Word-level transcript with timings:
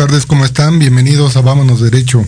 Tardes, 0.00 0.24
¿cómo 0.24 0.46
están? 0.46 0.78
Bienvenidos 0.78 1.36
a 1.36 1.42
Vámonos 1.42 1.82
Derecho. 1.82 2.26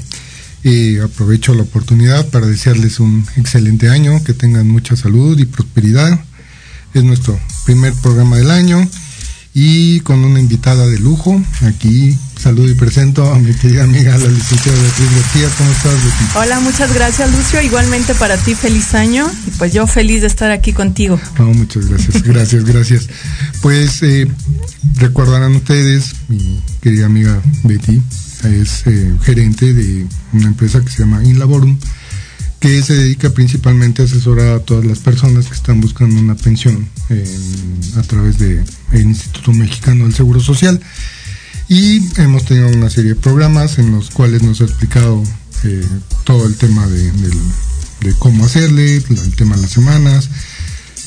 Y 0.63 0.99
aprovecho 0.99 1.55
la 1.55 1.63
oportunidad 1.63 2.29
para 2.29 2.45
desearles 2.47 3.01
un 3.01 3.27
excelente 3.37 3.89
año, 3.89 4.23
que 4.23 4.35
tengan 4.35 4.69
mucha 4.69 4.95
salud 4.95 5.39
y 5.39 5.47
prosperidad. 5.47 6.23
Es 6.93 7.03
nuestro 7.03 7.41
primer 7.65 7.95
programa 7.95 8.37
del 8.37 8.51
año 8.51 8.87
y 9.55 10.01
con 10.01 10.25
una 10.25 10.41
invitada 10.41 10.87
de 10.87 10.99
lujo. 10.99 11.43
Aquí 11.63 12.17
saludo 12.41 12.69
y 12.71 12.75
presento 12.75 13.31
a 13.33 13.39
mi 13.39 13.53
querida 13.55 13.85
amiga, 13.85 14.17
la 14.17 14.29
licenciada 14.29 14.81
Beatriz 14.81 15.11
García. 15.15 15.49
¿Cómo 15.59 15.71
estás, 15.71 15.93
Beatriz? 15.93 16.29
Hola, 16.37 16.61
muchas 16.61 16.95
gracias, 16.95 17.31
Lucio. 17.31 17.61
Igualmente 17.63 18.15
para 18.15 18.37
ti, 18.37 18.55
feliz 18.55 18.95
año. 18.95 19.31
Y 19.47 19.51
pues 19.53 19.73
yo 19.73 19.87
feliz 19.87 20.23
de 20.23 20.27
estar 20.27 20.51
aquí 20.51 20.73
contigo. 20.73 21.21
No, 21.39 21.53
muchas 21.53 21.87
gracias, 21.87 22.23
gracias, 22.23 22.65
gracias. 22.65 23.09
Pues 23.61 24.03
eh, 24.03 24.27
recordarán 24.97 25.55
ustedes, 25.55 26.15
mi 26.29 26.63
querida 26.81 27.07
amiga 27.07 27.41
Betty 27.65 28.03
es 28.45 28.87
eh, 28.87 29.15
gerente 29.23 29.73
de 29.73 30.07
una 30.33 30.49
empresa 30.49 30.81
que 30.81 30.91
se 30.91 31.01
llama 31.01 31.23
Inlaborum 31.23 31.79
que 32.63 32.81
se 32.81 32.95
dedica 32.95 33.29
principalmente 33.31 34.03
a 34.03 34.05
asesorar 34.05 34.55
a 34.55 34.61
todas 34.61 34.85
las 34.85 35.01
personas 35.01 35.49
que 35.49 35.55
están 35.55 35.81
buscando 35.81 36.15
una 36.21 36.37
pensión 36.37 36.89
a 37.97 38.03
través 38.03 38.39
del 38.39 38.65
Instituto 38.95 39.53
Mexicano 39.53 40.05
del 40.05 40.15
Seguro 40.15 40.39
Social. 40.39 40.81
Y 41.69 42.01
hemos 42.21 42.45
tenido 42.45 42.69
una 42.69 42.89
serie 42.89 43.15
de 43.15 43.17
programas 43.17 43.81
en 43.81 43.91
los 43.91 44.11
cuales 44.11 44.45
nos 44.45 44.61
ha 44.61 44.65
explicado 44.65 45.25
eh, 45.65 45.85
todo 46.23 46.47
el 46.47 46.55
tema 46.55 46.87
de, 46.87 47.11
cómo 48.21 48.45
hacerle, 48.45 48.99
el 48.99 49.35
tema 49.35 49.57
de 49.57 49.63
las 49.63 49.73
semanas. 49.73 50.31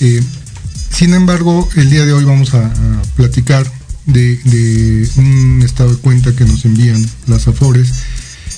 Eh, 0.01 0.21
sin 0.91 1.13
embargo, 1.13 1.69
el 1.77 1.89
día 1.89 2.05
de 2.05 2.11
hoy 2.11 2.25
vamos 2.25 2.53
a, 2.53 2.69
platicar 3.15 3.65
de, 4.07 4.35
de, 4.43 5.09
un 5.15 5.61
estado 5.63 5.91
de 5.91 6.01
cuenta 6.01 6.35
que 6.35 6.43
nos 6.43 6.65
envían 6.65 7.09
las 7.27 7.47
AFORES 7.47 7.93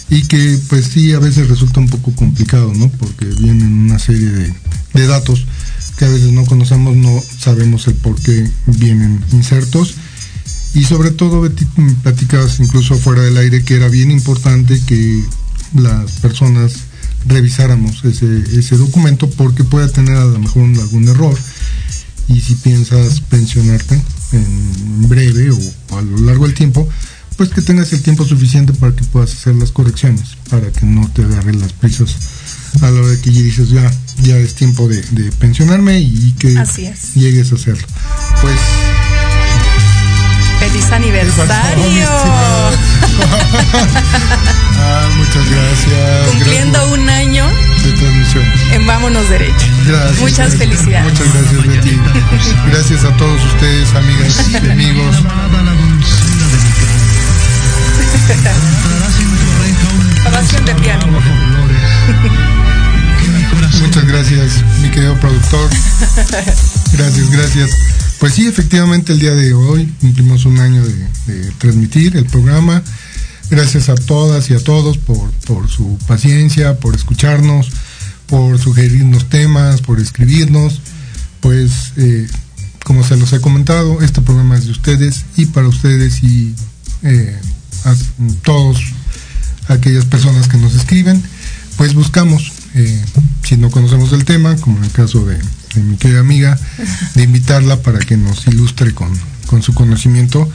y 0.09 0.23
que 0.23 0.59
pues 0.69 0.85
sí 0.85 1.13
a 1.13 1.19
veces 1.19 1.49
resulta 1.49 1.79
un 1.79 1.89
poco 1.89 2.13
complicado, 2.13 2.73
¿no? 2.73 2.89
Porque 2.89 3.25
vienen 3.25 3.73
una 3.73 3.99
serie 3.99 4.29
de, 4.93 5.07
datos 5.07 5.45
que 5.97 6.05
a 6.05 6.09
veces 6.09 6.31
no 6.31 6.43
conocemos, 6.45 6.95
no 6.95 7.21
sabemos 7.37 7.87
el 7.87 7.93
por 7.95 8.19
qué 8.19 8.49
vienen 8.65 9.23
insertos. 9.31 9.95
Y 10.73 10.83
sobre 10.83 11.11
todo, 11.11 11.49
platicabas 12.03 12.59
incluso 12.59 12.95
fuera 12.97 13.21
del 13.21 13.37
aire 13.37 13.63
que 13.63 13.75
era 13.75 13.89
bien 13.89 14.11
importante 14.11 14.79
que 14.87 15.23
las 15.75 16.13
personas 16.13 16.73
revisáramos 17.25 18.03
ese, 18.05 18.43
ese 18.57 18.77
documento 18.77 19.29
porque 19.29 19.63
puede 19.63 19.89
tener 19.89 20.17
a 20.17 20.25
lo 20.25 20.39
mejor 20.39 20.63
algún 20.63 21.07
error. 21.07 21.37
Y 22.27 22.41
si 22.41 22.55
piensas 22.55 23.21
pensionarte 23.21 24.01
en 24.33 25.09
breve 25.09 25.51
o 25.51 25.97
a 25.97 26.01
lo 26.01 26.17
largo 26.19 26.45
del 26.45 26.55
tiempo, 26.55 26.87
pues 27.37 27.49
que 27.49 27.61
tengas 27.61 27.93
el 27.93 28.01
tiempo 28.01 28.25
suficiente 28.25 28.73
para 28.73 28.95
que 28.95 29.03
puedas 29.05 29.31
hacer 29.31 29.55
las 29.55 29.71
correcciones, 29.71 30.35
para 30.49 30.71
que 30.71 30.85
no 30.85 31.07
te 31.11 31.23
agarren 31.23 31.59
las 31.59 31.71
prisas 31.71 32.15
a 32.81 32.89
la 32.89 32.99
hora 32.99 33.07
de 33.09 33.19
que 33.21 33.31
ya 33.31 33.41
dices 33.41 33.69
ya, 33.69 33.91
ya 34.23 34.37
es 34.37 34.55
tiempo 34.55 34.87
de, 34.87 35.01
pensionarme 35.39 35.99
y 35.99 36.33
que 36.39 36.49
llegues 37.15 37.51
a 37.51 37.55
hacerlo. 37.55 37.87
Pues 38.41 38.55
¡Feliz 40.59 40.91
aniversario! 40.91 42.09
ah, 44.79 45.09
muchas 45.17 45.49
gracias. 45.51 46.29
Cumpliendo 46.31 46.93
un 46.93 47.07
año 47.07 47.45
de 47.83 47.91
transmisión. 47.93 48.43
En 48.73 48.87
Vámonos 48.87 49.29
Derecho. 49.29 49.67
Gracias. 49.85 50.19
Muchas 50.19 50.55
felicidades. 50.55 51.13
Muchas 51.13 51.31
gracias, 51.33 51.67
Betty. 51.67 51.99
Gracias 52.71 53.03
a 53.03 53.15
todos 53.17 53.39
ustedes, 53.53 53.93
amigas 53.93 54.49
y 54.49 54.55
amigos. 54.57 55.15
De 60.65 60.75
piano. 60.75 61.05
Muchas 63.81 64.05
gracias, 64.05 64.63
mi 64.81 64.89
querido 64.89 65.17
productor. 65.19 65.69
Gracias, 66.91 67.29
gracias. 67.31 67.69
Pues 68.19 68.33
sí, 68.33 68.47
efectivamente 68.47 69.13
el 69.13 69.19
día 69.19 69.33
de 69.33 69.53
hoy 69.53 69.85
cumplimos 70.01 70.45
un 70.45 70.59
año 70.59 70.83
de, 70.83 71.51
transmitir 71.57 72.17
el 72.17 72.25
programa. 72.25 72.83
Gracias 73.49 73.87
a 73.87 73.95
todas 73.95 74.49
y 74.49 74.55
a 74.55 74.59
todos 74.59 74.97
por, 74.97 75.31
por 75.45 75.69
su 75.69 75.97
paciencia, 76.07 76.79
por 76.79 76.95
escucharnos, 76.95 77.69
por 78.25 78.59
sugerirnos 78.59 79.29
temas, 79.29 79.81
por 79.81 80.01
escribirnos. 80.01 80.81
Pues 81.39 81.93
eh, 81.95 82.27
como 82.83 83.05
se 83.05 83.15
los 83.15 83.31
he 83.31 83.39
comentado, 83.39 84.01
este 84.01 84.21
programa 84.21 84.57
es 84.57 84.65
de 84.65 84.71
ustedes 84.71 85.23
y 85.37 85.45
para 85.45 85.67
ustedes 85.67 86.23
y 86.23 86.53
eh, 87.03 87.39
a 87.85 87.95
todos 88.43 88.79
aquellas 89.67 90.05
personas 90.05 90.47
que 90.47 90.57
nos 90.57 90.75
escriben, 90.75 91.21
pues 91.77 91.93
buscamos, 91.93 92.51
eh, 92.75 93.05
si 93.43 93.57
no 93.57 93.69
conocemos 93.69 94.11
el 94.13 94.25
tema, 94.25 94.55
como 94.57 94.77
en 94.77 94.85
el 94.85 94.91
caso 94.91 95.25
de, 95.25 95.37
mi 95.81 95.95
querida 95.97 96.21
amiga, 96.21 96.59
de 97.13 97.23
invitarla 97.23 97.81
para 97.81 97.99
que 97.99 98.17
nos 98.17 98.47
ilustre 98.47 98.93
con, 98.93 99.11
su 99.61 99.73
conocimiento. 99.73 100.49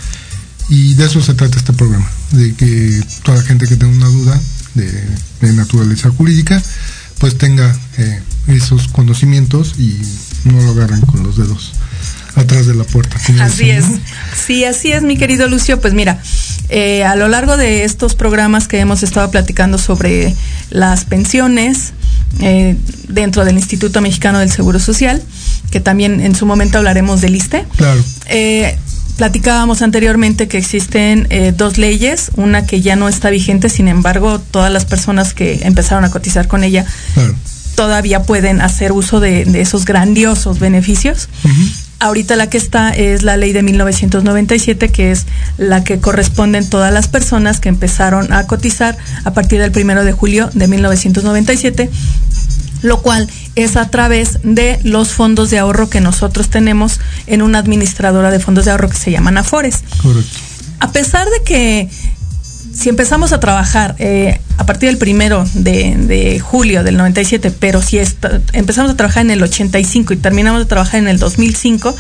Y 0.69 0.95
de 0.95 1.07
eso 1.07 1.21
se 1.23 1.35
trata 1.35 1.59
este 1.59 1.73
programa, 1.73 2.09
de 2.33 2.55
que 2.55 3.05
toda 3.23 3.39
la 3.39 3.45
gente 3.45 3.67
que 3.67 3.77
tenga 3.77 3.95
una 3.95 4.09
duda 4.09 4.41
de, 4.75 5.53
naturaleza 5.53 6.11
jurídica, 6.11 6.61
pues 7.19 7.39
tenga 7.39 7.77
eh, 7.99 8.23
esos 8.49 8.89
conocimientos 8.89 9.75
y 9.79 10.01
no 10.45 10.61
lo 10.61 10.71
agarren 10.71 11.03
con 11.03 11.23
los 11.23 11.37
dedos 11.37 11.73
atrás 12.35 12.67
de 12.67 12.75
la 12.75 12.85
puerta. 12.85 13.17
Así 13.41 13.71
es. 13.71 13.85
Sí, 14.47 14.65
así 14.65 14.93
es, 14.93 15.03
mi 15.03 15.17
querido 15.17 15.49
Lucio. 15.49 15.81
Pues 15.81 15.95
mira, 15.95 16.19
eh, 16.69 17.05
a 17.05 17.17
lo 17.17 17.29
largo 17.29 17.57
de 17.57 17.85
estos 17.85 18.15
programas 18.15 18.69
que 18.69 18.79
hemos 18.79 19.03
estado 19.03 19.31
platicando 19.31 19.79
sobre 19.79 20.35
las 20.71 21.05
pensiones 21.05 21.93
eh, 22.41 22.77
dentro 23.09 23.45
del 23.45 23.57
Instituto 23.57 24.01
Mexicano 24.01 24.39
del 24.39 24.51
Seguro 24.51 24.79
Social, 24.79 25.23
que 25.71 25.81
también 25.81 26.21
en 26.21 26.35
su 26.35 26.47
momento 26.47 26.79
hablaremos 26.79 27.21
del 27.21 27.37
ISTE. 27.37 27.67
Claro. 27.77 28.03
Eh, 28.27 28.79
platicábamos 29.17 29.83
anteriormente 29.83 30.49
que 30.49 30.59
existen 30.59 31.29
dos 31.57 31.77
leyes, 31.77 32.31
una 32.37 32.65
que 32.67 32.81
ya 32.81 32.97
no 32.97 33.09
está 33.09 33.29
vigente, 33.31 33.69
sin 33.69 33.87
embargo, 33.89 34.41
todas 34.41 34.73
las 34.73 34.87
personas 34.87 35.35
que 35.35 35.61
empezaron 35.65 36.05
a 36.05 36.11
cotizar 36.11 36.49
con 36.49 36.65
ella 36.65 36.87
todavía 37.75 38.23
pueden 38.23 38.61
hacer 38.61 38.93
uso 38.93 39.21
de, 39.21 39.43
esos 39.61 39.85
grandiosos 39.85 40.59
beneficios. 40.59 41.29
Ahorita 42.03 42.35
la 42.35 42.51
que 42.51 42.59
está 42.59 42.91
es 42.91 43.23
la 43.23 43.37
ley 43.37 43.53
de 43.53 43.63
1997, 43.63 44.91
que 44.91 45.13
es 45.13 45.27
la 45.57 45.85
que 45.85 46.01
corresponden 46.01 46.69
todas 46.69 46.93
las 46.93 47.07
personas 47.07 47.61
que 47.61 47.69
empezaron 47.69 48.33
a 48.33 48.45
cotizar 48.49 48.99
a 49.23 49.33
partir 49.33 49.61
del 49.61 49.71
primero 49.71 50.05
de 50.05 50.11
julio 50.11 50.51
de 50.53 50.67
1997 50.67 51.91
lo 52.83 53.01
cual 53.01 53.29
es 53.55 53.77
a 53.77 53.89
través 53.89 54.41
de 54.43 54.81
los 54.83 55.11
fondos 55.11 55.51
de 55.51 55.61
ahorro 55.61 55.89
que 55.89 56.01
nosotros 56.01 56.49
tenemos 56.49 56.99
en 57.29 57.41
una 57.41 57.61
administradora 57.61 58.33
de 58.33 58.41
fondos 58.41 58.65
de 58.65 58.73
ahorro 58.73 58.89
que 58.89 58.97
se 58.97 59.13
llaman 59.13 59.39
Afores. 59.39 59.85
Correcto. 60.03 60.39
A 60.81 60.91
pesar 60.91 61.29
de 61.31 61.45
que 61.45 61.89
si 62.75 62.89
empezamos 62.89 63.33
a 63.33 63.41
trabajar 63.41 63.95
eh, 63.99 64.41
a 64.57 64.67
partir 64.67 64.89
del 64.89 64.99
primero 64.99 65.45
de, 65.55 66.41
julio 66.41 66.85
del 66.85 66.97
97, 66.97 67.51
pero 67.51 67.83
si 67.83 67.99
empezamos 68.53 68.91
a 68.91 68.97
trabajar 68.97 69.25
en 69.25 69.31
el 69.31 69.43
85 69.43 70.15
y 70.15 70.17
terminamos 70.17 70.61
de 70.61 70.67
trabajar 70.67 71.01
en 71.01 71.09
el 71.09 71.19
2005, 71.19 71.95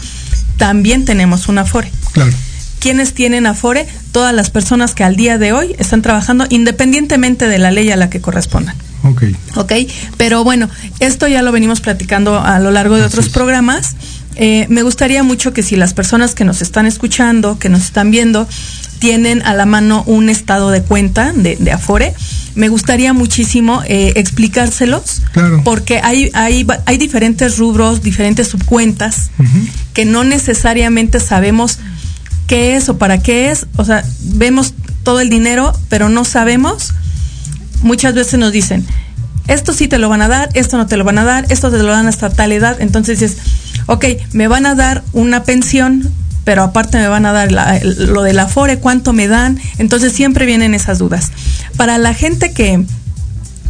también 0.57 1.05
tenemos 1.05 1.49
un 1.49 1.59
Afore. 1.59 1.91
Claro. 2.13 2.33
¿Quiénes 2.79 3.15
tienen 3.15 3.47
Afore? 3.47 3.87
Todas 4.11 4.35
las 4.35 4.51
personas 4.51 4.95
que 4.95 5.05
al 5.05 5.17
día 5.17 5.39
de 5.39 5.53
hoy 5.53 5.77
están 5.79 6.03
trabajando 6.03 6.47
independientemente 6.51 7.47
de 7.49 7.59
la 7.59 7.71
ley 7.71 7.91
a 7.91 7.97
la 7.97 8.11
que 8.11 8.21
correspondan. 8.21 8.75
Ok. 9.05 9.23
Ok, 9.57 9.73
pero 10.17 10.45
bueno, 10.45 10.69
esto 11.01 11.27
ya 11.27 11.43
lo 11.43 11.53
venimos 11.53 11.81
platicando 11.81 12.41
a 12.41 12.59
lo 12.59 12.71
largo 12.71 12.97
de 12.97 13.03
otros 13.03 13.29
programas. 13.29 13.97
Eh, 14.37 14.67
me 14.69 14.83
gustaría 14.83 15.23
mucho 15.23 15.53
que 15.53 15.63
si 15.63 15.77
las 15.77 15.95
personas 15.95 16.35
que 16.35 16.45
nos 16.45 16.63
están 16.63 16.87
escuchando, 16.87 17.59
que 17.59 17.69
nos 17.69 17.83
están 17.83 18.11
viendo, 18.11 18.49
tienen 18.99 19.43
a 19.43 19.55
la 19.55 19.67
mano 19.67 20.05
un 20.07 20.29
estado 20.29 20.71
de 20.71 20.83
cuenta 20.83 21.33
de, 21.33 21.73
Afore. 21.73 22.15
Me 22.55 22.69
gustaría 22.69 23.13
muchísimo 23.13 23.83
eh, 23.87 24.13
explicárselos, 24.17 25.23
porque 25.65 26.01
hay, 26.03 26.31
hay, 26.35 26.67
hay 26.85 26.99
diferentes 26.99 27.59
rubros, 27.59 28.03
diferentes 28.03 28.49
subcuentas, 28.49 29.31
que 29.95 30.05
no 30.05 30.23
necesariamente 30.23 31.19
sabemos 31.19 31.79
qué 32.47 32.77
es 32.77 32.89
o 32.89 32.99
para 32.99 33.19
qué 33.19 33.51
es. 33.51 33.67
O 33.77 33.85
sea, 33.85 34.05
vemos 34.21 34.75
todo 35.03 35.21
el 35.21 35.31
dinero, 35.31 35.73
pero 35.89 36.09
no 36.09 36.25
sabemos. 36.25 36.93
Muchas 37.83 38.15
veces 38.15 38.39
nos 38.39 38.53
dicen, 38.53 38.87
esto 39.49 39.73
sí 39.73 39.89
te 39.89 39.99
lo 39.99 40.09
van 40.09 40.23
a 40.23 40.29
dar, 40.29 40.49
esto 40.55 40.77
no 40.77 40.87
te 40.87 40.97
lo 40.97 41.05
van 41.05 41.19
a 41.19 41.25
dar, 41.25 41.47
esto 41.49 41.71
te 41.71 41.79
lo 41.79 41.87
dan 41.87 42.07
hasta 42.07 42.31
tal 42.31 42.53
edad. 42.53 42.77
Entonces 42.81 43.19
dices, 43.19 43.39
ok, 43.87 44.05
me 44.33 44.49
van 44.49 44.67
a 44.67 44.75
dar 44.75 45.05
una 45.13 45.45
pensión 45.45 46.13
pero 46.45 46.63
aparte 46.63 46.99
me 46.99 47.09
van 47.09 47.27
a 47.27 47.33
dar 47.33 47.51
lo 47.53 48.23
del 48.23 48.39
afore, 48.39 48.79
cuánto 48.79 49.13
me 49.13 49.27
dan, 49.29 49.61
entonces 49.79 50.13
siempre 50.13 50.47
vienen 50.47 50.75
esas 50.75 50.99
dudas. 50.99 51.31
Para 51.77 51.99
la 51.99 52.15
gente 52.15 52.53
que, 52.53 52.85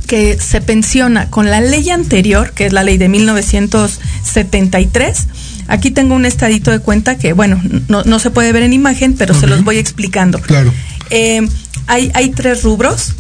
que 0.06 0.38
se 0.40 0.60
pensiona 0.60 1.28
con 1.28 1.50
la 1.50 1.60
ley 1.60 1.90
anterior, 1.90 2.52
que 2.52 2.66
es 2.66 2.72
la 2.72 2.82
ley 2.82 2.98
de 2.98 3.08
1973, 3.08 5.26
aquí 5.68 5.90
tengo 5.90 6.14
un 6.14 6.24
estadito 6.24 6.70
de 6.70 6.78
cuenta 6.78 7.18
que, 7.18 7.34
bueno, 7.34 7.60
no, 7.88 8.18
se 8.18 8.30
puede 8.30 8.52
ver 8.52 8.62
en 8.62 8.72
imagen, 8.72 9.12
pero 9.14 9.34
se 9.34 9.46
los 9.46 9.64
voy 9.64 9.76
explicando. 9.78 10.40
Claro. 10.40 10.72
Eh, 11.10 11.46
hay, 11.86 12.10
hay 12.14 12.30
tres 12.30 12.62
rubros. 12.62 13.12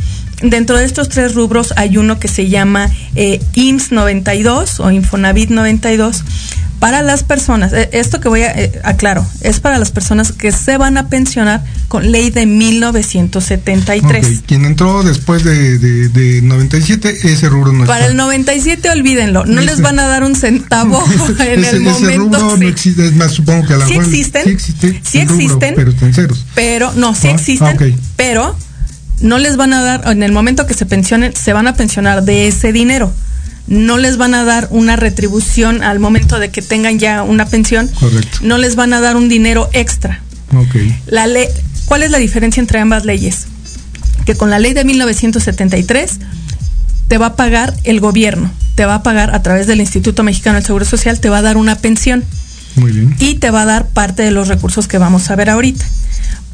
Dentro 0.42 0.76
de 0.76 0.84
estos 0.84 1.08
tres 1.08 1.34
rubros 1.34 1.72
hay 1.76 1.96
uno 1.98 2.18
que 2.18 2.26
se 2.26 2.48
llama 2.48 2.90
eh, 3.14 3.40
IMSS 3.54 3.92
92 3.92 4.80
o 4.80 4.90
Infonavit 4.90 5.50
92 5.50 6.24
para 6.82 7.00
las 7.00 7.22
personas, 7.22 7.72
eh, 7.72 7.90
esto 7.92 8.18
que 8.18 8.28
voy 8.28 8.42
a 8.42 8.50
eh, 8.58 8.80
aclaro, 8.82 9.24
es 9.42 9.60
para 9.60 9.78
las 9.78 9.92
personas 9.92 10.32
que 10.32 10.50
se 10.50 10.78
van 10.78 10.98
a 10.98 11.06
pensionar 11.06 11.62
con 11.86 12.10
ley 12.10 12.30
de 12.30 12.44
1973. 12.44 14.24
Okay. 14.24 14.40
Quien 14.44 14.64
entró 14.64 15.04
después 15.04 15.44
de, 15.44 15.78
de, 15.78 16.08
de, 16.08 16.42
97, 16.42 17.18
ese 17.22 17.48
rubro 17.48 17.72
no 17.72 17.86
Para 17.86 18.00
está. 18.00 18.10
el 18.10 18.16
97, 18.16 18.90
olvídenlo, 18.90 19.46
no 19.46 19.60
les 19.60 19.80
van 19.80 20.00
a 20.00 20.08
dar 20.08 20.24
un 20.24 20.34
centavo 20.34 21.00
en 21.38 21.60
ese, 21.62 21.76
el 21.76 21.82
momento. 21.82 22.08
Ese 22.08 22.16
rubro 22.16 22.50
sí. 22.56 22.60
no 22.62 22.68
existe, 22.68 23.06
es 23.06 23.14
más, 23.14 23.30
supongo 23.30 23.64
que 23.64 23.74
a 23.74 23.76
la 23.76 23.86
sí 23.86 23.94
existen, 23.94 24.42
sí 24.42 24.50
existe, 24.50 25.00
sí 25.04 25.18
existen, 25.20 25.76
rubro, 25.76 25.94
pero 26.00 26.12
ceros. 26.12 26.44
Pero, 26.56 26.92
no, 26.96 27.14
sí 27.14 27.28
ah, 27.28 27.34
existen, 27.34 27.68
ah, 27.68 27.74
okay. 27.74 27.96
pero 28.16 28.56
no 29.20 29.38
les 29.38 29.56
van 29.56 29.72
a 29.72 29.82
dar, 29.82 30.08
en 30.10 30.24
el 30.24 30.32
momento 30.32 30.66
que 30.66 30.74
se 30.74 30.84
pensionen, 30.84 31.32
se 31.32 31.52
van 31.52 31.68
a 31.68 31.76
pensionar 31.76 32.24
de 32.24 32.48
ese 32.48 32.72
dinero 32.72 33.12
no 33.66 33.98
les 33.98 34.16
van 34.16 34.34
a 34.34 34.44
dar 34.44 34.68
una 34.70 34.96
retribución 34.96 35.82
al 35.82 35.98
momento 35.98 36.38
de 36.38 36.50
que 36.50 36.62
tengan 36.62 36.98
ya 36.98 37.22
una 37.22 37.46
pensión. 37.46 37.88
Correcto. 37.88 38.38
No 38.42 38.58
les 38.58 38.76
van 38.76 38.92
a 38.92 39.00
dar 39.00 39.16
un 39.16 39.28
dinero 39.28 39.68
extra. 39.72 40.20
Okay. 40.54 40.94
La 41.06 41.26
ley, 41.26 41.46
¿Cuál 41.86 42.02
es 42.02 42.10
la 42.10 42.18
diferencia 42.18 42.60
entre 42.60 42.78
ambas 42.78 43.04
leyes? 43.04 43.46
Que 44.24 44.34
con 44.34 44.50
la 44.50 44.58
ley 44.58 44.72
de 44.72 44.84
1973 44.84 46.18
te 47.08 47.18
va 47.18 47.26
a 47.26 47.36
pagar 47.36 47.74
el 47.84 48.00
gobierno, 48.00 48.50
te 48.74 48.86
va 48.86 48.94
a 48.96 49.02
pagar 49.02 49.34
a 49.34 49.42
través 49.42 49.66
del 49.66 49.80
Instituto 49.80 50.22
Mexicano 50.22 50.56
del 50.56 50.64
Seguro 50.64 50.84
Social, 50.84 51.20
te 51.20 51.28
va 51.28 51.38
a 51.38 51.42
dar 51.42 51.56
una 51.56 51.76
pensión. 51.76 52.24
Muy 52.76 52.92
bien. 52.92 53.14
Y 53.18 53.34
te 53.34 53.50
va 53.50 53.62
a 53.62 53.66
dar 53.66 53.88
parte 53.88 54.22
de 54.22 54.30
los 54.30 54.48
recursos 54.48 54.88
que 54.88 54.96
vamos 54.96 55.30
a 55.30 55.36
ver 55.36 55.50
ahorita. 55.50 55.84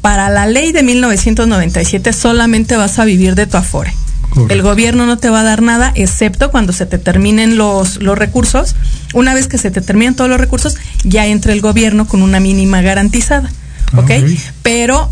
Para 0.01 0.29
la 0.29 0.45
ley 0.45 0.71
de 0.71 0.83
1997 0.83 2.11
solamente 2.11 2.75
vas 2.75 2.99
a 2.99 3.05
vivir 3.05 3.35
de 3.35 3.47
tu 3.47 3.55
afore. 3.55 3.93
Correcto. 4.29 4.53
El 4.53 4.61
gobierno 4.61 5.05
no 5.05 5.17
te 5.17 5.29
va 5.29 5.41
a 5.41 5.43
dar 5.43 5.61
nada 5.61 5.91
excepto 5.95 6.51
cuando 6.51 6.73
se 6.73 6.85
te 6.85 6.97
terminen 6.97 7.57
los, 7.57 8.01
los 8.01 8.17
recursos. 8.17 8.75
Una 9.13 9.33
vez 9.33 9.47
que 9.47 9.57
se 9.57 9.71
te 9.71 9.81
terminen 9.81 10.15
todos 10.15 10.29
los 10.29 10.39
recursos, 10.39 10.75
ya 11.03 11.25
entra 11.25 11.53
el 11.53 11.61
gobierno 11.61 12.07
con 12.07 12.21
una 12.21 12.39
mínima 12.39 12.81
garantizada. 12.81 13.51
¿Ok? 13.93 14.03
okay. 14.03 14.39
Pero 14.61 15.11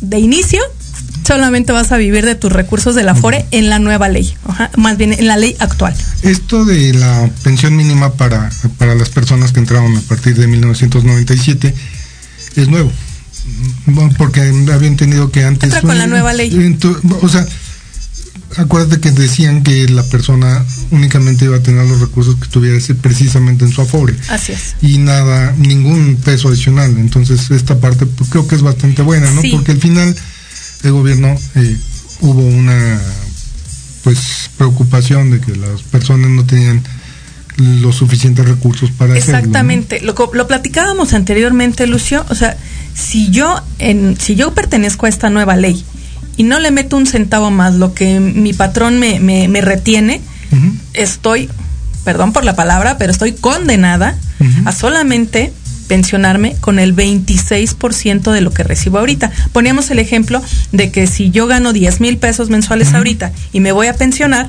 de 0.00 0.18
inicio 0.18 0.60
solamente 1.26 1.72
vas 1.72 1.90
a 1.92 1.96
vivir 1.96 2.24
de 2.24 2.34
tus 2.34 2.52
recursos 2.52 2.94
de 2.94 3.02
la 3.02 3.14
FORE 3.14 3.38
okay. 3.38 3.58
en 3.58 3.70
la 3.70 3.78
nueva 3.78 4.08
ley, 4.08 4.34
Ajá, 4.46 4.70
más 4.76 4.98
bien 4.98 5.12
en 5.12 5.26
la 5.26 5.36
ley 5.36 5.56
actual. 5.58 5.94
Esto 6.22 6.64
de 6.64 6.92
la 6.92 7.30
pensión 7.42 7.74
mínima 7.76 8.12
para, 8.12 8.50
para 8.78 8.94
las 8.94 9.08
personas 9.08 9.52
que 9.52 9.60
entraron 9.60 9.96
a 9.96 10.00
partir 10.02 10.36
de 10.36 10.46
1997 10.46 11.74
es 12.56 12.68
nuevo. 12.68 12.92
Porque 14.16 14.40
había 14.40 14.88
entendido 14.88 15.30
que 15.30 15.44
antes... 15.44 15.64
Entra 15.64 15.82
con 15.82 15.98
la 15.98 16.06
nueva 16.06 16.32
ley. 16.32 16.78
O 17.20 17.28
sea, 17.28 17.46
acuérdate 18.56 19.00
que 19.00 19.10
decían 19.10 19.62
que 19.62 19.88
la 19.88 20.02
persona 20.04 20.64
únicamente 20.90 21.44
iba 21.44 21.56
a 21.56 21.62
tener 21.62 21.86
los 21.86 22.00
recursos 22.00 22.36
que 22.36 22.44
estuviera 22.44 22.78
precisamente 23.00 23.64
en 23.64 23.72
su 23.72 23.80
afore. 23.82 24.14
Así 24.28 24.52
es. 24.52 24.76
Y 24.82 24.98
nada, 24.98 25.54
ningún 25.58 26.16
peso 26.16 26.48
adicional. 26.48 26.96
Entonces, 26.98 27.50
esta 27.50 27.78
parte 27.78 28.06
pues, 28.06 28.30
creo 28.30 28.46
que 28.46 28.54
es 28.54 28.62
bastante 28.62 29.02
buena, 29.02 29.30
¿no? 29.30 29.40
Sí. 29.42 29.50
Porque 29.50 29.72
al 29.72 29.80
final 29.80 30.14
el 30.82 30.92
gobierno 30.92 31.34
eh, 31.54 31.76
hubo 32.20 32.40
una 32.40 33.00
pues 34.02 34.50
preocupación 34.58 35.30
de 35.30 35.40
que 35.40 35.56
las 35.56 35.82
personas 35.82 36.30
no 36.30 36.44
tenían 36.44 36.82
los 37.56 37.96
suficientes 37.96 38.46
recursos 38.46 38.90
para 38.90 39.16
Exactamente. 39.16 39.96
hacerlo. 39.96 40.14
¿no? 40.18 40.26
Lo, 40.26 40.34
lo 40.34 40.46
platicábamos 40.46 41.14
anteriormente, 41.14 41.86
Lucio. 41.86 42.24
O 42.28 42.34
sea, 42.34 42.56
si 42.94 43.30
yo 43.30 43.62
en, 43.78 44.18
si 44.20 44.34
yo 44.34 44.54
pertenezco 44.54 45.06
a 45.06 45.08
esta 45.08 45.30
nueva 45.30 45.56
ley 45.56 45.84
y 46.36 46.42
no 46.42 46.58
le 46.58 46.70
meto 46.70 46.96
un 46.96 47.06
centavo 47.06 47.50
más 47.50 47.74
lo 47.74 47.94
que 47.94 48.20
mi 48.20 48.52
patrón 48.52 48.98
me, 48.98 49.20
me, 49.20 49.48
me 49.48 49.60
retiene, 49.60 50.20
uh 50.52 50.56
-huh. 50.56 50.72
estoy, 50.94 51.48
perdón 52.04 52.32
por 52.32 52.44
la 52.44 52.56
palabra, 52.56 52.98
pero 52.98 53.12
estoy 53.12 53.32
condenada 53.32 54.16
uh 54.40 54.44
-huh. 54.44 54.68
a 54.68 54.72
solamente 54.72 55.52
pensionarme 55.88 56.56
con 56.60 56.78
el 56.78 56.96
26% 56.96 58.32
de 58.32 58.40
lo 58.40 58.50
que 58.50 58.62
recibo 58.62 58.98
ahorita. 58.98 59.30
Poníamos 59.52 59.90
el 59.90 59.98
ejemplo 59.98 60.42
de 60.72 60.90
que 60.90 61.06
si 61.06 61.30
yo 61.30 61.46
gano 61.46 61.72
10 61.72 62.00
mil 62.00 62.16
pesos 62.16 62.48
mensuales 62.48 62.88
uh 62.88 62.92
-huh. 62.92 62.96
ahorita 62.96 63.32
y 63.52 63.60
me 63.60 63.72
voy 63.72 63.86
a 63.88 63.94
pensionar, 63.94 64.48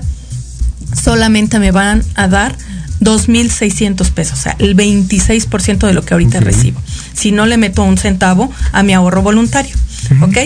solamente 0.93 1.59
me 1.59 1.71
van 1.71 2.03
a 2.15 2.27
dar 2.27 2.55
2.600 3.01 4.09
pesos, 4.11 4.39
o 4.39 4.41
sea, 4.41 4.55
el 4.59 4.75
26% 4.75 5.85
de 5.85 5.93
lo 5.93 6.03
que 6.03 6.13
ahorita 6.13 6.39
okay. 6.39 6.51
recibo. 6.51 6.81
Si 7.13 7.31
no 7.31 7.45
le 7.45 7.57
meto 7.57 7.83
un 7.83 7.97
centavo 7.97 8.51
a 8.71 8.83
mi 8.83 8.93
ahorro 8.93 9.21
voluntario, 9.21 9.75
¿ok? 10.21 10.37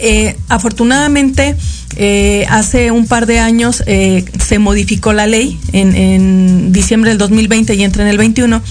Eh, 0.00 0.36
afortunadamente, 0.48 1.56
eh, 1.96 2.46
hace 2.48 2.90
un 2.90 3.06
par 3.06 3.26
de 3.26 3.40
años 3.40 3.82
eh, 3.86 4.24
se 4.38 4.58
modificó 4.58 5.12
la 5.12 5.26
ley 5.26 5.58
en, 5.72 5.94
en, 5.96 6.72
diciembre 6.72 7.10
del 7.10 7.18
2020 7.18 7.74
y 7.74 7.82
entra 7.82 8.02
en 8.02 8.08
el 8.08 8.18
21, 8.18 8.62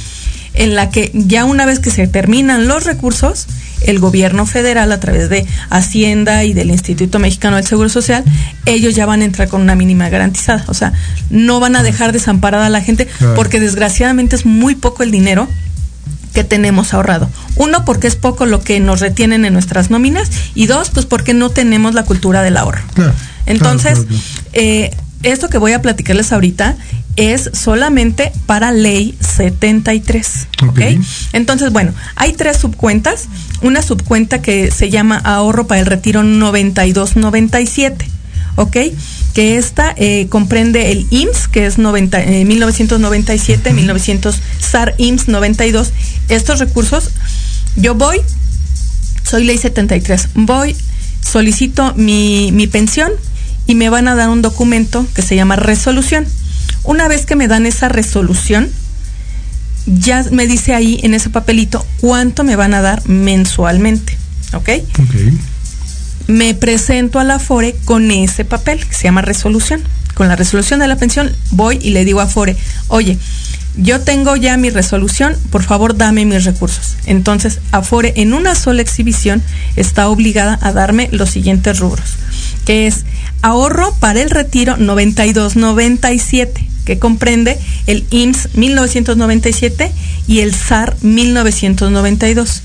en 0.54 0.76
la 0.76 0.90
que 0.90 1.12
ya 1.14 1.46
una 1.46 1.66
vez 1.66 1.80
que 1.80 1.90
se 1.90 2.08
terminan 2.08 2.68
los 2.68 2.86
recursos, 2.86 3.48
el 3.82 4.00
gobierno 4.00 4.46
federal 4.46 4.92
a 4.92 5.00
través 5.00 5.30
de 5.30 5.46
Hacienda 5.70 6.46
y 6.46 6.54
del 6.54 6.70
Instituto 6.72 7.20
Mexicano 7.20 7.58
del 7.58 7.68
Seguro 7.68 7.90
Social, 7.90 8.24
ellos 8.66 8.96
ya 8.96 9.06
van 9.06 9.22
a 9.22 9.26
entrar 9.26 9.50
con 9.50 9.62
una 9.62 9.76
mínima 9.76 10.10
garantizada. 10.10 10.64
O 10.68 10.74
sea, 10.74 10.94
no 11.30 11.60
van 11.60 11.76
a 11.76 11.84
dejar 11.84 12.12
desamparada 12.12 12.68
a 12.68 12.70
la 12.70 12.82
gente 12.82 13.08
porque 13.36 13.60
desgraciadamente 13.60 14.36
es 14.36 14.46
muy 14.46 14.76
poco 14.76 15.04
el 15.04 15.12
dinero 15.12 15.48
que 16.38 16.44
tenemos 16.44 16.94
ahorrado. 16.94 17.32
Uno, 17.56 17.84
porque 17.84 18.06
es 18.06 18.16
poco 18.16 18.46
lo 18.46 18.62
que 18.62 18.80
nos 18.80 19.00
retienen 19.00 19.44
en 19.44 19.54
nuestras 19.54 19.90
nóminas 19.90 20.30
y 20.54 20.68
dos, 20.68 20.92
pues 20.92 21.08
porque 21.08 21.34
no 21.34 21.50
tenemos 21.50 21.96
la 21.96 22.04
cultura 22.04 22.44
del 22.44 22.58
ahorro. 22.58 22.84
Claro, 22.94 23.14
Entonces, 23.48 23.94
claro, 23.94 24.08
claro. 24.08 24.24
Eh, 24.54 24.96
esto 25.24 25.50
que 25.50 25.58
voy 25.58 25.74
a 25.74 25.82
platicarles 25.82 26.32
ahorita 26.32 26.78
es 27.16 27.50
solamente 27.54 28.32
para 28.46 28.72
ley 28.72 29.18
73. 29.20 30.48
¿ok? 30.62 30.70
Ok. 30.70 30.82
Entonces, 31.34 31.72
bueno, 31.72 31.92
hay 32.16 32.34
tres 32.34 32.58
subcuentas. 32.58 33.30
Una 33.64 33.82
subcuenta 33.82 34.40
que 34.40 34.70
se 34.70 34.92
llama 34.92 35.18
ahorro 35.18 35.66
para 35.66 35.80
el 35.80 35.88
retiro 35.88 36.22
9297. 36.22 38.08
¿Ok? 38.58 38.78
Que 39.38 39.60
esta 39.60 39.94
eh, 39.96 40.26
comprende 40.30 40.92
el 40.92 41.06
IMSS, 41.12 41.48
que 41.48 41.68
es 41.68 41.78
90, 41.78 42.24
eh, 42.24 42.44
1997, 42.44 43.72
1900 43.72 44.36
SAR 44.60 44.96
IMSS 44.98 45.28
92. 45.28 45.94
Estos 46.28 46.58
recursos, 46.58 47.12
yo 47.76 47.94
voy, 47.94 48.20
soy 49.22 49.44
ley 49.44 49.60
73, 49.60 50.30
voy, 50.34 50.76
solicito 51.22 51.94
mi, 51.96 52.52
mi 52.52 52.66
pensión 52.66 53.12
y 53.68 53.76
me 53.76 53.92
van 53.92 54.08
a 54.08 54.16
dar 54.16 54.30
un 54.30 54.42
documento 54.42 55.06
que 55.14 55.22
se 55.22 55.36
llama 55.36 55.56
resolución. 55.56 56.26
Una 56.84 57.08
vez 57.08 57.28
que 57.28 57.36
me 57.36 57.48
dan 57.48 57.68
esa 57.68 57.90
resolución, 57.90 58.72
ya 59.86 60.26
me 60.32 60.48
dice 60.48 60.74
ahí 60.74 61.00
en 61.04 61.14
ese 61.14 61.30
papelito 61.30 61.86
cuánto 62.02 62.44
me 62.44 62.56
van 62.56 62.74
a 62.74 62.82
dar 62.82 63.08
mensualmente. 63.08 64.18
¿Ok? 64.54 64.70
Ok. 65.00 65.16
Me 66.28 66.54
presento 66.54 67.20
a 67.20 67.24
la 67.24 67.40
FORE 67.40 67.76
con 67.86 68.12
ese 68.12 68.46
papel 68.46 68.86
que 68.86 68.94
se 68.94 69.04
llama 69.04 69.22
resolución. 69.22 69.82
Con 70.14 70.28
la 70.28 70.36
resolución 70.36 70.80
de 70.80 70.88
la 70.88 70.96
pensión 70.96 71.32
voy 71.52 71.80
y 71.82 71.92
le 71.92 72.04
digo 72.04 72.22
a 72.22 72.28
FORE, 72.28 72.58
oye, 72.88 73.18
yo 73.78 74.02
tengo 74.02 74.36
ya 74.36 74.58
mi 74.58 74.72
resolución, 74.72 75.38
por 75.52 75.64
favor 75.64 75.96
dame 75.96 76.26
mis 76.26 76.44
recursos. 76.46 76.98
Entonces, 77.06 77.60
Afore 77.72 78.14
en 78.16 78.34
una 78.34 78.56
sola 78.56 78.82
exhibición 78.82 79.44
está 79.76 80.10
obligada 80.10 80.58
a 80.62 80.72
darme 80.72 81.10
los 81.12 81.30
siguientes 81.30 81.78
rubros, 81.80 82.16
que 82.66 82.88
es 82.88 83.06
ahorro 83.44 83.94
para 84.00 84.22
el 84.22 84.32
retiro 84.32 84.78
9297, 84.78 86.68
que 86.86 86.98
comprende 86.98 87.60
el 87.86 88.06
IMSS 88.10 88.56
1997 88.56 89.92
y 90.28 90.40
el 90.40 90.56
SAR 90.56 90.98
1992. 91.02 92.64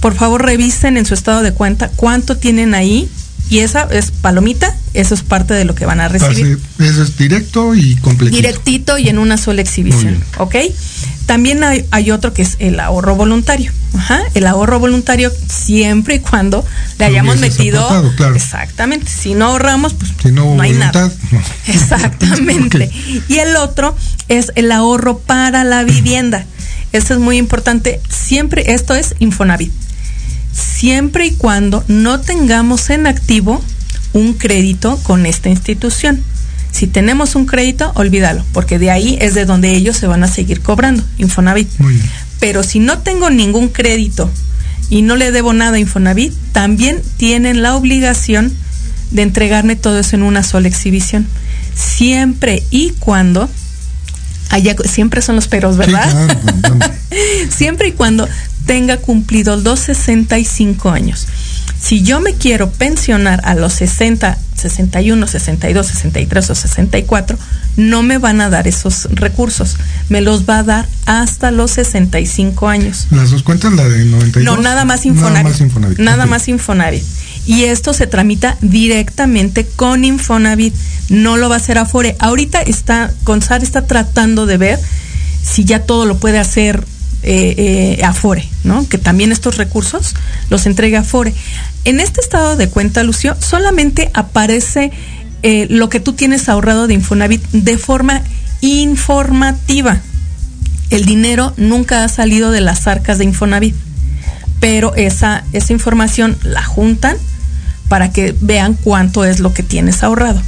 Por 0.00 0.14
favor, 0.14 0.44
revisen 0.44 0.96
en 0.96 1.06
su 1.06 1.14
estado 1.14 1.42
de 1.42 1.52
cuenta 1.52 1.90
cuánto 1.96 2.36
tienen 2.36 2.74
ahí 2.74 3.08
y 3.48 3.60
esa 3.60 3.82
es 3.92 4.10
palomita, 4.10 4.74
eso 4.92 5.14
es 5.14 5.22
parte 5.22 5.54
de 5.54 5.64
lo 5.64 5.74
que 5.74 5.86
van 5.86 6.00
a 6.00 6.08
recibir. 6.08 6.58
Eso 6.80 7.02
es 7.02 7.16
directo 7.16 7.74
y 7.74 7.94
completito. 7.96 8.36
Directito 8.36 8.98
y 8.98 9.08
en 9.08 9.18
una 9.18 9.36
sola 9.36 9.60
exhibición, 9.60 10.22
¿ok? 10.38 10.56
También 11.26 11.62
hay, 11.62 11.84
hay, 11.90 12.10
otro 12.10 12.32
que 12.32 12.42
es 12.42 12.56
el 12.58 12.80
ahorro 12.80 13.14
voluntario. 13.14 13.72
Ajá, 13.96 14.20
el 14.34 14.46
ahorro 14.46 14.78
voluntario 14.78 15.32
siempre 15.48 16.16
y 16.16 16.18
cuando 16.20 16.64
le 16.98 17.04
hayamos 17.04 17.38
metido. 17.38 17.86
Claro. 18.16 18.34
Exactamente. 18.34 19.10
Si 19.10 19.34
no 19.34 19.46
ahorramos, 19.46 19.94
pues 19.94 20.12
si 20.22 20.32
no, 20.32 20.54
no 20.54 20.62
hay 20.62 20.72
voluntad, 20.72 21.10
nada. 21.10 21.12
No. 21.32 21.42
Exactamente. 21.72 22.84
okay. 22.86 23.22
Y 23.28 23.38
el 23.38 23.56
otro 23.56 23.96
es 24.28 24.52
el 24.56 24.70
ahorro 24.70 25.18
para 25.18 25.64
la 25.64 25.84
vivienda. 25.84 26.46
Esto 26.92 27.14
es 27.14 27.20
muy 27.20 27.36
importante. 27.36 28.00
Siempre, 28.08 28.72
esto 28.72 28.94
es 28.94 29.14
Infonavit 29.18 29.72
siempre 30.56 31.26
y 31.26 31.30
cuando 31.32 31.84
no 31.88 32.20
tengamos 32.20 32.90
en 32.90 33.06
activo 33.06 33.62
un 34.12 34.34
crédito 34.34 34.98
con 35.02 35.26
esta 35.26 35.48
institución. 35.50 36.22
Si 36.72 36.86
tenemos 36.86 37.34
un 37.34 37.46
crédito, 37.46 37.92
olvídalo, 37.94 38.44
porque 38.52 38.78
de 38.78 38.90
ahí 38.90 39.16
es 39.20 39.34
de 39.34 39.44
donde 39.44 39.70
ellos 39.74 39.96
se 39.96 40.06
van 40.06 40.24
a 40.24 40.28
seguir 40.28 40.60
cobrando, 40.60 41.02
Infonavit. 41.18 41.68
Muy 41.78 41.94
bien. 41.94 42.06
Pero 42.40 42.62
si 42.62 42.80
no 42.80 42.98
tengo 42.98 43.30
ningún 43.30 43.68
crédito 43.68 44.30
y 44.90 45.02
no 45.02 45.16
le 45.16 45.32
debo 45.32 45.52
nada 45.52 45.76
a 45.76 45.80
Infonavit, 45.80 46.34
también 46.52 47.00
tienen 47.16 47.62
la 47.62 47.76
obligación 47.76 48.52
de 49.10 49.22
entregarme 49.22 49.76
todo 49.76 49.98
eso 49.98 50.16
en 50.16 50.22
una 50.22 50.42
sola 50.42 50.68
exhibición. 50.68 51.26
Siempre 51.74 52.62
y 52.70 52.90
cuando 52.98 53.48
haya, 54.50 54.76
siempre 54.84 55.22
son 55.22 55.36
los 55.36 55.48
peros, 55.48 55.76
¿verdad? 55.76 56.38
siempre 57.48 57.88
y 57.88 57.92
cuando 57.92 58.28
tenga 58.66 58.98
cumplido 58.98 59.56
los 59.56 59.80
65 59.80 60.90
años. 60.90 61.26
Si 61.80 62.02
yo 62.02 62.20
me 62.20 62.34
quiero 62.34 62.70
pensionar 62.70 63.40
a 63.44 63.54
los 63.54 63.74
60, 63.74 64.38
61, 64.56 65.26
62, 65.26 65.86
63 65.86 66.50
o 66.50 66.54
64, 66.54 67.38
no 67.76 68.02
me 68.02 68.18
van 68.18 68.40
a 68.40 68.48
dar 68.48 68.66
esos 68.66 69.08
recursos. 69.12 69.76
Me 70.08 70.20
los 70.20 70.48
va 70.48 70.58
a 70.58 70.62
dar 70.62 70.88
hasta 71.04 71.50
los 71.50 71.72
65 71.72 72.68
años. 72.68 73.06
¿Las 73.10 73.30
dos 73.30 73.42
cuentas, 73.42 73.72
la 73.74 73.88
de 73.88 74.04
92? 74.04 74.42
No, 74.44 74.60
nada 74.62 74.84
más 74.84 75.04
Infonavit. 75.06 75.36
Nada 75.36 75.50
más 75.50 75.60
Infonavit. 75.60 75.98
Nada 75.98 76.26
más 76.26 76.48
Infonavit. 76.48 77.04
Y 77.46 77.64
esto 77.64 77.92
se 77.92 78.06
tramita 78.06 78.56
directamente 78.60 79.64
con 79.64 80.04
Infonavit. 80.04 80.74
No 81.08 81.36
lo 81.36 81.48
va 81.48 81.54
a 81.54 81.58
hacer 81.58 81.78
Afore. 81.78 82.16
Ahorita 82.18 82.60
está, 82.60 83.12
Consar 83.24 83.62
está 83.62 83.86
tratando 83.86 84.46
de 84.46 84.58
ver 84.58 84.80
si 85.42 85.64
ya 85.64 85.84
todo 85.84 86.06
lo 86.06 86.18
puede 86.18 86.38
hacer 86.38 86.84
eh, 87.22 87.96
eh, 87.98 88.04
Afore, 88.04 88.48
¿no? 88.64 88.88
Que 88.88 88.98
también 88.98 89.32
estos 89.32 89.56
recursos 89.56 90.14
los 90.50 90.66
entrega 90.66 91.00
Afore. 91.00 91.32
En 91.84 92.00
este 92.00 92.20
estado 92.20 92.56
de 92.56 92.68
cuenta, 92.68 93.04
Lucio, 93.04 93.36
solamente 93.40 94.10
aparece 94.12 94.90
eh, 95.42 95.66
lo 95.70 95.88
que 95.88 96.00
tú 96.00 96.14
tienes 96.14 96.48
ahorrado 96.48 96.88
de 96.88 96.94
Infonavit 96.94 97.42
de 97.52 97.78
forma 97.78 98.22
informativa. 98.60 100.00
El 100.90 101.04
dinero 101.04 101.52
nunca 101.56 102.02
ha 102.02 102.08
salido 102.08 102.50
de 102.50 102.60
las 102.60 102.86
arcas 102.88 103.18
de 103.18 103.24
Infonavit, 103.24 103.74
pero 104.58 104.94
esa, 104.96 105.44
esa 105.52 105.72
información 105.72 106.36
la 106.42 106.64
juntan 106.64 107.16
para 107.88 108.10
que 108.10 108.34
vean 108.40 108.74
cuánto 108.74 109.24
es 109.24 109.40
lo 109.40 109.52
que 109.52 109.62
tienes 109.62 110.02
ahorrado. 110.02 110.42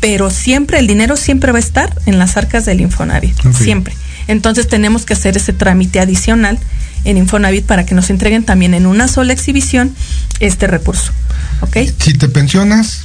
Pero 0.00 0.30
siempre, 0.30 0.78
el 0.78 0.86
dinero 0.86 1.16
siempre 1.16 1.52
va 1.52 1.58
a 1.58 1.60
estar 1.60 1.96
en 2.06 2.18
las 2.18 2.36
arcas 2.36 2.64
del 2.64 2.80
Infonavit, 2.80 3.34
siempre. 3.52 3.94
Entonces 4.26 4.68
tenemos 4.68 5.04
que 5.04 5.14
hacer 5.14 5.36
ese 5.36 5.52
trámite 5.52 6.00
adicional 6.00 6.58
en 7.04 7.16
Infonavit 7.16 7.64
para 7.64 7.86
que 7.86 7.94
nos 7.94 8.10
entreguen 8.10 8.44
también 8.44 8.74
en 8.74 8.86
una 8.86 9.08
sola 9.08 9.32
exhibición 9.32 9.94
este 10.40 10.66
recurso. 10.66 11.12
¿Ok? 11.60 11.78
Si 11.98 12.14
te 12.14 12.28
pensionas 12.28 13.02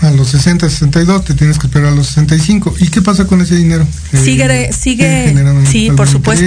a 0.00 0.10
los 0.10 0.28
60, 0.28 0.68
62, 0.68 1.24
te 1.24 1.34
tienes 1.34 1.58
que 1.58 1.66
esperar 1.66 1.92
a 1.92 1.94
los 1.96 2.06
65. 2.08 2.74
¿Y 2.78 2.88
qué 2.88 3.02
pasa 3.02 3.26
con 3.26 3.40
ese 3.40 3.56
dinero? 3.56 3.86
Sigue, 4.12 4.44
eh, 4.44 4.72
sigue, 4.72 5.34
sí, 5.70 5.90
por 5.96 6.08
supuesto. 6.08 6.46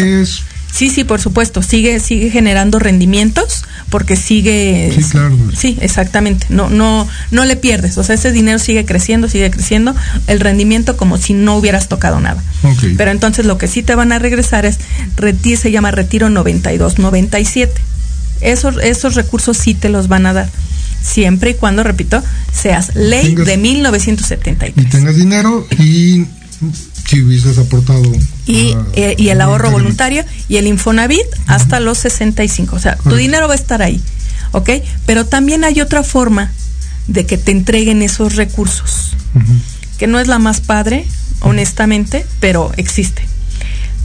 Sí, 0.72 0.90
sí, 0.90 1.04
por 1.04 1.20
supuesto. 1.20 1.62
Sigue, 1.62 2.00
sigue 2.00 2.30
generando 2.30 2.80
rendimientos 2.80 3.66
porque 3.90 4.16
sigue. 4.16 4.92
Sí, 4.96 5.04
claro. 5.04 5.38
Sí, 5.56 5.78
exactamente. 5.82 6.48
No, 6.50 6.70
no, 6.70 7.08
no 7.30 7.46
le 7.46 7.56
pierdes. 7.58 7.98
O 7.98 8.04
sea, 8.04 8.16
ese 8.16 8.32
dinero 8.32 8.58
sigue 8.58 8.86
creciendo, 8.86 9.28
sigue 9.28 9.52
creciendo. 9.52 9.94
El 10.28 10.40
rendimiento 10.40 10.96
como 10.98 11.18
si 11.18 11.34
no 11.34 11.58
hubieras 11.58 11.90
tocado 11.90 12.20
nada. 12.20 12.42
Pero 12.98 13.12
entonces 13.12 13.46
lo 13.46 13.58
que 13.58 13.68
sí 13.68 13.84
te 13.84 13.96
van 13.96 14.12
a 14.12 14.20
regresar 14.20 14.66
es 14.66 14.80
retiro, 15.18 15.60
se 15.60 15.72
llama 15.72 15.92
retiro 15.92 16.30
92, 16.30 17.00
97. 17.00 17.74
Esos, 18.40 18.78
esos 18.82 19.16
recursos 19.16 19.58
sí 19.58 19.74
te 19.74 19.90
los 19.90 20.08
van 20.08 20.26
a 20.26 20.34
dar. 20.34 20.50
Siempre 21.04 21.52
y 21.52 21.54
cuando, 21.56 21.84
repito, 21.84 22.24
seas 22.54 22.96
ley 22.96 23.36
de 23.36 23.58
1973. 23.58 24.86
Y 24.86 24.90
tengas 24.90 25.16
dinero 25.16 25.68
y 25.80 26.26
si 27.06 27.22
hubieses 27.22 27.58
aportado. 27.58 28.04
Y, 28.46 28.76
eh, 28.94 29.16
y 29.18 29.30
el 29.30 29.42
ahorro 29.42 29.72
voluntario 29.72 30.24
y 30.48 30.58
el 30.58 30.68
Infonavit 30.68 31.26
hasta 31.48 31.80
los 31.80 31.98
65. 32.00 32.76
O 32.76 32.80
sea, 32.80 32.96
tu 32.96 33.16
dinero 33.16 33.48
va 33.48 33.54
a 33.54 33.58
estar 33.58 33.82
ahí. 33.82 34.02
¿Ok? 34.52 34.70
Pero 35.06 35.26
también 35.26 35.64
hay 35.64 35.82
otra 35.82 36.04
forma 36.04 36.52
de 37.08 37.26
que 37.26 37.38
te 37.38 37.52
entreguen 37.52 38.02
esos 38.02 38.36
recursos. 38.36 39.16
Que 39.98 40.08
no 40.08 40.20
es 40.20 40.28
la 40.28 40.40
más 40.40 40.62
padre, 40.62 41.06
honestamente, 41.42 42.26
pero 42.40 42.72
existe. 42.78 43.24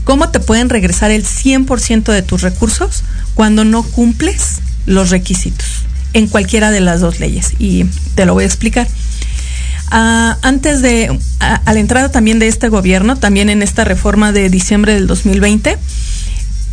¿Cómo 0.03 0.29
te 0.29 0.39
pueden 0.39 0.69
regresar 0.69 1.11
el 1.11 1.25
100% 1.25 2.11
de 2.13 2.21
tus 2.21 2.41
recursos 2.41 3.03
cuando 3.33 3.65
no 3.65 3.83
cumples 3.83 4.59
los 4.85 5.09
requisitos? 5.09 5.67
En 6.13 6.27
cualquiera 6.27 6.71
de 6.71 6.79
las 6.79 7.01
dos 7.01 7.19
leyes. 7.19 7.53
Y 7.59 7.85
te 8.15 8.25
lo 8.25 8.33
voy 8.33 8.43
a 8.45 8.47
explicar. 8.47 8.87
Ah, 9.89 10.37
antes 10.41 10.81
de, 10.81 11.17
a, 11.39 11.73
la 11.73 11.79
entrada 11.79 12.09
también 12.09 12.39
de 12.39 12.47
este 12.47 12.67
gobierno, 12.67 13.15
también 13.15 13.49
en 13.49 13.61
esta 13.61 13.83
reforma 13.83 14.31
de 14.31 14.49
diciembre 14.49 14.93
del 14.93 15.07
2020, 15.07 15.77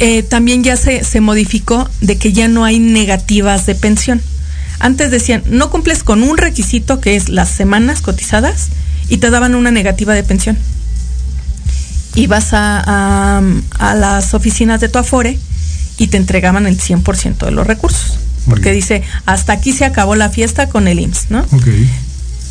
eh, 0.00 0.22
también 0.24 0.64
ya 0.64 0.76
se, 0.76 1.04
se 1.04 1.20
modificó 1.20 1.88
de 2.00 2.18
que 2.18 2.32
ya 2.32 2.48
no 2.48 2.64
hay 2.64 2.80
negativas 2.80 3.66
de 3.66 3.76
pensión. 3.76 4.20
Antes 4.80 5.10
decían, 5.12 5.44
no 5.46 5.70
cumples 5.70 6.02
con 6.02 6.22
un 6.24 6.36
requisito 6.36 7.00
que 7.00 7.14
es 7.14 7.28
las 7.28 7.48
semanas 7.48 8.00
cotizadas 8.00 8.70
y 9.08 9.18
te 9.18 9.30
daban 9.30 9.54
una 9.54 9.70
negativa 9.70 10.14
de 10.14 10.24
pensión. 10.24 10.58
Ibas 12.16 12.52
a, 12.52 13.40
a, 13.78 13.94
las 13.94 14.34
oficinas 14.34 14.80
de 14.80 14.88
tu 14.88 14.98
Afore 14.98 15.38
y 15.98 16.08
te 16.08 16.16
entregaban 16.16 16.66
el 16.66 16.78
100% 16.78 17.44
de 17.44 17.50
los 17.52 17.66
recursos. 17.66 18.18
Porque 18.48 18.72
dice, 18.72 19.02
hasta 19.24 19.54
aquí 19.54 19.72
se 19.72 19.84
acabó 19.84 20.16
la 20.16 20.28
fiesta 20.28 20.68
con 20.68 20.86
el 20.86 21.00
IMSS, 21.00 21.30
¿no? 21.30 21.46
Okay 21.50 21.88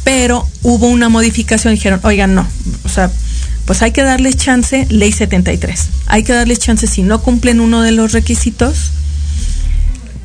pero 0.03 0.47
hubo 0.61 0.87
una 0.87 1.09
modificación, 1.09 1.73
dijeron, 1.73 1.99
oigan, 2.03 2.35
no, 2.35 2.47
o 2.83 2.89
sea, 2.89 3.11
pues 3.65 3.81
hay 3.81 3.91
que 3.91 4.03
darles 4.03 4.35
chance, 4.35 4.85
ley 4.89 5.11
73, 5.11 5.89
hay 6.07 6.23
que 6.23 6.33
darles 6.33 6.59
chance 6.59 6.87
si 6.87 7.03
no 7.03 7.21
cumplen 7.21 7.61
uno 7.61 7.81
de 7.81 7.91
los 7.91 8.11
requisitos, 8.11 8.91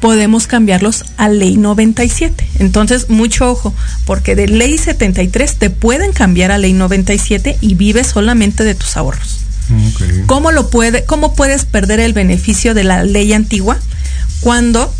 podemos 0.00 0.46
cambiarlos 0.46 1.04
a 1.16 1.28
ley 1.28 1.56
97. 1.56 2.46
Entonces, 2.58 3.10
mucho 3.10 3.50
ojo, 3.50 3.74
porque 4.04 4.36
de 4.36 4.48
ley 4.48 4.78
73 4.78 5.56
te 5.56 5.70
pueden 5.70 6.12
cambiar 6.12 6.50
a 6.50 6.58
ley 6.58 6.72
97 6.72 7.58
y 7.60 7.74
vives 7.74 8.08
solamente 8.08 8.64
de 8.64 8.74
tus 8.74 8.96
ahorros. 8.96 9.40
¿Cómo, 10.26 10.50
lo 10.50 10.70
puede, 10.70 11.04
¿Cómo 11.04 11.34
puedes 11.34 11.66
perder 11.66 12.00
el 12.00 12.14
beneficio 12.14 12.72
de 12.72 12.84
la 12.84 13.04
ley 13.04 13.34
antigua 13.34 13.78
cuando 14.40 14.92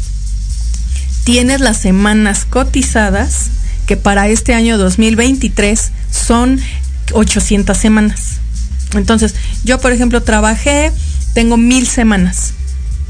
tienes 1.25 1.61
las 1.61 1.79
semanas 1.79 2.45
cotizadas 2.45 3.49
que 3.89 3.97
para 3.97 4.29
este 4.29 4.53
año 4.53 4.77
2023 4.77 5.91
son 6.11 6.61
800 7.13 7.77
semanas. 7.77 8.37
Entonces, 8.95 9.35
yo 9.65 9.81
por 9.81 9.93
ejemplo 9.93 10.23
trabajé, 10.23 10.93
tengo 11.33 11.57
mil 11.57 11.89
semanas, 11.89 12.53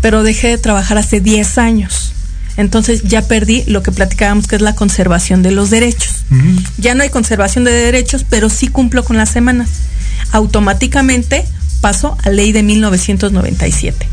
pero 0.00 0.22
dejé 0.22 0.48
de 0.48 0.58
trabajar 0.58 0.96
hace 0.96 1.20
10 1.20 1.58
años. 1.58 2.12
Entonces 2.56 3.02
ya 3.02 3.22
perdí 3.22 3.64
lo 3.66 3.82
que 3.82 3.90
platicábamos 3.90 4.46
que 4.46 4.54
es 4.54 4.62
la 4.62 4.76
conservación 4.76 5.42
de 5.42 5.50
los 5.50 5.70
derechos. 5.70 6.24
Ya 6.78 6.94
no 6.94 7.02
hay 7.02 7.10
conservación 7.10 7.64
de 7.64 7.72
derechos, 7.72 8.24
pero 8.28 8.48
sí 8.48 8.68
cumplo 8.68 9.04
con 9.04 9.16
las 9.16 9.30
semanas. 9.30 9.68
Automáticamente 10.30 11.44
paso 11.80 12.16
a 12.22 12.30
ley 12.30 12.52
de 12.52 12.62
1997. 12.62 14.06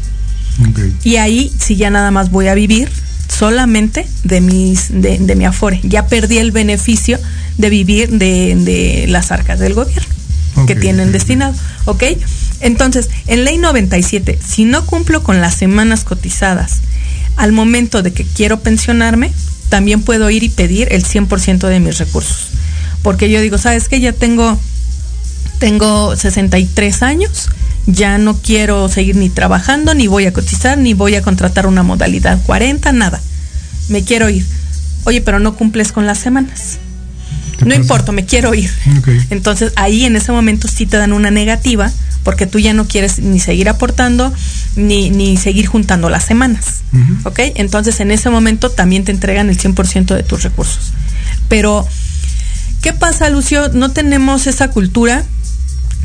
Y 1.04 1.18
ahí, 1.18 1.52
si 1.60 1.76
ya 1.76 1.92
nada 1.92 2.10
más 2.10 2.32
voy 2.32 2.48
a 2.48 2.56
vivir, 2.56 2.90
solamente 3.28 4.08
de 4.24 4.42
mis 4.42 4.88
de, 4.90 5.36
mi 5.36 5.46
afore. 5.46 5.80
Ya 5.84 6.08
perdí 6.08 6.38
el 6.38 6.52
beneficio 6.52 7.20
de 7.58 7.70
vivir 7.70 8.10
de, 8.10 9.06
las 9.08 9.32
arcas 9.32 9.60
del 9.60 9.74
gobierno 9.74 10.14
que 10.68 10.76
tienen 10.76 11.12
destinado. 11.12 11.54
¿Ok? 11.86 12.04
Entonces, 12.62 13.10
en 13.28 13.44
ley 13.44 13.58
97, 13.58 14.40
si 14.46 14.66
no 14.66 14.86
cumplo 14.86 15.22
con 15.22 15.42
las 15.42 15.56
semanas 15.56 16.04
cotizadas 16.04 16.80
al 17.36 17.52
momento 17.52 18.02
de 18.02 18.14
que 18.14 18.24
quiero 18.24 18.62
pensionarme, 18.62 19.32
también 19.70 20.02
puedo 20.02 20.30
ir 20.30 20.44
y 20.44 20.50
pedir 20.50 20.88
el 20.92 21.04
100% 21.04 21.68
de 21.68 21.80
mis 21.80 21.98
recursos. 21.98 22.50
Porque 23.02 23.30
yo 23.30 23.42
digo, 23.42 23.58
¿sabes 23.58 23.90
qué? 23.90 24.00
Ya 24.00 24.14
tengo, 24.14 24.58
tengo 25.60 26.16
63 26.16 27.04
años, 27.04 27.50
ya 27.88 28.18
no 28.18 28.38
quiero 28.38 28.90
seguir 28.90 29.16
ni 29.16 29.30
trabajando, 29.30 29.94
ni 29.94 30.08
voy 30.08 30.26
a 30.26 30.34
cotizar, 30.34 30.78
ni 30.78 30.94
voy 30.94 31.16
a 31.16 31.22
contratar 31.22 31.68
una 31.68 31.84
modalidad 31.84 32.40
40, 32.46 32.92
nada. 32.92 33.22
Me 33.90 34.04
quiero 34.04 34.30
ir. 34.30 34.46
Oye, 35.04 35.22
pero 35.22 35.40
no 35.40 35.56
cumples 35.56 35.92
con 35.92 36.08
las 36.08 36.18
semanas. 36.18 36.80
No 37.64 37.74
importa, 37.74 38.12
me 38.12 38.26
quiero 38.26 38.54
ir. 38.54 38.70
Entonces 39.30 39.72
ahí 39.76 40.06
en 40.06 40.16
ese 40.16 40.32
momento 40.32 40.68
sí 40.68 40.86
te 40.86 40.98
dan 40.98 41.14
una 41.14 41.32
negativa 41.32 41.92
porque 42.24 42.48
tú 42.48 42.60
ya 42.60 42.74
no 42.74 42.88
quieres 42.88 43.20
ni 43.20 43.40
seguir 43.40 43.70
aportando 43.70 44.34
ni, 44.76 45.10
ni 45.10 45.38
seguir 45.38 45.68
juntando 45.68 46.10
las 46.10 46.26
semanas. 46.26 46.82
¿Ok? 47.24 47.40
Entonces 47.56 48.00
en 48.00 48.12
ese 48.12 48.30
momento 48.30 48.72
también 48.72 49.06
te 49.06 49.12
entregan 49.12 49.50
el 49.50 49.58
100% 49.58 50.16
de 50.16 50.24
tus 50.24 50.44
recursos. 50.44 50.92
Pero, 51.48 51.88
¿qué 52.82 52.94
pasa, 52.94 53.30
Lucio? 53.30 53.70
No 53.70 53.92
tenemos 53.92 54.48
esa 54.48 54.70
cultura 54.70 55.24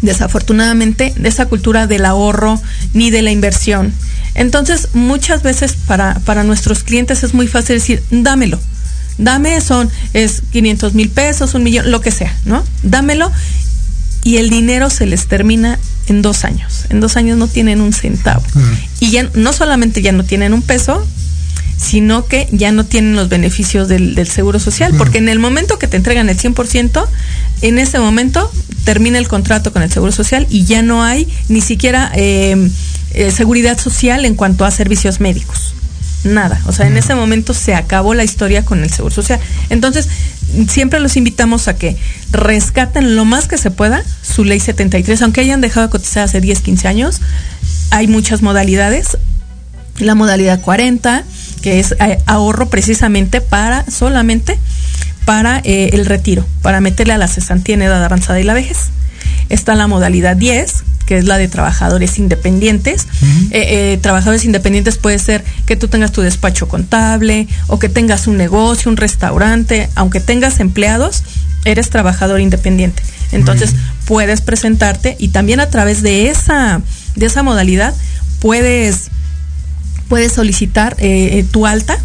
desafortunadamente, 0.03 1.13
de 1.17 1.29
esa 1.29 1.47
cultura 1.47 1.87
del 1.87 2.05
ahorro 2.05 2.61
ni 2.95 3.11
de 3.11 3.23
la 3.23 3.31
inversión. 3.31 3.93
Entonces, 4.35 4.89
muchas 4.95 5.43
veces 5.43 5.75
para, 5.87 6.15
para 6.21 6.45
nuestros 6.45 6.83
clientes 6.83 7.23
es 7.23 7.35
muy 7.35 7.47
fácil 7.47 7.77
decir, 7.77 8.03
dámelo. 8.11 8.59
Dame, 9.19 9.61
son, 9.61 9.91
es 10.15 10.43
500 10.51 10.95
mil 10.95 11.11
pesos, 11.11 11.55
un 11.55 11.63
millón, 11.63 11.91
lo 11.91 12.01
que 12.01 12.11
sea, 12.11 12.35
¿no? 12.47 12.65
Dámelo 12.83 13.31
y 14.25 14.37
el 14.37 14.51
dinero 14.51 14.91
se 14.91 15.07
les 15.07 15.27
termina 15.27 15.79
en 16.07 16.23
dos 16.23 16.45
años. 16.45 16.87
En 16.91 17.01
dos 17.01 17.17
años 17.17 17.39
no 17.39 17.47
tienen 17.47 17.81
un 17.81 17.93
centavo. 17.93 18.43
Y 18.99 19.11
ya 19.11 19.29
no 19.35 19.53
solamente 19.53 20.03
ya 20.03 20.13
no 20.13 20.25
tienen 20.25 20.53
un 20.53 20.63
peso, 20.63 21.07
sino 21.81 22.27
que 22.27 22.49
ya 22.53 22.73
no 22.73 22.85
tienen 22.85 23.17
los 23.17 23.29
beneficios 23.29 23.89
del, 23.89 24.27
seguro 24.27 24.59
social, 24.59 24.95
porque 24.99 25.19
en 25.19 25.29
el 25.29 25.39
momento 25.39 25.79
que 25.79 25.87
te 25.87 25.97
entregan 25.97 26.29
el 26.29 26.39
100%, 26.39 27.07
en 27.63 27.79
ese 27.79 27.99
momento 27.99 28.51
termina 28.85 29.19
el 29.19 29.29
contrato 29.29 29.73
con 29.73 29.83
el 29.83 29.91
seguro 29.91 30.13
social 30.13 30.47
y 30.51 30.65
ya 30.65 30.83
no 30.83 31.03
hay 31.03 31.29
ni 31.49 31.61
siquiera 31.61 32.13
eh, 32.15 32.71
eh, 33.13 33.31
seguridad 33.31 33.79
social 33.79 34.25
en 34.25 34.35
cuanto 34.35 34.65
a 34.65 34.71
servicios 34.71 35.21
médicos. 35.21 35.75
Nada, 36.23 36.61
o 36.67 36.73
sea, 36.73 36.87
en 36.87 36.99
ese 36.99 37.15
momento 37.15 37.55
se 37.55 37.75
acabó 37.75 38.13
la 38.13 38.25
historia 38.25 38.63
con 38.63 38.83
el 38.83 38.91
seguro 38.91 39.15
social. 39.15 39.41
Entonces, 39.71 40.07
siempre 40.69 41.01
los 41.01 41.17
invitamos 41.17 41.67
a 41.67 41.77
que 41.77 41.97
rescaten 42.31 43.17
lo 43.17 43.25
más 43.25 43.49
que 43.49 43.57
se 43.57 43.71
pueda 43.71 44.05
su 44.23 44.45
ley 44.45 44.61
73, 44.61 45.23
aunque 45.23 45.41
hayan 45.41 45.63
dejado 45.63 45.87
de 45.87 45.91
cotizar 45.91 46.25
hace 46.25 46.43
10, 46.43 46.61
15 46.61 46.89
años, 46.89 47.21
hay 47.91 48.07
muchas 48.07 48.43
modalidades. 48.43 49.17
La 49.99 50.15
modalidad 50.15 50.61
40, 50.61 51.25
que 51.61 51.81
es 51.81 51.95
eh, 52.01 52.19
ahorro 52.27 52.69
precisamente 52.69 53.41
para, 53.41 53.85
solamente 53.91 54.59
para 55.25 55.61
eh, 55.65 55.91
el 55.93 56.07
retiro, 56.07 56.47
para 56.63 56.81
meterle 56.81 57.15
a 57.15 57.19
la 57.19 57.29
cesantía 57.29 57.75
en 57.75 57.83
edad 57.83 58.05
avanzada 58.05 58.41
y 58.41 58.45
la 58.45 58.55
vejez. 58.55 58.91
Está 59.49 59.75
la 59.75 59.87
modalidad 59.87 60.37
10, 60.37 60.85
que 61.07 61.19
es 61.19 61.25
la 61.25 61.39
de 61.39 61.49
trabajadores 61.49 62.19
independientes. 62.19 63.07
Eh, 63.51 63.99
trabajadores 64.01 64.45
independientes 64.45 64.97
puede 64.97 65.19
ser 65.19 65.45
que 65.67 65.77
tú 65.77 65.89
tengas 65.89 66.13
tu 66.13 66.23
despacho 66.23 66.69
contable 66.69 67.49
o 67.67 67.79
que 67.79 67.89
tengas 67.89 68.27
un 68.27 68.37
negocio, 68.37 68.91
un 68.91 68.97
restaurante, 68.97 69.89
aunque 69.97 70.21
tengas 70.21 70.61
empleados, 70.61 71.25
eres 71.65 71.91
trabajador 71.91 72.41
independiente. 72.41 73.03
Entonces 73.33 73.75
puedes 74.07 74.41
presentarte 74.41 75.17
y 75.19 75.29
también 75.29 75.61
a 75.61 75.69
través 75.69 76.03
de 76.03 76.29
esa, 76.29 76.81
de 77.17 77.27
esa 77.27 77.43
modalidad 77.43 77.95
puedes, 78.41 79.11
puedes 80.11 80.33
solicitar 80.33 80.97
eh, 80.99 81.39
eh, 81.39 81.47
tu 81.51 81.67
alta 81.67 81.97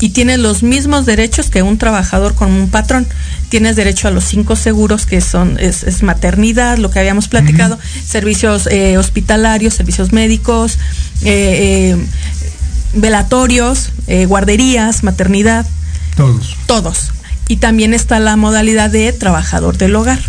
y 0.00 0.10
tienes 0.10 0.38
los 0.38 0.62
mismos 0.62 1.04
derechos 1.04 1.50
que 1.50 1.62
un 1.62 1.78
trabajador 1.78 2.34
con 2.34 2.50
un 2.50 2.70
patrón. 2.70 3.06
Tienes 3.48 3.76
derecho 3.76 4.08
a 4.08 4.12
los 4.12 4.24
cinco 4.24 4.56
seguros 4.56 5.04
que 5.04 5.20
son 5.20 5.58
es, 5.58 6.02
maternidad, 6.02 6.78
lo 6.78 6.90
que 6.90 7.00
habíamos 7.00 7.28
platicado, 7.28 7.78
servicios 8.06 8.68
eh, 8.70 8.96
hospitalarios, 8.98 9.74
servicios 9.74 10.12
médicos, 10.12 10.78
velatorios, 12.94 13.90
guarderías, 14.26 15.02
maternidad. 15.02 15.66
Todos. 16.16 16.56
Todos. 16.66 17.12
Y 17.48 17.56
también 17.56 17.94
está 17.94 18.18
la 18.20 18.36
modalidad 18.36 18.90
de 18.90 19.12
trabajador 19.12 19.76
del 19.76 19.94
hogar. 19.96 20.20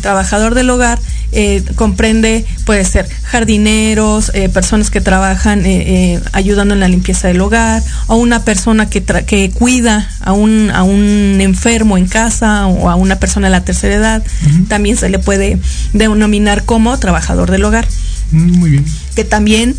Trabajador 0.00 0.54
del 0.54 0.70
hogar 0.70 0.98
eh, 1.32 1.64
comprende, 1.74 2.46
puede 2.64 2.84
ser 2.84 3.08
jardineros, 3.24 4.30
eh, 4.34 4.48
personas 4.48 4.90
que 4.90 5.00
trabajan 5.00 5.66
eh, 5.66 6.20
ayudando 6.32 6.74
en 6.74 6.80
la 6.80 6.86
limpieza 6.86 7.26
del 7.26 7.40
hogar, 7.40 7.82
o 8.06 8.16
una 8.16 8.44
persona 8.44 8.88
que, 8.88 9.02
que 9.02 9.50
cuida 9.50 10.08
a 10.20 10.32
un, 10.32 10.70
a 10.72 10.84
un 10.84 11.38
enfermo 11.40 11.98
en 11.98 12.06
casa 12.06 12.68
o 12.68 12.88
a 12.88 12.94
una 12.94 13.18
persona 13.18 13.48
de 13.48 13.50
la 13.50 13.64
tercera 13.64 13.96
edad. 13.96 14.22
También 14.68 14.96
se 14.96 15.08
le 15.08 15.18
puede 15.18 15.58
denominar 15.92 16.64
como 16.64 16.96
trabajador 17.00 17.50
del 17.50 17.64
hogar. 17.64 17.88
Mm, 18.30 18.58
muy 18.58 18.70
bien. 18.70 18.84
Que 19.16 19.24
también 19.24 19.74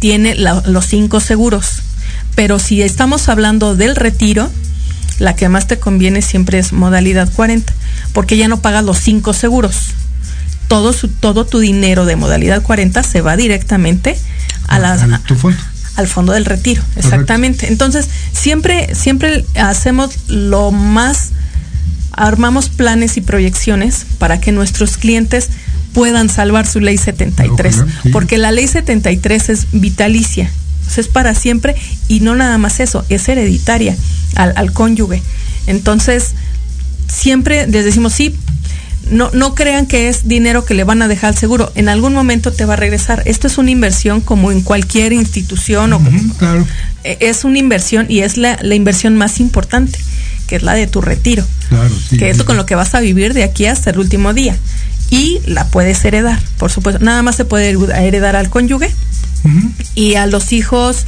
tiene 0.00 0.34
los 0.34 0.86
cinco 0.86 1.20
seguros. 1.20 1.82
Pero 2.34 2.58
si 2.58 2.82
estamos 2.82 3.28
hablando 3.28 3.76
del 3.76 3.94
retiro, 3.94 4.50
la 5.18 5.34
que 5.34 5.48
más 5.48 5.66
te 5.66 5.78
conviene 5.78 6.22
siempre 6.22 6.58
es 6.58 6.72
modalidad 6.72 7.32
40, 7.32 7.72
porque 8.12 8.36
ya 8.36 8.48
no 8.48 8.60
pagas 8.60 8.84
los 8.84 8.98
cinco 8.98 9.32
seguros. 9.32 9.94
Todo, 10.68 10.92
su, 10.92 11.08
todo 11.08 11.46
tu 11.46 11.60
dinero 11.60 12.06
de 12.06 12.16
modalidad 12.16 12.62
40 12.62 13.02
se 13.02 13.20
va 13.20 13.36
directamente 13.36 14.18
a 14.66 14.78
las, 14.80 15.02
al 15.94 16.08
fondo 16.08 16.32
del 16.32 16.44
retiro, 16.44 16.82
exactamente. 16.96 17.68
Entonces, 17.68 18.08
siempre, 18.32 18.94
siempre 18.94 19.44
hacemos 19.54 20.18
lo 20.28 20.72
más, 20.72 21.30
armamos 22.12 22.68
planes 22.68 23.16
y 23.16 23.20
proyecciones 23.20 24.06
para 24.18 24.40
que 24.40 24.50
nuestros 24.50 24.96
clientes 24.96 25.50
puedan 25.92 26.28
salvar 26.28 26.66
su 26.66 26.80
ley 26.80 26.98
73, 26.98 27.84
porque 28.12 28.36
la 28.36 28.50
ley 28.50 28.66
73 28.66 29.48
es 29.48 29.66
vitalicia 29.72 30.50
es 30.96 31.08
para 31.08 31.34
siempre 31.34 31.74
y 32.08 32.20
no 32.20 32.34
nada 32.34 32.58
más 32.58 32.80
eso, 32.80 33.04
es 33.08 33.28
hereditaria 33.28 33.96
al, 34.34 34.72
cónyuge. 34.72 35.22
Entonces, 35.66 36.32
siempre 37.08 37.66
les 37.66 37.84
decimos, 37.84 38.12
sí, 38.12 38.34
no, 39.10 39.30
no 39.32 39.54
crean 39.54 39.86
que 39.86 40.08
es 40.08 40.26
dinero 40.26 40.64
que 40.64 40.74
le 40.74 40.84
van 40.84 41.02
a 41.02 41.08
dejar 41.08 41.30
al 41.30 41.36
seguro. 41.36 41.72
En 41.74 41.88
algún 41.88 42.12
momento 42.12 42.52
te 42.52 42.64
va 42.64 42.74
a 42.74 42.76
regresar. 42.76 43.22
Esto 43.24 43.46
es 43.46 43.58
una 43.58 43.70
inversión 43.70 44.20
como 44.20 44.50
en 44.50 44.62
cualquier 44.62 45.12
institución 45.12 45.92
o 45.92 46.02
como, 46.02 46.20
e, 47.04 47.18
es 47.20 47.44
una 47.44 47.58
inversión 47.58 48.06
y 48.08 48.20
es 48.20 48.36
la, 48.36 48.58
inversión 48.74 49.16
más 49.16 49.38
importante, 49.38 49.98
que 50.46 50.56
es 50.56 50.62
la 50.62 50.74
de 50.74 50.86
tu 50.86 51.00
retiro. 51.00 51.44
que 52.18 52.30
es 52.30 52.42
con 52.42 52.56
lo 52.56 52.66
que 52.66 52.74
vas 52.74 52.94
a 52.94 53.00
vivir 53.00 53.34
de 53.34 53.44
aquí 53.44 53.66
hasta 53.66 53.90
el 53.90 53.98
último 53.98 54.34
día. 54.34 54.56
Y 55.08 55.40
la 55.46 55.68
puedes 55.68 56.04
heredar, 56.04 56.40
por 56.58 56.72
supuesto. 56.72 57.04
Nada 57.04 57.22
más 57.22 57.36
se 57.36 57.44
puede 57.44 57.70
heredar 57.70 58.34
al 58.34 58.50
cónyuge 58.50 58.92
y 59.94 60.14
a 60.14 60.26
los 60.26 60.52
hijos 60.52 61.06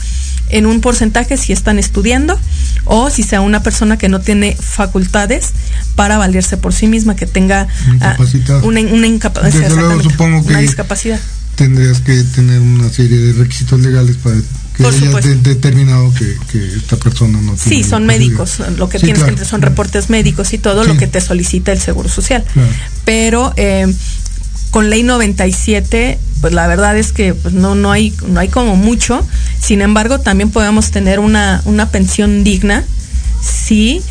en 0.50 0.66
un 0.66 0.80
porcentaje 0.80 1.36
si 1.36 1.52
están 1.52 1.78
estudiando 1.78 2.38
o 2.84 3.10
si 3.10 3.22
sea 3.22 3.40
una 3.40 3.62
persona 3.62 3.98
que 3.98 4.08
no 4.08 4.20
tiene 4.20 4.56
facultades 4.58 5.50
para 5.94 6.16
valerse 6.16 6.56
por 6.56 6.72
sí 6.72 6.86
misma, 6.86 7.16
que 7.16 7.26
tenga 7.26 7.68
ah, 8.00 8.16
una, 8.62 8.80
una, 8.80 9.06
incapacidad, 9.06 9.72
una 9.72 10.60
discapacidad. 10.60 11.20
Tendrías 11.54 12.00
que 12.00 12.22
tener 12.22 12.60
una 12.60 12.88
serie 12.88 13.18
de 13.18 13.32
requisitos 13.32 13.80
legales 13.80 14.16
para 14.16 14.36
que 14.76 14.86
haya 14.86 15.20
determinado 15.42 16.12
que, 16.14 16.76
esta 16.76 16.96
persona 16.96 17.40
no 17.42 17.54
tiene. 17.54 17.82
Sí, 17.82 17.88
son 17.88 18.06
médicos, 18.06 18.62
lo 18.76 18.88
que 18.88 18.98
tienes 18.98 19.24
que 19.24 19.44
son 19.44 19.60
reportes 19.60 20.08
médicos 20.08 20.52
y 20.52 20.58
todo 20.58 20.84
lo 20.84 20.96
que 20.96 21.06
te 21.06 21.20
solicita 21.20 21.72
el 21.72 21.80
Seguro 21.80 22.08
Social. 22.08 22.44
Pero 23.04 23.52
eh, 23.56 23.92
con 24.70 24.90
ley 24.90 25.02
97 25.02 26.18
pues 26.40 26.52
la 26.52 26.66
verdad 26.66 26.96
es 26.96 27.12
que 27.12 27.34
pues, 27.34 27.54
no, 27.54 27.74
no, 27.74 27.90
hay, 27.90 28.14
no 28.26 28.40
hay 28.40 28.48
como 28.48 28.76
mucho. 28.76 29.26
Sin 29.60 29.82
embargo, 29.82 30.20
también 30.20 30.50
podemos 30.50 30.90
tener 30.90 31.18
una, 31.18 31.62
una 31.64 31.90
pensión 31.90 32.44
digna 32.44 32.84
si 33.42 34.02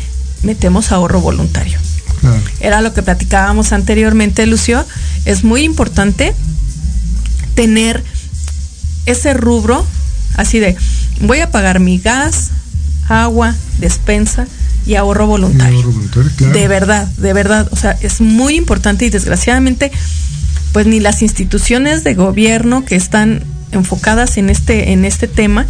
metemos 0.42 0.92
ahorro 0.92 1.20
voluntario. 1.20 1.78
Era 2.60 2.80
lo 2.80 2.92
que 2.92 3.02
platicábamos 3.02 3.72
anteriormente, 3.72 4.44
Lucio. 4.46 4.84
Es 5.24 5.44
muy 5.44 5.62
importante 5.62 6.34
tener 7.54 8.02
ese 9.06 9.34
rubro 9.34 9.86
así 10.34 10.58
de 10.58 10.76
voy 11.20 11.40
a 11.40 11.50
pagar 11.50 11.80
mi 11.80 11.98
gas, 11.98 12.50
agua, 13.08 13.54
despensa 13.78 14.46
y 14.86 14.96
ahorro 14.96 15.26
voluntario. 15.26 15.92
De 16.38 16.68
verdad, 16.68 17.06
de 17.16 17.32
verdad. 17.32 17.68
O 17.70 17.76
sea, 17.76 17.96
es 18.00 18.20
muy 18.20 18.56
importante 18.56 19.06
y 19.06 19.10
desgraciadamente 19.10 19.92
pues 20.78 20.86
ni 20.86 21.00
las 21.00 21.22
instituciones 21.22 22.04
de 22.04 22.14
gobierno 22.14 22.84
que 22.84 22.94
están 22.94 23.42
enfocadas 23.72 24.36
en 24.36 24.48
este, 24.48 24.92
en 24.92 25.04
este 25.04 25.26
tema 25.26 25.66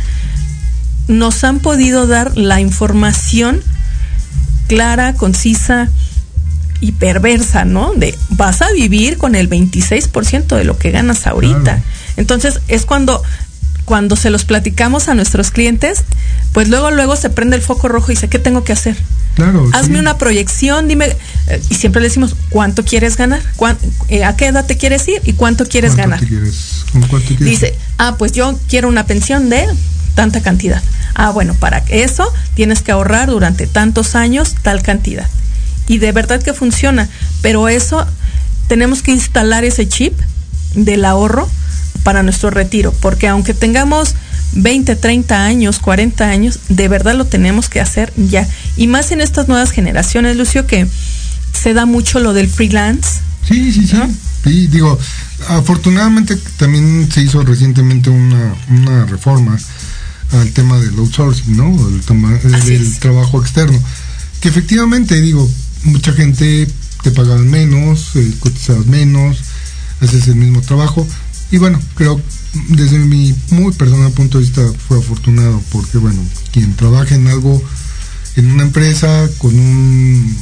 nos 1.07 1.44
han 1.44 1.61
podido 1.61 2.07
dar 2.07 2.37
la 2.37 2.61
información 2.61 3.62
clara, 4.66 5.14
concisa 5.14 5.88
y 6.83 6.92
perversa, 6.92 7.64
¿no? 7.64 7.94
De 7.94 8.18
vas 8.29 8.61
a 8.61 8.71
vivir 8.73 9.16
con 9.16 9.35
el 9.35 9.49
26% 9.49 10.55
de 10.55 10.64
lo 10.64 10.77
que 10.77 10.90
ganas 10.90 11.27
ahorita. 11.27 11.83
Entonces 12.18 12.61
es 12.68 12.85
cuando 12.85 13.23
cuando 13.88 14.16
se 14.16 14.29
los 14.29 14.44
platicamos 14.44 15.09
a 15.09 15.14
nuestros 15.14 15.51
clientes, 15.51 16.05
pues 16.53 16.68
luego 16.68 16.90
luego 16.90 17.16
se 17.16 17.31
prende 17.31 17.57
el 17.57 17.62
foco 17.62 17.88
rojo 17.88 18.12
y 18.12 18.16
dice, 18.16 18.29
¿qué 18.29 18.38
tengo 18.38 18.62
que 18.62 18.74
hacer? 18.74 18.94
Hazme 19.72 19.98
una 19.98 20.18
proyección, 20.18 20.88
dime, 20.88 21.16
eh, 21.46 21.62
y 21.70 21.74
siempre 21.74 22.03
le 22.03 22.09
decimos, 22.09 22.37
¿cuánto 22.51 22.85
quieres 22.85 23.16
ganar? 23.16 23.40
Eh, 24.11 24.24
¿A 24.24 24.37
qué 24.37 24.48
edad 24.48 24.66
te 24.66 24.77
quieres 24.77 25.09
ir? 25.09 25.22
¿Y 25.24 25.33
cuánto 25.33 25.64
quieres 25.64 25.96
ganar? 25.96 26.20
Dice, 27.40 27.74
ah, 27.96 28.16
pues 28.18 28.33
yo 28.33 28.61
quiero 28.68 28.88
una 28.88 29.07
pensión 29.07 29.48
de 29.48 29.66
tanta 30.14 30.42
cantidad. 30.42 30.83
Ah, 31.14 31.31
bueno, 31.31 31.55
para 31.55 31.79
eso 31.88 32.31
tienes 32.53 32.83
que 32.83 32.92
ahorrar 32.92 33.31
durante 33.31 33.66
tantos 33.66 34.14
años 34.14 34.55
tal 34.61 34.83
cantidad. 34.83 35.31
Y 35.87 35.96
de 35.96 36.12
verdad 36.12 36.42
que 36.42 36.53
funciona, 36.53 37.09
pero 37.40 37.68
eso 37.68 38.07
tenemos 38.66 39.01
que 39.01 39.12
instalar 39.12 39.64
ese 39.64 39.88
chip 39.88 40.12
del 40.74 41.07
ahorro 41.07 41.48
para 42.02 42.22
nuestro 42.22 42.50
retiro, 42.50 42.92
porque 43.00 43.28
aunque 43.28 43.54
tengamos 43.54 44.14
20, 44.52 44.96
30 44.96 45.44
años, 45.44 45.78
40 45.78 46.28
años, 46.28 46.61
de 46.68 46.88
verdad 46.88 47.14
lo 47.14 47.26
tenemos 47.26 47.68
que 47.68 47.80
hacer 47.80 48.12
ya. 48.16 48.48
Y 48.76 48.87
más 48.87 49.12
en 49.12 49.20
estas 49.20 49.48
nuevas 49.48 49.70
generaciones, 49.70 50.37
Lucio, 50.37 50.66
que 50.66 50.87
se 51.52 51.74
da 51.74 51.87
mucho 51.87 52.20
lo 52.20 52.32
del 52.32 52.48
freelance. 52.48 53.20
Sí, 53.46 53.72
sí, 53.72 53.87
sí. 53.87 53.96
Sí, 54.44 54.66
digo, 54.68 54.98
afortunadamente 55.48 56.37
también 56.56 57.08
se 57.12 57.22
hizo 57.22 57.42
recientemente 57.42 58.08
una, 58.08 58.54
una 58.70 59.04
reforma 59.06 59.58
al 60.32 60.50
tema 60.52 60.78
del 60.78 60.98
outsourcing, 60.98 61.56
¿no? 61.56 61.74
El, 61.88 62.64
del 62.64 62.98
trabajo 62.98 63.40
externo. 63.40 63.78
Que 64.40 64.48
efectivamente, 64.48 65.20
digo, 65.20 65.48
mucha 65.84 66.12
gente 66.12 66.68
te 67.02 67.11
pagaba 67.11 67.40
menos, 67.40 68.14
eh, 68.16 68.34
cotizabas 68.38 68.87
menos, 68.87 69.38
haces 70.00 70.28
el 70.28 70.37
mismo 70.37 70.61
trabajo, 70.61 71.06
Y 71.50 71.58
bueno, 71.58 71.80
creo 71.94 72.20
desde 72.68 72.98
mi 72.98 73.34
muy 73.50 73.72
personal 73.72 74.12
punto 74.12 74.38
de 74.38 74.44
vista 74.44 74.62
fue 74.87 74.98
afortunado 74.98 75.62
porque 75.70 75.98
bueno, 75.98 76.20
quien 76.52 76.74
trabaja 76.76 77.14
en 77.14 77.28
algo, 77.28 77.62
en 78.37 78.50
una 78.50 78.64
empresa 78.64 79.28
con 79.38 79.58
un 79.58 80.37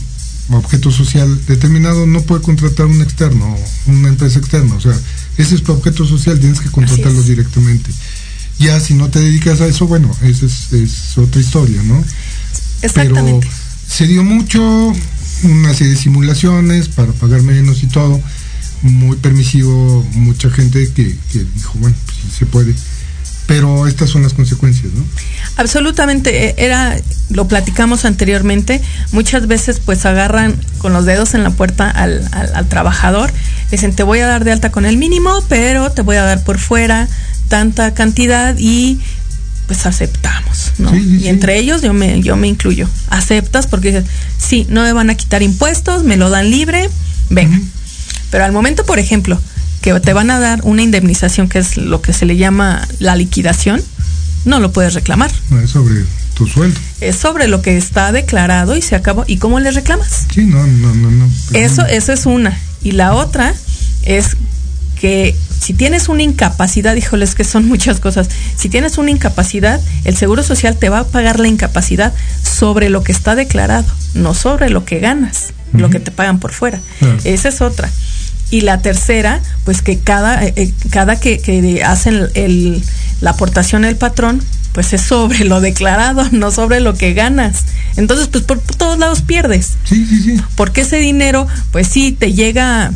objeto 0.50 0.90
social 0.90 1.44
determinado 1.46 2.06
no 2.06 2.22
puede 2.22 2.42
contratar 2.42 2.86
un 2.86 3.02
externo, 3.02 3.56
una 3.86 4.08
empresa 4.08 4.38
externa, 4.38 4.74
o 4.74 4.80
sea, 4.80 4.98
ese 5.38 5.56
es 5.56 5.62
tu 5.62 5.72
objeto 5.72 6.06
social, 6.06 6.38
tienes 6.38 6.60
que 6.60 6.70
contratarlo 6.70 7.22
directamente. 7.22 7.90
Ya 8.58 8.80
si 8.80 8.94
no 8.94 9.10
te 9.10 9.20
dedicas 9.20 9.60
a 9.60 9.66
eso, 9.66 9.86
bueno, 9.86 10.10
esa 10.22 10.46
es, 10.46 11.18
otra 11.18 11.40
historia, 11.40 11.82
¿no? 11.82 12.02
Exactamente. 12.82 13.46
Pero 13.46 13.94
se 13.94 14.06
dio 14.06 14.24
mucho, 14.24 14.92
una 15.42 15.74
serie 15.74 15.92
de 15.92 15.98
simulaciones 15.98 16.88
para 16.88 17.12
pagar 17.12 17.42
menos 17.42 17.82
y 17.82 17.86
todo 17.86 18.20
muy 18.82 19.16
permisivo, 19.16 20.04
mucha 20.14 20.50
gente 20.50 20.90
que, 20.94 21.16
dijo, 21.32 21.78
bueno, 21.78 21.96
pues 22.04 22.16
sí 22.18 22.38
se 22.38 22.46
puede. 22.46 22.74
Pero 23.46 23.86
estas 23.86 24.10
son 24.10 24.24
las 24.24 24.34
consecuencias, 24.34 24.92
¿no? 24.92 25.04
Absolutamente, 25.56 26.48
e, 26.48 26.54
era, 26.58 26.96
lo 27.30 27.46
platicamos 27.46 28.04
anteriormente, 28.04 28.82
muchas 29.12 29.46
veces 29.46 29.78
pues 29.78 30.04
agarran 30.04 30.56
con 30.78 30.92
los 30.92 31.04
dedos 31.04 31.34
en 31.34 31.44
la 31.44 31.50
puerta 31.50 31.88
al, 31.88 32.28
al, 32.32 32.68
trabajador, 32.68 33.32
dicen 33.70 33.94
te 33.94 34.02
voy 34.02 34.18
a 34.18 34.26
dar 34.26 34.42
de 34.42 34.50
alta 34.50 34.72
con 34.72 34.84
el 34.84 34.96
mínimo, 34.96 35.44
pero 35.48 35.92
te 35.92 36.02
voy 36.02 36.16
a 36.16 36.24
dar 36.24 36.42
por 36.42 36.58
fuera 36.58 37.08
tanta 37.48 37.94
cantidad 37.94 38.56
y 38.58 38.98
pues 39.66 39.86
aceptamos, 39.86 40.72
¿no? 40.78 40.96
y 40.96 41.28
entre 41.28 41.58
ellos 41.58 41.82
yo 41.82 41.92
me, 41.92 42.22
yo 42.22 42.36
me 42.36 42.46
incluyo. 42.46 42.88
Aceptas 43.10 43.66
porque 43.66 43.88
dices, 43.88 44.04
sí, 44.38 44.66
no 44.70 44.82
me 44.82 44.92
van 44.92 45.10
a 45.10 45.14
quitar 45.14 45.42
impuestos, 45.42 46.04
me 46.04 46.16
lo 46.16 46.30
dan 46.30 46.50
libre, 46.50 46.88
venga. 47.30 47.60
Pero 48.36 48.44
al 48.44 48.52
momento, 48.52 48.84
por 48.84 48.98
ejemplo, 48.98 49.40
que 49.80 49.98
te 49.98 50.12
van 50.12 50.30
a 50.30 50.38
dar 50.38 50.60
una 50.64 50.82
indemnización, 50.82 51.48
que 51.48 51.58
es 51.58 51.78
lo 51.78 52.02
que 52.02 52.12
se 52.12 52.26
le 52.26 52.36
llama 52.36 52.86
la 52.98 53.16
liquidación, 53.16 53.82
no 54.44 54.60
lo 54.60 54.72
puedes 54.72 54.92
reclamar. 54.92 55.30
No 55.48 55.58
es 55.58 55.70
sobre 55.70 56.04
tu 56.34 56.46
sueldo. 56.46 56.78
Es 57.00 57.16
sobre 57.16 57.48
lo 57.48 57.62
que 57.62 57.78
está 57.78 58.12
declarado 58.12 58.76
y 58.76 58.82
se 58.82 58.94
acabó. 58.94 59.24
¿Y 59.26 59.38
cómo 59.38 59.58
le 59.58 59.70
reclamas? 59.70 60.26
Sí, 60.34 60.44
no, 60.44 60.66
no, 60.66 60.94
no, 60.94 61.10
no. 61.10 61.30
Eso, 61.54 61.86
eso 61.86 62.12
es 62.12 62.26
una. 62.26 62.60
Y 62.82 62.90
la 62.90 63.14
otra 63.14 63.54
es 64.02 64.36
que 65.00 65.34
si 65.58 65.72
tienes 65.72 66.10
una 66.10 66.22
incapacidad, 66.22 66.94
híjoles 66.94 67.34
que 67.34 67.44
son 67.44 67.66
muchas 67.68 68.00
cosas, 68.00 68.28
si 68.54 68.68
tienes 68.68 68.98
una 68.98 69.12
incapacidad, 69.12 69.80
el 70.04 70.14
Seguro 70.14 70.42
Social 70.42 70.76
te 70.76 70.90
va 70.90 70.98
a 70.98 71.06
pagar 71.06 71.40
la 71.40 71.48
incapacidad 71.48 72.12
sobre 72.42 72.90
lo 72.90 73.02
que 73.02 73.12
está 73.12 73.34
declarado, 73.34 73.90
no 74.12 74.34
sobre 74.34 74.68
lo 74.68 74.84
que 74.84 74.98
ganas, 74.98 75.54
lo 75.72 75.88
que 75.88 76.00
te 76.00 76.10
pagan 76.10 76.38
por 76.38 76.52
fuera. 76.52 76.80
Esa 77.24 77.48
es 77.48 77.62
otra. 77.62 77.90
Y 78.50 78.60
la 78.60 78.80
tercera, 78.80 79.40
pues 79.64 79.82
que 79.82 79.98
cada, 79.98 80.44
eh, 80.44 80.52
eh, 80.56 80.72
cada 80.90 81.18
que, 81.18 81.38
que 81.38 81.82
hacen 81.82 82.28
el, 82.34 82.82
la 83.20 83.30
aportación 83.30 83.84
el 83.84 83.96
patrón, 83.96 84.40
pues 84.72 84.92
es 84.92 85.02
sobre 85.02 85.44
lo 85.44 85.60
declarado, 85.60 86.28
no 86.32 86.50
sobre 86.50 86.80
lo 86.80 86.94
que 86.94 87.14
ganas. 87.14 87.64
Entonces, 87.96 88.28
pues 88.28 88.44
por 88.44 88.60
todos 88.60 88.98
lados 88.98 89.22
pierdes. 89.22 89.72
Sí, 89.84 90.06
sí, 90.06 90.20
sí. 90.22 90.40
Porque 90.54 90.82
ese 90.82 90.98
dinero, 90.98 91.46
pues 91.72 91.88
sí, 91.88 92.12
te 92.12 92.32
llega 92.32 92.92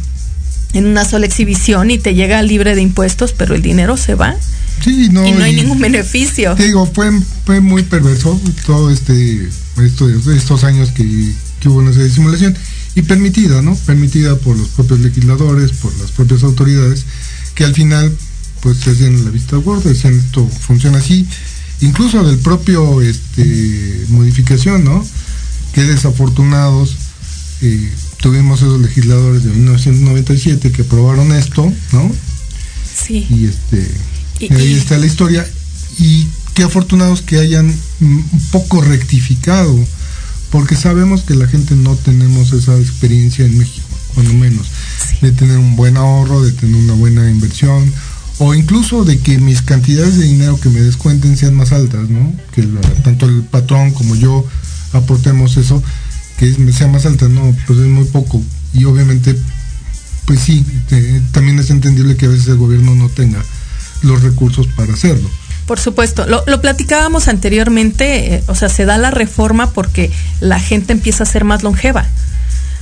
en 0.72 0.86
una 0.86 1.04
sola 1.04 1.26
exhibición 1.26 1.90
y 1.90 1.98
te 1.98 2.14
llega 2.14 2.42
libre 2.42 2.74
de 2.74 2.82
impuestos, 2.82 3.32
pero 3.32 3.54
el 3.54 3.62
dinero 3.62 3.96
se 3.96 4.14
va. 4.14 4.36
Sí, 4.82 5.08
no, 5.10 5.26
y 5.26 5.32
no 5.32 5.44
hay 5.44 5.54
ningún 5.54 5.80
beneficio. 5.80 6.54
digo, 6.54 6.86
fue, 6.86 7.10
fue 7.44 7.60
muy 7.60 7.82
perverso 7.82 8.40
todo 8.66 8.90
este 8.90 9.48
estos 10.34 10.64
años 10.64 10.90
que, 10.90 11.32
que 11.60 11.68
hubo 11.68 11.78
una 11.78 11.92
simulación 11.92 12.54
y 12.94 13.02
permitida, 13.02 13.62
¿no? 13.62 13.74
Permitida 13.86 14.36
por 14.36 14.56
los 14.56 14.68
propios 14.68 15.00
legisladores, 15.00 15.72
por 15.72 15.96
las 15.98 16.10
propias 16.10 16.42
autoridades, 16.42 17.04
que 17.54 17.64
al 17.64 17.74
final 17.74 18.16
pues 18.60 18.78
se 18.78 18.90
hacían 18.90 19.24
la 19.24 19.30
vista 19.30 19.56
gorda, 19.56 19.90
decían 19.90 20.18
esto 20.18 20.46
funciona 20.46 20.98
así, 20.98 21.26
incluso 21.80 22.22
del 22.24 22.38
propio 22.38 23.00
este 23.00 24.04
modificación, 24.08 24.84
¿no? 24.84 25.04
Qué 25.72 25.84
desafortunados 25.84 26.96
eh, 27.62 27.90
tuvimos 28.20 28.60
esos 28.60 28.80
legisladores 28.80 29.44
de 29.44 29.50
1997 29.50 30.72
que 30.72 30.82
aprobaron 30.82 31.32
esto, 31.32 31.72
¿no? 31.92 32.10
Sí. 33.06 33.26
Y 33.30 33.46
este 33.46 33.88
ahí 34.54 34.72
está 34.72 34.98
la 34.98 35.06
historia 35.06 35.46
y 35.98 36.26
qué 36.54 36.64
afortunados 36.64 37.22
que 37.22 37.38
hayan 37.38 37.74
un 38.00 38.42
poco 38.50 38.80
rectificado 38.82 39.78
porque 40.50 40.76
sabemos 40.76 41.22
que 41.22 41.34
la 41.34 41.46
gente 41.46 41.76
no 41.76 41.94
tenemos 41.96 42.52
esa 42.52 42.76
experiencia 42.76 43.44
en 43.44 43.56
México, 43.58 43.86
cuando 44.14 44.34
menos, 44.34 44.66
de 45.20 45.32
tener 45.32 45.58
un 45.58 45.76
buen 45.76 45.96
ahorro, 45.96 46.42
de 46.42 46.52
tener 46.52 46.76
una 46.76 46.94
buena 46.94 47.30
inversión, 47.30 47.92
o 48.38 48.54
incluso 48.54 49.04
de 49.04 49.18
que 49.18 49.38
mis 49.38 49.62
cantidades 49.62 50.16
de 50.16 50.24
dinero 50.24 50.58
que 50.58 50.70
me 50.70 50.80
descuenten 50.80 51.36
sean 51.36 51.54
más 51.54 51.72
altas, 51.72 52.08
¿no? 52.08 52.32
Que 52.52 52.66
tanto 53.04 53.26
el 53.26 53.42
patrón 53.42 53.92
como 53.92 54.16
yo 54.16 54.44
aportemos 54.92 55.56
eso, 55.56 55.82
que 56.38 56.72
sea 56.72 56.88
más 56.88 57.04
alta, 57.06 57.28
no, 57.28 57.54
pues 57.66 57.78
es 57.78 57.86
muy 57.86 58.06
poco. 58.06 58.42
Y 58.72 58.84
obviamente, 58.84 59.36
pues 60.24 60.40
sí, 60.40 60.64
también 61.32 61.58
es 61.58 61.70
entendible 61.70 62.16
que 62.16 62.26
a 62.26 62.30
veces 62.30 62.48
el 62.48 62.56
gobierno 62.56 62.94
no 62.94 63.08
tenga 63.10 63.44
los 64.02 64.22
recursos 64.22 64.66
para 64.68 64.94
hacerlo. 64.94 65.28
Por 65.70 65.78
supuesto, 65.78 66.26
lo, 66.26 66.60
platicábamos 66.60 67.28
anteriormente, 67.28 68.34
eh, 68.34 68.42
o 68.48 68.56
sea, 68.56 68.68
se 68.68 68.86
da 68.86 68.98
la 68.98 69.12
reforma 69.12 69.70
porque 69.70 70.10
la 70.40 70.58
gente 70.58 70.92
empieza 70.92 71.22
a 71.22 71.26
ser 71.26 71.44
más 71.44 71.62
longeva. 71.62 72.06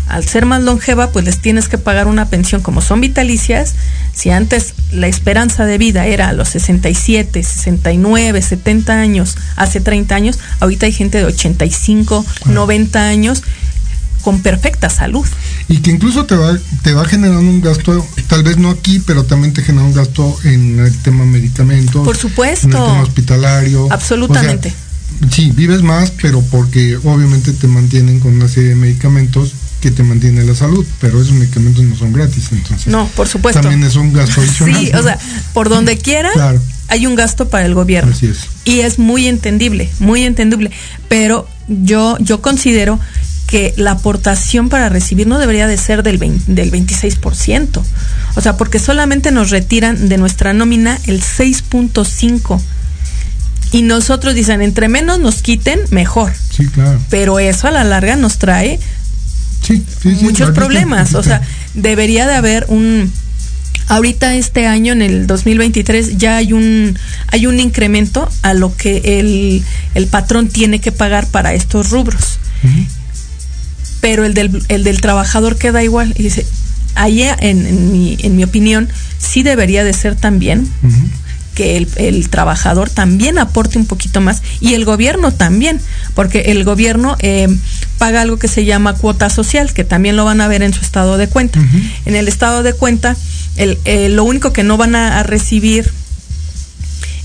Al 0.07 0.27
ser 0.27 0.46
más 0.46 0.62
longeva, 0.62 1.11
pues 1.11 1.27
les 1.27 1.38
tienes 1.42 1.68
que 1.68 1.77
pagar 1.77 2.07
una 2.07 2.31
pensión 2.31 2.62
como 2.62 2.81
son 2.81 3.03
vitalicias. 3.03 3.74
Si 4.14 4.31
antes 4.31 4.72
la 4.90 5.07
esperanza 5.07 5.66
de 5.66 5.77
vida 5.77 6.07
era 6.07 6.31
a 6.31 6.33
los 6.33 6.48
67, 6.48 7.42
69, 7.42 8.40
70 8.40 8.98
años, 8.98 9.37
hace 9.57 9.83
30 9.83 10.14
años, 10.14 10.38
ahorita 10.61 10.87
hay 10.87 10.92
gente 10.92 11.18
de 11.18 11.27
85, 11.27 12.24
90 12.46 13.07
años 13.07 13.42
con 14.22 14.40
perfecta 14.40 14.88
salud. 14.88 15.27
Y 15.68 15.78
que 15.78 15.90
incluso 15.90 16.24
te 16.24 16.35
va, 16.35 16.57
te 16.83 16.94
va 16.94 17.04
generando 17.04 17.50
un 17.50 17.61
gasto, 17.61 18.07
tal 18.26 18.42
vez 18.42 18.57
no 18.57 18.70
aquí, 18.70 19.00
pero 19.00 19.24
también 19.24 19.52
te 19.52 19.62
genera 19.62 19.85
un 19.85 19.92
gasto 19.92 20.37
en 20.44 20.81
el 20.81 20.96
tema 20.98 21.24
medicamentos. 21.24 22.04
Por 22.04 22.16
supuesto. 22.16 22.66
En 22.66 22.72
el 22.72 22.78
tema 22.78 23.02
hospitalario. 23.02 23.88
Absolutamente. 23.92 24.72
sí, 25.31 25.52
vives 25.54 25.83
más, 25.83 26.11
pero 26.22 26.40
porque 26.42 26.96
obviamente 26.96 27.52
te 27.52 27.66
mantienen 27.66 28.18
con 28.20 28.35
una 28.35 28.48
serie 28.48 28.70
de 28.70 28.76
medicamentos 28.76 29.52
que 29.81 29.90
te 29.90 30.02
mantienen 30.02 30.46
la 30.46 30.54
salud, 30.54 30.85
pero 31.00 31.20
esos 31.20 31.35
medicamentos 31.35 31.85
no 31.85 31.96
son 31.96 32.12
gratis, 32.12 32.48
entonces. 32.50 32.88
No, 32.88 33.07
por 33.14 33.28
supuesto. 33.28 33.61
También 33.61 33.85
es 33.85 33.96
un 33.96 34.12
gasto 34.12 34.40
adicional. 34.40 34.81
Sí, 34.81 34.90
o 34.94 35.02
sea, 35.02 35.18
por 35.52 35.68
donde 35.68 35.98
quiera 35.98 36.31
hay 36.88 37.07
un 37.07 37.14
gasto 37.14 37.48
para 37.48 37.66
el 37.66 37.74
gobierno. 37.74 38.12
Así 38.12 38.26
es. 38.26 38.38
Y 38.64 38.81
es 38.81 38.98
muy 38.98 39.26
entendible, 39.26 39.90
muy 40.00 40.24
entendible, 40.24 40.70
pero 41.09 41.46
yo 41.68 42.16
yo 42.20 42.40
considero 42.40 42.98
que 43.48 43.72
la 43.78 43.92
aportación 43.92 44.68
para 44.68 44.90
recibir 44.90 45.26
no 45.26 45.38
debería 45.38 45.66
de 45.66 45.78
ser 45.78 46.02
del, 46.02 46.18
del 46.18 46.70
26%. 46.70 47.82
O 48.37 48.40
sea, 48.42 48.56
porque 48.58 48.78
solamente 48.78 49.32
nos 49.32 49.50
retiran 49.50 50.11
de 50.11 50.18
nuestra 50.18 50.52
nómina 50.52 50.98
el 51.06 51.22
6.5%. 51.22 52.61
Y 53.72 53.82
nosotros 53.82 54.34
dicen, 54.34 54.61
entre 54.61 54.88
menos 54.88 55.18
nos 55.18 55.40
quiten, 55.40 55.80
mejor. 55.90 56.32
Sí, 56.50 56.66
claro. 56.66 57.00
Pero 57.08 57.38
eso 57.38 57.68
a 57.68 57.70
la 57.70 57.84
larga 57.84 58.16
nos 58.16 58.38
trae 58.38 58.80
muchos 60.20 60.50
problemas. 60.50 61.14
O 61.14 61.22
sea, 61.22 61.40
debería 61.74 62.26
de 62.26 62.34
haber 62.34 62.66
un... 62.68 63.11
Ahorita 63.88 64.34
este 64.34 64.66
año, 64.66 64.92
en 64.92 65.00
el 65.00 65.26
2023, 65.26 66.18
ya 66.18 66.37
hay 66.37 66.52
un, 66.52 66.98
hay 67.28 67.46
un 67.46 67.58
incremento 67.58 68.28
a 68.42 68.52
lo 68.52 68.76
que 68.76 69.18
el, 69.18 69.64
el 69.94 70.06
patrón 70.06 70.48
tiene 70.48 70.82
que 70.82 70.92
pagar 70.92 71.26
para 71.28 71.54
estos 71.54 71.88
rubros 71.88 72.38
pero 74.00 74.24
el 74.24 74.34
del, 74.34 74.62
el 74.68 74.84
del 74.84 75.00
trabajador 75.00 75.56
queda 75.56 75.82
igual. 75.82 76.14
Y 76.16 76.22
dice, 76.22 76.46
ahí 76.94 77.22
en, 77.22 77.92
mi, 77.92 78.16
en 78.20 78.37
mi 78.37 78.44
opinión, 78.44 78.88
sí 79.18 79.42
debería 79.42 79.84
de 79.84 79.92
ser 79.92 80.16
también 80.16 80.68
que 81.54 81.76
el, 81.76 81.88
el, 81.96 82.30
trabajador 82.30 82.88
también 82.88 83.37
aporte 83.37 83.78
un 83.78 83.87
poquito 83.87 84.20
más 84.20 84.42
y 84.61 84.74
el 84.74 84.84
gobierno 84.84 85.32
también, 85.32 85.80
porque 86.14 86.52
el 86.52 86.62
gobierno 86.62 87.16
eh, 87.18 87.48
paga 87.98 88.20
algo 88.20 88.37
que 88.37 88.46
se 88.46 88.64
llama 88.64 88.94
cuota 88.94 89.28
social, 89.28 89.72
que 89.72 89.82
también 89.82 90.16
lo 90.16 90.24
van 90.24 90.40
a 90.40 90.46
ver 90.46 90.62
en 90.62 90.72
su 90.72 90.82
estado 90.82 91.16
de 91.16 91.28
cuenta. 91.28 91.58
En 92.06 92.14
el 92.14 92.28
estado 92.28 92.62
de 92.62 92.74
cuenta, 92.74 93.16
el, 93.56 93.78
eh, 93.87 94.08
lo 94.08 94.22
único 94.22 94.52
que 94.52 94.62
no 94.62 94.76
van 94.76 94.94
a 94.94 95.22
recibir 95.24 95.90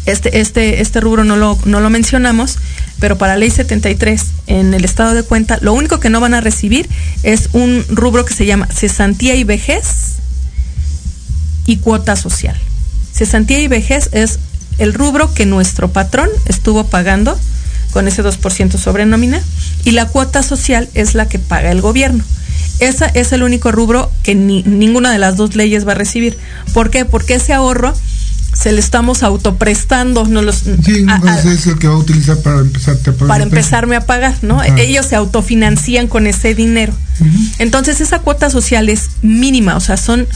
este, 0.06 0.40
este, 0.40 0.82
este 0.82 1.00
rubro 1.00 1.24
no 1.24 1.36
lo, 1.36 1.58
no 1.66 1.80
lo 1.80 1.90
mencionamos, 1.90 2.58
pero 3.00 3.18
para 3.18 3.38
ley 3.38 3.50
73 3.50 4.26
en 4.48 4.74
el 4.74 4.86
estado 4.86 5.14
de 5.14 5.24
cuenta, 5.24 5.58
lo 5.62 5.74
único 5.74 6.00
que 6.00 6.10
no 6.10 6.20
van 6.20 6.34
a 6.34 6.42
recibir 6.42 6.90
es 7.24 7.50
un 7.54 7.86
rubro 7.90 8.26
que 8.26 8.34
se 8.34 8.46
llama 8.46 8.68
cesantía 8.68 9.36
y 9.36 9.44
vejez 9.44 10.18
y 11.66 11.78
cuota 11.78 12.16
social. 12.16 12.58
Cesantía 13.14 13.60
y 13.60 13.68
vejez 13.68 14.10
es 14.12 14.40
el 14.78 14.94
rubro 14.94 15.34
que 15.34 15.46
nuestro 15.46 15.92
patrón 15.92 16.30
estuvo 16.46 16.86
pagando 16.86 17.38
con 17.92 18.08
ese 18.08 18.24
2% 18.24 18.78
sobre 18.78 19.06
nómina 19.06 19.42
y 19.86 19.92
la 19.92 20.08
cuota 20.08 20.44
social 20.44 20.90
es 20.94 21.14
la 21.16 21.28
que 21.28 21.40
paga 21.40 21.72
el 21.72 21.82
gobierno. 21.82 22.24
ese 22.80 23.12
es 23.14 23.32
el 23.32 23.44
único 23.44 23.72
rubro 23.72 24.12
que 24.24 24.34
ni, 24.34 24.64
ninguna 24.64 25.12
de 25.12 25.20
las 25.20 25.38
dos 25.38 25.56
leyes 25.56 25.88
va 25.88 25.92
a 25.92 25.96
recibir. 25.96 26.38
¿Por 26.74 26.90
qué? 26.90 27.06
Porque 27.06 27.36
ese 27.36 27.54
ahorro 27.54 27.94
se 28.54 28.72
le 28.72 28.80
estamos 28.80 29.24
autoprestando. 29.24 30.26
No 30.26 30.42
los, 30.42 30.58
sí, 30.58 31.06
es 31.54 31.68
el 31.68 31.80
que 31.80 31.88
va 31.88 31.96
a 31.96 31.98
utilizar 31.98 32.38
para 32.38 32.60
empezarte 32.60 33.10
a 33.10 33.14
pagar. 33.14 33.28
Para 33.28 33.44
empezarme 33.44 33.96
a 33.96 34.06
pagar, 34.06 34.36
¿no? 34.42 34.62
Ellos 34.64 35.08
se 35.08 35.16
autofinancian 35.16 36.08
con 36.08 36.28
ese 36.28 36.56
dinero. 36.56 36.94
Entonces 37.60 38.02
esa 38.02 38.20
cuota 38.20 38.50
social 38.50 38.90
es 38.90 39.10
mínima, 39.22 39.76
o 39.76 39.80
sea, 39.80 39.98
son 39.98 40.28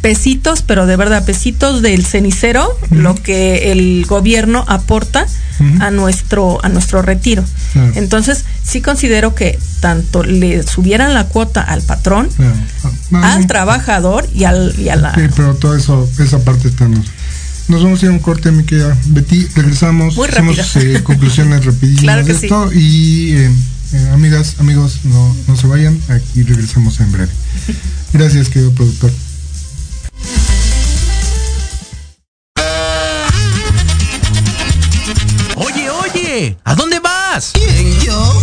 pesitos, 0.00 0.62
pero 0.62 0.86
de 0.86 0.96
verdad, 0.96 1.24
pesitos 1.24 1.82
del 1.82 2.04
cenicero, 2.04 2.68
lo 2.90 3.14
que 3.14 3.72
el 3.72 4.04
gobierno 4.06 4.64
aporta 4.68 5.26
a 5.80 5.90
nuestro, 5.90 6.64
a 6.64 6.68
nuestro 6.68 7.02
retiro. 7.02 7.44
Entonces, 7.94 8.44
sí 8.62 8.80
considero 8.80 9.34
que 9.34 9.58
tanto 9.80 10.22
le 10.22 10.62
subieran 10.62 11.14
la 11.14 11.26
cuota 11.26 11.60
al 11.60 11.82
patrón, 11.82 12.28
al 13.12 13.46
trabajador 13.46 14.28
y 14.34 14.44
al 14.44 14.74
y 14.78 14.88
a 14.90 14.96
la. 14.96 15.14
Sí, 15.14 15.22
pero 15.34 15.54
todo 15.54 15.76
eso, 15.76 16.08
esa 16.18 16.38
parte 16.40 16.68
estamos. 16.68 17.06
Nos 17.68 17.82
vamos 17.82 18.00
a 18.00 18.06
ir 18.06 18.10
a 18.10 18.14
un 18.14 18.20
corte, 18.20 18.52
mi 18.52 18.64
querida 18.64 18.96
Betty. 19.06 19.46
Regresamos. 19.56 20.16
Muy 20.16 20.28
Hacemos 20.28 20.76
eh, 20.76 21.00
conclusiones 21.02 21.64
rapidísimas 21.64 22.24
de 22.24 22.32
esto. 22.32 22.72
Y 22.72 23.32
eh, 23.32 23.50
eh, 23.92 24.10
amigas, 24.12 24.56
amigos, 24.60 25.00
no, 25.04 25.36
no 25.48 25.56
se 25.56 25.66
vayan. 25.66 26.00
Aquí 26.08 26.44
regresamos 26.44 27.00
en 27.00 27.10
breve. 27.10 27.32
Gracias, 28.12 28.50
querido 28.50 28.72
productor. 28.72 29.10
Oye, 35.56 35.90
oye, 35.90 36.56
¿a 36.62 36.74
dónde 36.76 37.00
vas? 37.00 37.50
¿Quién, 37.52 38.00
yo? 38.00 38.42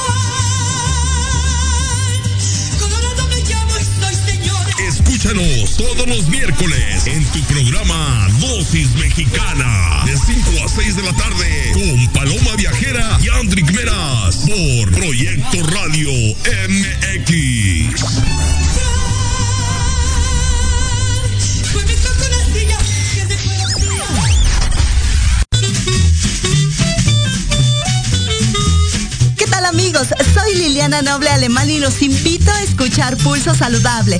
Escúchanos 5.23 5.77
todos 5.77 6.07
los 6.07 6.27
miércoles 6.29 7.05
en 7.05 7.23
tu 7.25 7.39
programa 7.43 8.27
Dosis 8.39 8.89
Mexicana 8.95 10.01
de 10.03 10.17
5 10.17 10.65
a 10.65 10.67
6 10.67 10.95
de 10.95 11.03
la 11.03 11.13
tarde 11.13 11.71
con 11.73 12.07
Paloma 12.11 12.55
Viajera 12.57 13.19
y 13.21 13.29
Andrick 13.29 13.71
Meras 13.71 14.37
por 14.37 14.91
Proyecto 14.91 15.61
Radio 15.67 16.09
MX. 16.69 17.95
¿Qué 29.37 29.45
tal 29.45 29.65
amigos? 29.65 30.07
Soy 30.33 30.55
Liliana 30.55 31.03
Noble 31.03 31.29
Alemán 31.29 31.69
y 31.69 31.77
los 31.77 32.01
invito 32.01 32.49
a 32.49 32.63
escuchar 32.63 33.17
Pulso 33.17 33.53
Saludable 33.53 34.19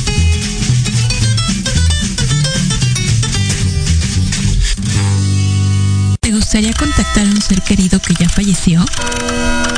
¿Te 6.31 6.37
gustaría 6.37 6.71
contactar 6.71 7.27
a 7.27 7.29
un 7.29 7.41
ser 7.41 7.61
querido 7.61 7.99
que 7.99 8.13
ya 8.13 8.29
falleció? 8.29 8.85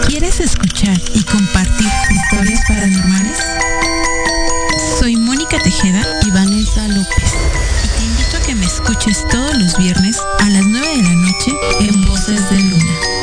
¿Quieres 0.06 0.40
escuchar 0.40 0.96
y 1.16 1.24
compartir 1.24 1.88
historias 2.12 2.62
paranormales? 2.68 3.40
Soy 5.00 5.16
Mónica 5.16 5.58
Tejeda 5.58 6.06
y 6.24 6.30
Vanessa 6.30 6.88
López. 6.90 7.34
Y 7.84 7.88
te 7.98 8.06
invito 8.06 8.38
a 8.38 8.42
que 8.42 8.54
me 8.54 8.68
escuches 8.68 9.28
todos 9.30 9.58
los 9.58 9.76
viernes 9.80 10.16
a 10.42 10.50
las 10.52 10.64
9 10.64 10.88
de 10.96 11.02
la 11.02 11.16
noche 11.16 11.52
en 11.80 12.06
Voces 12.06 12.48
de 12.52 12.60
Luna. 12.60 13.23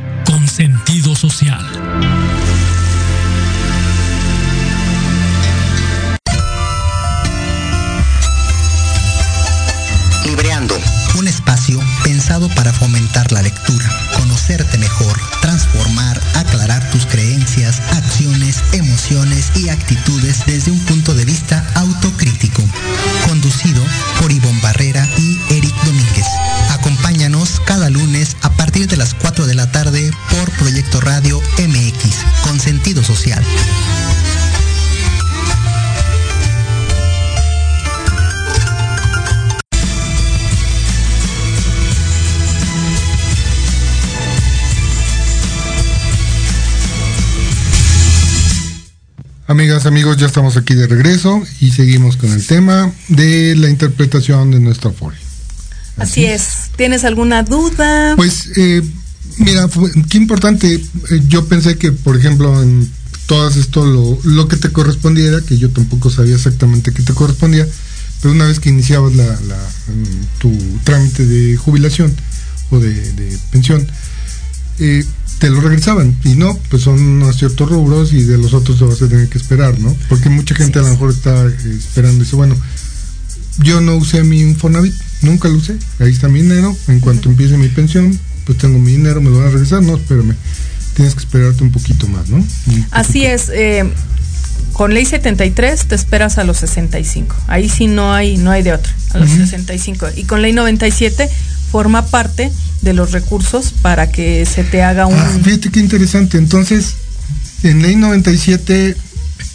ya 50.21 50.27
estamos 50.27 50.55
aquí 50.55 50.75
de 50.75 50.85
regreso 50.85 51.43
y 51.59 51.71
seguimos 51.71 52.15
con 52.15 52.31
el 52.31 52.45
tema 52.45 52.91
de 53.07 53.55
la 53.55 53.69
interpretación 53.69 54.51
de 54.51 54.59
nuestra 54.59 54.91
folia. 54.91 55.19
Así, 55.97 56.25
es. 56.25 56.69
¿Tienes 56.75 57.03
alguna 57.03 57.41
duda? 57.41 58.15
Pues, 58.15 58.51
eh, 58.55 58.83
mira, 59.37 59.67
qué 60.09 60.17
importante. 60.17 60.75
Eh, 60.75 60.81
yo 61.27 61.47
pensé 61.47 61.77
que, 61.77 61.91
por 61.91 62.15
ejemplo, 62.17 62.61
en 62.61 62.89
todas 63.25 63.57
esto 63.57 63.83
lo, 63.83 64.19
lo, 64.23 64.47
que 64.47 64.57
te 64.57 64.71
correspondiera, 64.71 65.41
que 65.41 65.57
yo 65.57 65.71
tampoco 65.71 66.11
sabía 66.11 66.35
exactamente 66.35 66.93
qué 66.93 67.01
te 67.01 67.13
correspondía, 67.13 67.67
pero 68.21 68.33
una 68.33 68.45
vez 68.45 68.59
que 68.59 68.69
iniciabas 68.69 69.15
la, 69.15 69.37
tu 70.37 70.55
trámite 70.83 71.25
de 71.25 71.57
jubilación 71.57 72.15
o 72.69 72.79
de, 72.79 72.93
de 73.13 73.37
pensión, 73.51 73.87
eh, 74.81 75.05
te 75.39 75.49
lo 75.49 75.61
regresaban. 75.61 76.15
Y 76.23 76.35
no, 76.35 76.57
pues 76.69 76.83
son 76.83 77.23
a 77.23 77.33
ciertos 77.33 77.69
rubros 77.69 78.13
y 78.13 78.23
de 78.23 78.37
los 78.37 78.53
otros 78.53 78.77
te 78.79 78.85
vas 78.85 79.01
a 79.01 79.07
tener 79.07 79.29
que 79.29 79.37
esperar, 79.37 79.79
¿no? 79.79 79.95
Porque 80.09 80.29
mucha 80.29 80.55
gente 80.55 80.79
a 80.79 80.81
lo 80.81 80.89
mejor 80.89 81.11
está 81.11 81.47
esperando 81.47 82.17
y 82.17 82.23
dice, 82.25 82.35
bueno, 82.35 82.55
yo 83.59 83.81
no 83.81 83.95
usé 83.95 84.23
mi 84.23 84.41
Infonavit, 84.41 84.93
nunca 85.21 85.47
lo 85.49 85.55
usé. 85.55 85.77
Ahí 85.99 86.11
está 86.11 86.27
mi 86.27 86.41
dinero. 86.41 86.75
En 86.87 86.99
cuanto 86.99 87.29
empiece 87.29 87.57
mi 87.57 87.69
pensión, 87.69 88.17
pues 88.45 88.57
tengo 88.57 88.79
mi 88.79 88.91
dinero, 88.93 89.21
me 89.21 89.29
lo 89.29 89.37
van 89.37 89.47
a 89.47 89.51
regresar. 89.51 89.81
No, 89.83 89.95
espérame. 89.95 90.35
Tienes 90.95 91.13
que 91.13 91.21
esperarte 91.21 91.63
un 91.63 91.71
poquito 91.71 92.07
más, 92.07 92.27
¿no? 92.29 92.43
Así 92.91 93.25
es. 93.25 93.49
Eh, 93.53 93.89
con 94.73 94.93
ley 94.93 95.05
73 95.05 95.85
te 95.85 95.95
esperas 95.95 96.37
a 96.37 96.43
los 96.43 96.57
65. 96.57 97.35
Ahí 97.47 97.69
sí 97.69 97.87
no 97.87 98.13
hay, 98.13 98.37
no 98.37 98.51
hay 98.51 98.63
de 98.63 98.73
otra, 98.73 98.93
a 99.13 99.19
los 99.19 99.29
65. 99.29 100.07
Y 100.15 100.23
con 100.23 100.41
ley 100.41 100.53
97 100.53 101.29
forma 101.71 102.05
parte 102.05 102.51
de 102.81 102.93
los 102.93 103.11
recursos 103.11 103.73
para 103.81 104.11
que 104.11 104.45
se 104.45 104.63
te 104.63 104.83
haga 104.83 105.05
un... 105.05 105.17
Ah, 105.17 105.39
fíjate 105.43 105.69
qué 105.69 105.79
interesante. 105.79 106.37
Entonces, 106.37 106.95
en 107.63 107.81
ley 107.81 107.95
97 107.95 108.97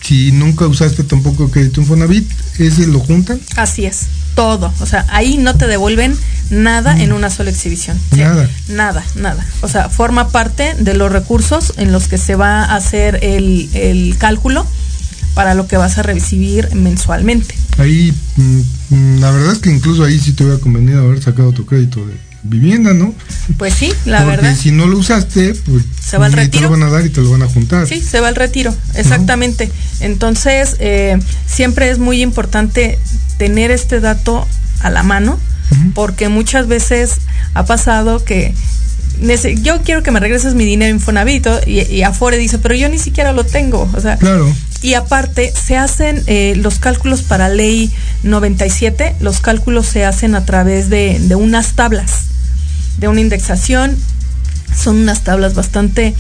si 0.07 0.31
nunca 0.31 0.69
usaste 0.69 1.03
tampoco 1.03 1.51
crédito 1.51 1.81
Infonavit, 1.81 2.31
ese 2.59 2.87
lo 2.87 3.01
juntan. 3.01 3.41
Así 3.57 3.87
es, 3.87 4.03
todo. 4.37 4.73
O 4.79 4.87
sea, 4.87 5.05
ahí 5.09 5.37
no 5.37 5.57
te 5.57 5.67
devuelven 5.67 6.17
nada 6.49 7.03
en 7.03 7.13
una 7.13 7.29
sola 7.29 7.51
exhibición. 7.51 7.99
¿sí? 8.13 8.21
Nada. 8.21 8.49
Nada, 8.69 9.05
nada. 9.17 9.45
O 9.63 9.69
sea, 9.69 9.89
forma 9.89 10.29
parte 10.29 10.75
de 10.79 10.95
los 10.95 11.11
recursos 11.11 11.73
en 11.77 11.91
los 11.91 12.07
que 12.07 12.19
se 12.19 12.37
va 12.37 12.63
a 12.63 12.77
hacer 12.77 13.19
el, 13.23 13.69
el 13.73 14.17
cálculo 14.17 14.65
para 15.37 15.53
lo 15.55 15.69
que 15.69 15.77
vas 15.77 15.99
a 15.99 16.03
recibir 16.03 16.75
mensualmente. 16.75 17.55
Ahí, 17.77 18.11
mm, 18.37 19.21
la 19.21 19.31
verdad 19.31 19.53
es 19.53 19.59
que 19.59 19.71
incluso 19.71 20.03
ahí 20.03 20.19
sí 20.19 20.33
te 20.33 20.45
hubiera 20.45 20.59
convenido 20.59 21.03
haber 21.05 21.23
sacado 21.23 21.53
tu 21.53 21.67
crédito 21.67 22.05
de 22.07 22.15
vivienda, 22.43 22.95
¿no? 22.95 23.13
Pues 23.59 23.75
sí, 23.75 23.93
la 24.07 24.23
Porque 24.25 24.37
verdad. 24.39 24.57
si 24.57 24.71
no 24.73 24.87
lo 24.87 24.97
usaste, 24.97 25.55
pues 25.67 25.85
Se 26.03 26.17
va 26.17 26.25
al 26.27 26.33
ni 26.33 26.37
te 26.37 26.43
retiro. 26.45 26.65
lo 26.65 26.71
van 26.71 26.83
a 26.85 26.91
dar 26.91 27.05
y 27.05 27.11
te 27.11 27.21
lo 27.21 27.31
van 27.31 27.43
a 27.43 27.49
juntar. 27.49 27.87
Sí, 27.87 28.01
se 28.01 28.21
va 28.21 28.29
al 28.29 28.35
retiro, 28.35 28.75
exactamente. 28.95 29.71
Entonces, 30.01 30.77
eh, 30.79 31.19
siempre 31.47 31.91
es 31.91 31.99
muy 31.99 32.23
importante 32.23 32.99
tener 33.37 33.71
este 33.71 34.01
dato 34.01 34.49
a 34.81 34.89
la 34.89 35.03
mano, 35.03 35.39
porque 35.95 36.31
muchas 36.31 36.67
veces 36.67 37.17
ha 37.53 37.67
pasado 37.67 38.25
que 38.25 38.55
yo 39.63 39.83
quiero 39.83 40.03
que 40.03 40.11
me 40.11 40.21
regreses 40.21 40.55
mi 40.55 40.65
dinero 40.65 40.95
Infonavit 40.95 41.47
y, 41.67 41.81
y 41.83 42.03
Afore 42.03 42.37
dice, 42.39 42.59
pero 42.59 42.75
yo 42.75 42.89
ni 42.89 42.99
siquiera 42.99 43.33
lo 43.33 43.45
tengo. 43.45 43.89
O 43.95 44.01
sea, 44.01 44.17
Claro. 44.19 44.53
y 44.83 44.95
aparte, 44.95 45.53
se 45.55 45.77
hacen 45.77 46.23
eh, 46.27 46.55
los 46.57 46.79
cálculos 46.79 47.23
para 47.23 47.49
ley 47.49 47.91
97, 48.23 49.17
los 49.21 49.41
cálculos 49.41 49.87
se 49.87 50.05
hacen 50.05 50.35
a 50.35 50.45
través 50.45 50.89
de, 50.91 51.19
de 51.21 51.35
unas 51.35 51.73
tablas, 51.75 52.13
de 52.99 53.09
una 53.09 53.21
indexación. 53.21 53.97
Son 54.77 54.97
unas 54.99 55.25
tablas 55.25 55.55
bastante, 55.55 56.15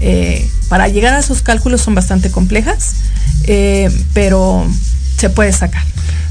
eh, 0.00 0.46
para 0.68 0.88
llegar 0.88 1.14
a 1.14 1.20
esos 1.20 1.40
cálculos 1.40 1.80
son 1.80 1.94
bastante 1.94 2.30
complejas, 2.30 2.94
eh, 3.44 3.90
pero 4.12 4.66
se 5.16 5.30
puede 5.30 5.52
sacar. 5.52 5.82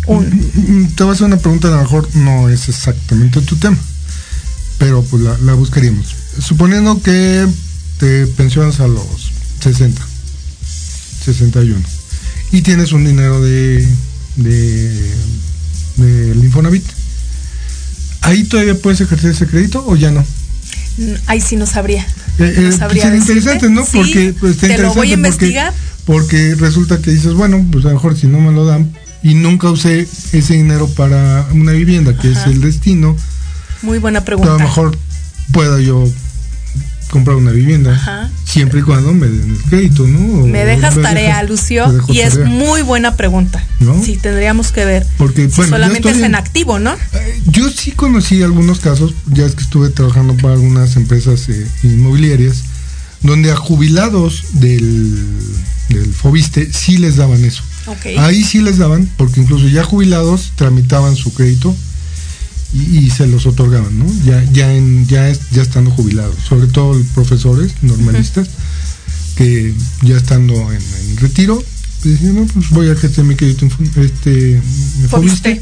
Un, 0.05 0.26
Mm, 0.53 0.88
Te 0.95 1.03
voy 1.03 1.11
a 1.11 1.13
hacer 1.15 1.26
una 1.28 1.38
pregunta, 1.38 1.67
a 1.69 1.72
lo 1.72 1.78
mejor 1.82 2.07
no 2.15 2.49
es 2.49 2.69
exactamente 2.69 3.39
tu 3.41 3.55
tema, 3.55 3.78
pero 4.82 5.03
pues 5.03 5.21
la, 5.21 5.38
la 5.38 5.53
buscaríamos. 5.53 6.07
Suponiendo 6.39 6.99
que 7.03 7.45
te 7.99 8.25
pensionas 8.25 8.79
a 8.79 8.88
los 8.88 9.05
60, 9.61 10.01
61, 11.23 11.79
y 12.51 12.61
tienes 12.63 12.91
un 12.91 13.05
dinero 13.05 13.39
de, 13.43 13.88
de 14.38 15.11
del 15.97 16.43
Infonavit, 16.43 16.84
¿ahí 18.21 18.43
todavía 18.45 18.73
puedes 18.73 19.01
ejercer 19.01 19.32
ese 19.32 19.45
crédito 19.45 19.84
o 19.86 19.95
ya 19.95 20.09
no? 20.09 20.25
ahí 21.27 21.39
sí 21.39 21.55
no 21.57 21.67
sabría. 21.67 22.05
Eh, 22.39 22.55
No 22.57 22.69
eh, 22.69 22.71
sabría 22.71 23.03
sería 23.03 23.19
decirte. 23.19 23.39
interesante, 23.39 23.69
¿no? 23.69 23.86
Sí, 23.86 23.91
Porque 23.97 24.36
pues, 24.39 24.53
está 24.55 24.67
te 24.67 24.77
lo 24.79 24.88
voy 24.89 24.89
a 24.89 24.95
porque- 24.95 25.13
investigar. 25.13 25.73
Porque, 26.05 26.55
resulta 26.55 26.97
que 26.99 27.11
dices, 27.11 27.34
bueno, 27.36 27.63
pues 27.71 27.86
a 27.86 27.89
lo 27.89 27.93
mejor 27.93 28.17
si 28.17 28.25
no 28.25 28.39
me 28.41 28.51
lo 28.51 28.65
dan 28.65 28.91
y 29.21 29.36
nunca 29.36 29.69
usé 29.69 30.07
ese 30.34 30.55
dinero 30.55 30.88
para 30.89 31.47
una 31.53 31.71
vivienda, 31.73 32.17
que 32.17 32.29
Ajá. 32.32 32.41
es 32.41 32.47
el 32.47 32.61
destino, 32.61 33.15
Muy 33.82 33.97
buena 33.99 34.19
a 34.19 34.25
pregunta. 34.25 34.51
lo 34.53 34.59
mejor 34.59 34.97
pueda 35.51 35.79
yo 35.82 36.07
comprar 37.09 37.36
una 37.36 37.51
vivienda, 37.51 37.93
Ajá. 37.93 38.29
siempre 38.45 38.79
y 38.79 38.84
cuando 38.84 39.11
me 39.11 39.27
den 39.27 39.51
el 39.51 39.57
crédito, 39.63 40.07
¿no? 40.07 40.45
Me 40.47 40.63
dejas 40.63 40.95
me 40.95 41.01
tarea, 41.03 41.36
dejas- 41.43 41.49
Lucio, 41.49 42.03
y 42.07 42.19
es 42.19 42.38
muy 42.45 42.84
buena 42.84 43.17
pregunta. 43.17 43.61
¿No? 43.82 44.01
Sí, 44.01 44.15
tendríamos 44.17 44.71
que 44.71 44.86
ver. 44.86 45.05
Porque, 45.17 45.49
si 45.49 45.55
bueno, 45.57 45.63
yo 45.71 45.77
solamente 45.77 46.09
es 46.09 46.17
en 46.19 46.23
en- 46.25 46.36
activo, 46.36 46.79
¿no? 46.79 46.95
Yo 47.47 47.69
sí 47.69 47.91
conocí 47.91 48.41
algunos 48.43 48.79
casos, 48.79 49.13
ya 49.27 49.45
es 49.45 49.55
que 49.55 49.63
estuve 49.63 49.89
trabajando 49.89 50.38
para 50.38 50.53
algunas 50.53 50.95
empresas 50.95 51.49
eh, 51.49 51.67
inmobiliarias, 51.84 52.63
donde 53.23 53.51
a 53.51 53.57
jubilados 53.57 54.43
del, 54.53 55.38
del 55.89 56.13
Fobiste 56.13 56.71
sí 56.71 56.97
les 56.97 57.17
daban 57.17 57.43
eso. 57.43 57.63
Ahí 58.19 58.43
sí 58.45 58.61
les 58.61 58.77
daban, 58.77 59.09
porque 59.17 59.41
incluso 59.41 59.67
ya 59.67 59.84
jubilados 59.84 60.53
tramitaban 60.55 61.15
su 61.17 61.34
crédito 61.34 61.75
y, 62.74 62.99
y 62.99 63.09
se 63.09 63.28
los 63.28 63.45
otorgaban, 63.45 63.97
¿no? 63.99 64.05
Ya, 64.26 64.43
ya, 64.51 64.74
en, 64.74 65.05
ya, 65.07 65.30
es- 65.30 65.49
ya 65.51 65.61
estando 65.61 65.91
jubilados, 65.91 66.36
sobre 66.47 66.67
todo 66.67 66.93
los 66.93 67.07
profesores 67.07 67.74
normalistas, 67.82 68.47
que 69.36 69.74
ya 70.03 70.17
estando 70.17 70.53
en, 70.72 70.82
en 70.82 71.17
retiro, 71.17 71.63
decían, 72.03 72.36
no, 72.36 72.45
pues 72.47 72.69
voy 72.69 72.88
a 72.88 72.93
ejercer 72.93 73.24
mi 73.26 73.36
crédito 73.36 73.65
en 73.65 73.72
fu- 73.72 73.84
este, 74.01 74.61
Fobiste. 75.09 75.09
Fobiste 75.09 75.61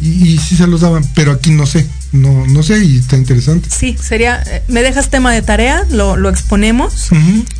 y, 0.00 0.08
y 0.34 0.38
sí 0.38 0.56
se 0.56 0.66
los 0.66 0.80
daban, 0.82 1.04
pero 1.14 1.32
aquí 1.32 1.50
no 1.50 1.66
sé, 1.66 1.86
no, 2.12 2.46
no 2.46 2.62
sé 2.62 2.84
y 2.84 2.98
está 2.98 3.16
interesante. 3.16 3.68
Sí, 3.76 3.96
sería. 4.00 4.42
eh, 4.46 4.62
Me 4.68 4.82
dejas 4.82 5.10
tema 5.10 5.32
de 5.32 5.42
tarea, 5.42 5.84
lo, 5.90 6.16
lo 6.16 6.28
exponemos, 6.30 7.08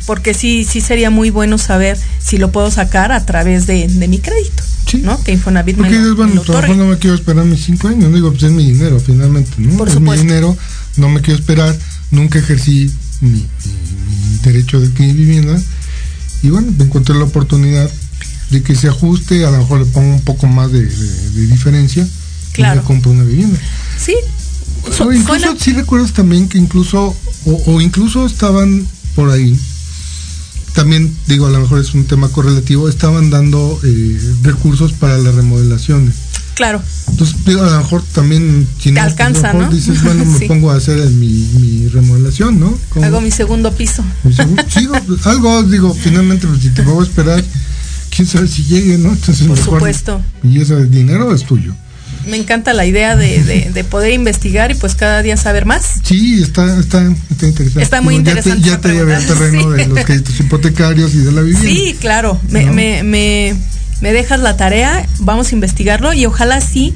porque 0.05 0.33
sí, 0.33 0.65
sí 0.69 0.79
sería 0.81 1.09
muy 1.09 1.29
bueno 1.29 1.57
saber 1.57 1.97
si 2.23 2.37
lo 2.37 2.51
puedo 2.51 2.71
sacar 2.71 3.11
a 3.11 3.25
través 3.25 3.67
de, 3.67 3.87
de 3.87 4.07
mi 4.07 4.19
crédito, 4.19 4.63
Sí. 4.89 4.97
¿no? 5.03 5.21
Que 5.23 5.33
Infonavit 5.33 5.77
me 5.77 5.83
Porque 5.83 5.99
me 5.99 6.11
bueno, 6.13 6.33
lo 6.35 6.43
pues, 6.43 6.57
a 6.57 6.61
lo 6.61 6.67
mejor 6.67 6.77
no 6.85 6.91
me 6.91 6.97
quiero 6.97 7.15
esperar 7.15 7.45
mis 7.45 7.63
cinco 7.63 7.87
años, 7.89 8.13
digo, 8.13 8.31
pues 8.31 8.43
es 8.43 8.51
mi 8.51 8.65
dinero 8.65 8.99
finalmente, 8.99 9.51
¿no? 9.57 9.77
Por 9.77 9.87
es 9.89 9.93
supuesto. 9.95 10.23
mi 10.23 10.27
dinero, 10.29 10.57
no 10.97 11.09
me 11.09 11.21
quiero 11.21 11.39
esperar, 11.39 11.77
nunca 12.11 12.39
ejercí 12.39 12.91
mi, 13.21 13.29
mi- 13.31 13.39
mi 13.41 14.37
derecho 14.43 14.79
de 14.79 14.87
adquirir 14.87 15.15
vivienda 15.15 15.61
y 16.41 16.49
bueno, 16.49 16.71
encontré 16.79 17.13
la 17.15 17.25
oportunidad 17.25 17.89
de 18.49 18.63
que 18.63 18.73
se 18.75 18.87
ajuste, 18.87 19.45
a 19.45 19.51
lo 19.51 19.57
mejor 19.59 19.79
le 19.81 19.85
pongo 19.85 20.15
un 20.15 20.21
poco 20.21 20.47
más 20.47 20.71
de, 20.71 20.83
de- 20.85 21.29
de 21.31 21.47
diferencia 21.47 22.07
Claro. 22.53 22.83
compro 22.83 23.11
una 23.11 23.23
vivienda. 23.23 23.59
Sí. 23.97 24.15
O 24.99 25.11
incluso 25.11 25.39
suena- 25.39 25.59
sí 25.59 25.73
recuerdas 25.73 26.13
también 26.13 26.47
que 26.49 26.57
incluso, 26.57 27.15
o, 27.45 27.63
o 27.67 27.81
incluso 27.81 28.25
estaban 28.25 28.87
por 29.15 29.29
ahí, 29.29 29.57
también 30.73 31.13
digo, 31.27 31.47
a 31.47 31.49
lo 31.49 31.59
mejor 31.59 31.79
es 31.79 31.93
un 31.93 32.05
tema 32.05 32.29
correlativo, 32.29 32.87
estaban 32.87 33.29
dando 33.29 33.79
eh, 33.83 34.19
recursos 34.43 34.93
para 34.93 35.17
las 35.17 35.35
remodelaciones. 35.35 36.15
Claro. 36.55 36.81
Entonces, 37.09 37.37
digo, 37.45 37.63
a 37.63 37.69
lo 37.71 37.77
mejor 37.79 38.03
también, 38.13 38.67
si 38.77 38.89
Te 38.89 38.91
no, 38.93 39.01
alcanza, 39.01 39.53
¿no? 39.53 39.69
dices, 39.69 40.03
bueno, 40.03 40.25
me 40.31 40.37
Sí. 40.39 40.45
pongo 40.45 40.71
a 40.71 40.75
hacer 40.75 40.97
mi, 41.11 41.27
mi 41.27 41.87
remodelación, 41.87 42.59
¿no? 42.59 42.77
Hago 43.01 43.21
mi 43.21 43.31
segundo 43.31 43.71
piso. 43.73 44.03
mi 44.23 44.33
segundo- 44.33 44.63
sí, 44.69 44.87
algo, 45.23 45.63
digo, 45.63 45.93
finalmente, 45.93 46.47
pues, 46.47 46.61
si 46.61 46.69
te 46.69 46.83
puedo 46.83 47.01
esperar, 47.03 47.43
quién 48.15 48.27
sabe 48.27 48.47
si 48.47 48.63
llegue, 48.63 48.97
¿no? 48.97 49.09
Entonces, 49.09 49.47
Por 49.47 49.57
mejor- 49.57 49.73
supuesto. 49.79 50.21
Y 50.43 50.59
ese 50.61 50.85
dinero 50.85 51.33
es 51.33 51.43
tuyo. 51.45 51.73
Me 52.25 52.37
encanta 52.37 52.73
la 52.73 52.85
idea 52.85 53.15
de, 53.15 53.43
de- 53.43 53.71
de 53.73 53.83
poder 53.83 54.11
investigar 54.13 54.71
y 54.71 54.75
pues 54.75 54.95
cada 54.95 55.21
día 55.21 55.37
saber 55.37 55.65
más. 55.65 55.85
Sí, 56.03 56.41
está, 56.41 56.79
está, 56.79 57.01
está 57.31 57.47
interesante. 57.47 57.81
Está 57.83 58.01
muy 58.01 58.15
Digo, 58.15 58.29
interesante 58.29 58.67
Ya 58.69 58.79
te, 58.79 58.89
ya 58.89 58.95
te 58.95 59.03
pregunta, 59.05 59.33
terreno 59.33 59.61
sí. 59.75 59.77
de 59.77 59.87
los 59.87 60.05
créditos 60.05 60.39
hipotecarios 60.39 61.13
y 61.15 61.19
de 61.19 61.31
la 61.31 61.41
vivienda. 61.41 61.69
Sí, 61.69 61.95
claro. 61.99 62.39
Me, 62.49 62.65
me, 62.71 63.03
me, 63.03 63.55
me 64.01 64.11
dejas 64.13 64.39
la 64.41 64.57
tarea, 64.57 65.07
vamos 65.19 65.51
a 65.51 65.55
investigarlo 65.55 66.13
y 66.13 66.25
ojalá 66.25 66.61
sí, 66.61 66.93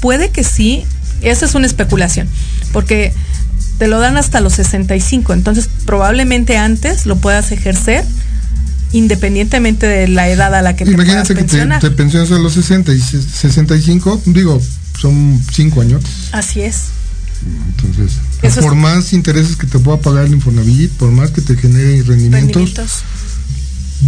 puede 0.00 0.30
que 0.30 0.42
sí, 0.44 0.84
esa 1.22 1.46
es 1.46 1.54
una 1.54 1.66
especulación, 1.66 2.28
porque 2.72 3.12
te 3.78 3.88
lo 3.88 3.98
dan 4.00 4.16
hasta 4.16 4.40
los 4.40 4.54
65, 4.54 5.32
entonces 5.34 5.68
probablemente 5.84 6.56
antes 6.56 7.04
lo 7.06 7.16
puedas 7.16 7.52
ejercer 7.52 8.04
independientemente 8.96 9.86
de 9.86 10.08
la 10.08 10.28
edad 10.28 10.54
a 10.54 10.62
la 10.62 10.74
que 10.76 10.84
te 10.84 10.92
Imagínate 10.92 11.12
puedas 11.14 11.28
que 11.28 11.34
te, 11.34 11.40
pensionar. 11.40 11.80
te 11.80 11.90
pensionas 11.90 12.30
a 12.32 12.38
los 12.38 12.52
60 12.54 12.92
y 12.94 13.00
se- 13.00 13.20
65, 13.22 14.22
digo, 14.26 14.60
son 15.00 15.40
5 15.52 15.80
años. 15.80 16.02
Así 16.32 16.60
es. 16.62 16.76
Entonces, 17.68 18.16
Eso 18.42 18.60
por 18.62 18.72
es- 18.72 18.78
más 18.78 19.12
intereses 19.12 19.56
que 19.56 19.66
te 19.66 19.78
pueda 19.78 19.98
pagar 19.98 20.24
el 20.26 20.32
Infonavit, 20.32 20.90
por 20.92 21.10
más 21.10 21.30
que 21.30 21.40
te 21.42 21.56
genere 21.56 22.02
rendimientos, 22.02 22.62
Rendimientos. 22.74 22.90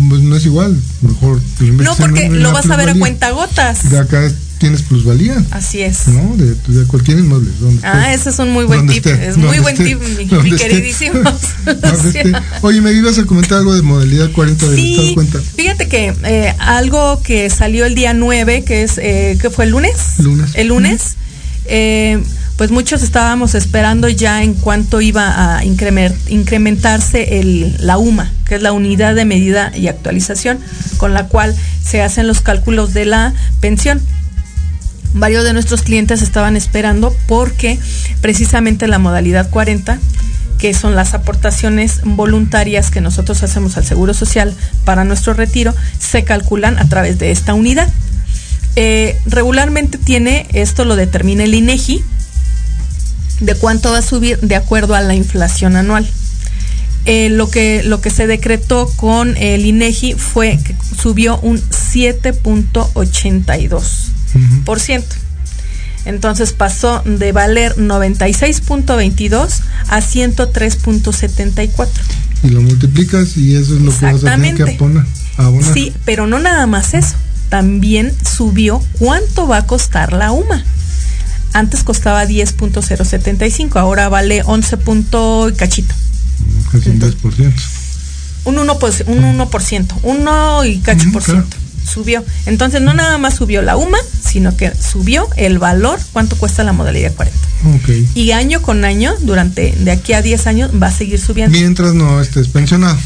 pues 0.09 0.23
no 0.23 0.37
es 0.37 0.45
igual. 0.47 0.81
Mejor 1.03 1.41
pues, 1.59 1.71
No, 1.73 1.95
porque 1.97 2.25
en 2.27 2.43
lo 2.43 2.53
vas 2.53 2.69
a 2.71 2.77
ver 2.77 2.91
a 2.91 2.95
cuenta 2.95 3.31
gotas. 3.31 3.89
De 3.91 3.99
acá 3.99 4.21
tienes 4.59 4.83
plusvalía, 4.83 5.43
Así 5.51 5.81
es. 5.83 6.09
¿no? 6.09 6.37
De, 6.37 6.55
de 6.55 6.87
cualquier 6.87 7.19
inmueble. 7.19 7.51
donde 7.61 7.81
Ah, 7.87 8.13
esté. 8.13 8.21
ese 8.21 8.31
es 8.31 8.39
un 8.41 8.53
muy 8.53 8.65
buen 8.65 8.87
tip. 8.87 9.07
esté, 9.07 9.29
es 9.29 9.37
muy 9.37 9.59
buen 9.61 9.75
esté, 9.75 9.85
tip, 9.97 10.01
mi, 10.43 10.57
queridísimo. 10.57 11.21
Oye, 12.63 12.81
me 12.81 12.93
ibas 12.93 13.19
a 13.19 13.25
comentar 13.25 13.59
algo 13.59 13.75
de 13.75 13.83
modalidad 13.83 14.31
40 14.33 14.69
del 14.71 14.79
estado 14.79 15.03
de 15.03 15.09
Sí, 15.09 15.15
cuenta. 15.15 15.41
fíjate 15.57 15.89
que 15.89 16.15
eh, 16.25 16.55
algo 16.59 17.23
que 17.23 17.49
salió 17.51 17.85
el 17.87 17.95
día 17.95 18.15
9, 18.15 18.65
que 18.65 18.83
es, 18.83 18.99
eh, 18.99 19.39
¿qué 19.41 19.51
fue 19.51 19.65
el 19.67 19.71
lunes? 19.73 20.19
Lunes. 20.19 20.51
El 20.55 20.69
lunes, 20.69 21.17
eh, 21.67 22.23
pues 22.57 22.71
muchos 22.71 23.03
estábamos 23.03 23.55
esperando 23.55 24.09
ya 24.09 24.43
en 24.43 24.55
cuánto 24.55 25.01
iba 25.01 25.57
a 25.59 25.65
incrementarse 25.65 27.39
el, 27.41 27.77
la 27.79 27.99
UMA, 27.99 28.33
que 28.47 28.57
es 28.57 28.63
la 28.63 28.73
unidad 28.73 29.15
de 29.15 29.25
medida 29.25 29.71
y 29.77 29.87
actualización, 29.89 30.59
con 30.97 31.15
la 31.15 31.29
cual 31.29 31.55
se 31.85 32.03
hacen 32.03 32.27
los 32.27 32.41
cálculos 32.41 32.95
de 32.95 33.05
la 33.05 33.35
pensión. 33.61 34.01
Varios 35.15 35.45
de 35.45 35.53
nuestros 35.53 35.83
clientes 35.83 36.23
estaban 36.23 36.57
esperando 36.57 37.15
porque 37.27 37.79
precisamente 38.21 38.89
la 38.89 38.99
modalidad 38.99 39.51
40 39.51 39.99
que 40.59 40.75
son 40.75 40.95
las 40.97 41.15
aportaciones 41.15 42.01
voluntarias 42.05 42.91
que 42.91 43.01
nosotros 43.01 43.43
hacemos 43.43 43.79
al 43.79 43.85
Seguro 43.85 44.13
Social 44.13 44.55
para 44.85 45.05
nuestro 45.05 45.33
retiro, 45.33 45.75
se 45.99 46.25
calculan 46.25 46.77
a 46.79 46.87
través 46.89 47.19
de 47.19 47.31
esta 47.31 47.55
unidad. 47.55 47.89
Eh, 48.77 49.19
regularmente 49.27 49.97
tiene, 49.99 50.47
esto 50.53 50.85
lo 50.85 50.97
determina 50.97 51.45
el 51.45 51.55
INEGI, 51.55 52.03
de 53.41 53.55
cuánto 53.55 53.93
va 53.93 53.99
a 53.99 54.03
subir 54.03 54.41
de 54.41 54.57
acuerdo 54.57 54.97
a 54.97 55.01
la 55.01 55.15
inflación 55.15 55.77
anual. 55.77 56.11
eh, 57.05 57.29
lo, 57.31 57.49
que, 57.49 57.85
lo 57.85 58.01
que 58.01 58.11
se 58.11 58.27
decretó 58.27 58.91
con 58.97 59.37
el 59.37 59.65
INEGI 59.65 60.15
fue 60.15 60.59
que 60.63 60.75
subió 61.01 61.39
un 61.39 61.59
7.82%. 61.59 64.08
Entonces 66.05 66.53
pasó 66.53 67.03
de 67.05 67.33
valer 67.33 67.77
96.22 67.77 69.61
a 69.89 70.01
103.74. 70.01 71.89
Y 72.45 72.49
lo 72.49 72.63
multiplicas 72.63 73.37
y 73.37 73.57
eso 73.57 73.75
es 73.75 73.83
lo 73.83 73.97
que 73.97 74.07
vas 74.07 74.25
a 74.25 74.37
tener 74.37 74.55
que 74.55 74.79
abonar. 75.37 75.75
Sí, 75.75 75.93
pero 76.05 76.27
no 76.27 76.39
nada 76.39 76.67
más 76.67 76.95
eso. 76.95 77.15
También 77.51 78.15
subió 78.25 78.81
cuánto 78.99 79.47
va 79.47 79.59
a 79.59 79.67
costar 79.67 80.13
la 80.13 80.33
UMA. 80.33 80.65
Antes 81.53 81.83
costaba 81.83 82.25
10.075, 82.25 83.77
ahora 83.77 84.09
vale 84.09 84.43
11. 84.45 84.79
cachito. 85.57 85.95
Casi 86.73 86.91
un 86.91 87.01
10%. 87.01 87.53
Un 88.45 88.57
1%, 88.57 89.05
un 89.09 89.39
1%, 89.39 89.95
1 90.03 90.65
y 90.65 90.79
cacho 90.79 91.11
por 91.13 91.23
ciento 91.23 91.57
subió. 91.89 92.25
Entonces 92.47 92.81
no 92.81 92.95
nada 92.95 93.19
más 93.19 93.37
subió 93.37 93.63
la 93.63 93.77
UMA, 93.77 93.99
sino 94.25 94.57
que 94.57 94.73
subió 94.75 95.29
el 95.37 95.59
valor, 95.59 95.99
cuánto 96.13 96.37
cuesta 96.37 96.65
la 96.65 96.73
modalidad 96.73 97.15
40. 97.15 97.37
Y 98.15 98.33
año 98.33 98.63
con 98.63 98.85
año, 98.85 99.15
durante 99.21 99.73
de 99.73 99.91
aquí 99.91 100.13
a 100.13 100.23
10 100.23 100.47
años, 100.47 100.71
va 100.81 100.89
a 100.89 100.93
seguir 100.93 101.21
subiendo. 101.21 101.59
Mientras 101.59 101.95
no 101.95 102.21
estés 102.21 102.49
pensionado. 102.49 102.97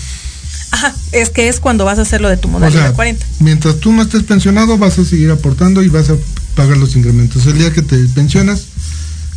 Ajá, 0.71 0.95
es 1.13 1.31
que 1.31 1.49
es 1.49 1.61
cuando 1.61 1.85
vas 1.85 1.99
a 1.99 2.03
hacer 2.03 2.21
lo 2.21 2.29
de 2.29 2.39
tu 2.39 2.49
modalidad 2.49 2.95
40. 2.95 3.25
Mientras 3.41 3.77
tú 3.77 3.93
no 3.93 4.03
estés 4.03 4.23
pensionado, 4.23 4.79
vas 4.79 4.99
a 4.99 5.05
seguir 5.05 5.31
aportando 5.31 5.83
y 5.83 5.89
vas 5.89 6.09
a 6.09 6.15
pagar 6.55 6.79
los 6.79 6.97
incrementos. 6.97 7.47
El 7.47 7.59
día 7.59 7.73
que 7.73 7.83
te 7.83 7.97
pensionas, 8.15 8.67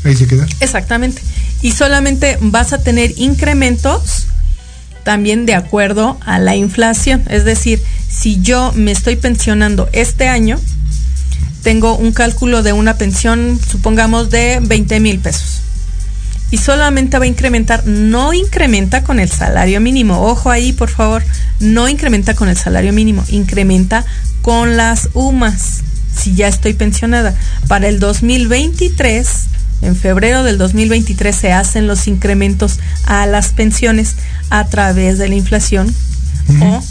ahí 0.06 0.16
se 0.16 0.28
queda. 0.28 0.48
Exactamente. 0.62 1.22
Y 1.62 1.72
solamente 1.72 2.38
vas 2.42 2.74
a 2.74 2.78
tener 2.78 3.14
incrementos 3.18 4.28
también 5.04 5.46
de 5.46 5.56
acuerdo 5.56 6.18
a 6.26 6.40
la 6.40 6.56
inflación. 6.56 7.24
Es 7.30 7.46
decir, 7.46 7.82
si 8.10 8.42
yo 8.42 8.72
me 8.74 8.92
estoy 8.92 9.16
pensionando 9.16 9.90
este 9.94 10.28
año, 10.28 10.60
tengo 11.64 11.96
un 11.98 12.12
cálculo 12.12 12.64
de 12.64 12.74
una 12.74 12.98
pensión, 12.98 13.60
supongamos, 13.70 14.30
de 14.30 14.60
20 14.62 15.00
mil 15.00 15.20
pesos. 15.20 15.62
Y 16.52 16.58
solamente 16.58 17.18
va 17.18 17.26
a 17.26 17.28
incrementar, 17.28 17.86
no 17.88 18.34
incrementa 18.34 19.04
con 19.04 19.20
el 19.20 19.30
salario 19.30 19.82
mínimo. 19.82 20.22
Ojo 20.22 20.52
ahí, 20.52 20.74
por 20.74 20.90
favor, 20.90 21.24
no 21.60 21.90
incrementa 21.90 22.36
con 22.36 22.50
el 22.50 22.58
salario 22.58 22.94
mínimo, 22.94 23.24
incrementa 23.30 24.06
con 24.42 24.78
las 24.78 25.10
UMAS, 25.14 25.82
si 26.16 26.36
ya 26.36 26.48
estoy 26.48 26.74
pensionada. 26.74 27.36
Para 27.68 27.88
el 27.88 28.00
2023 28.00 29.28
en 29.82 29.96
febrero 29.96 30.44
del 30.44 30.58
2023 30.58 31.36
se 31.36 31.52
hacen 31.52 31.88
los 31.88 32.08
incrementos 32.08 32.80
a 33.06 33.26
las 33.26 33.50
pensiones 33.50 34.16
a 34.50 34.66
través 34.68 35.18
de 35.18 35.28
la 35.28 35.36
inflación 35.36 35.94
o 36.62 36.84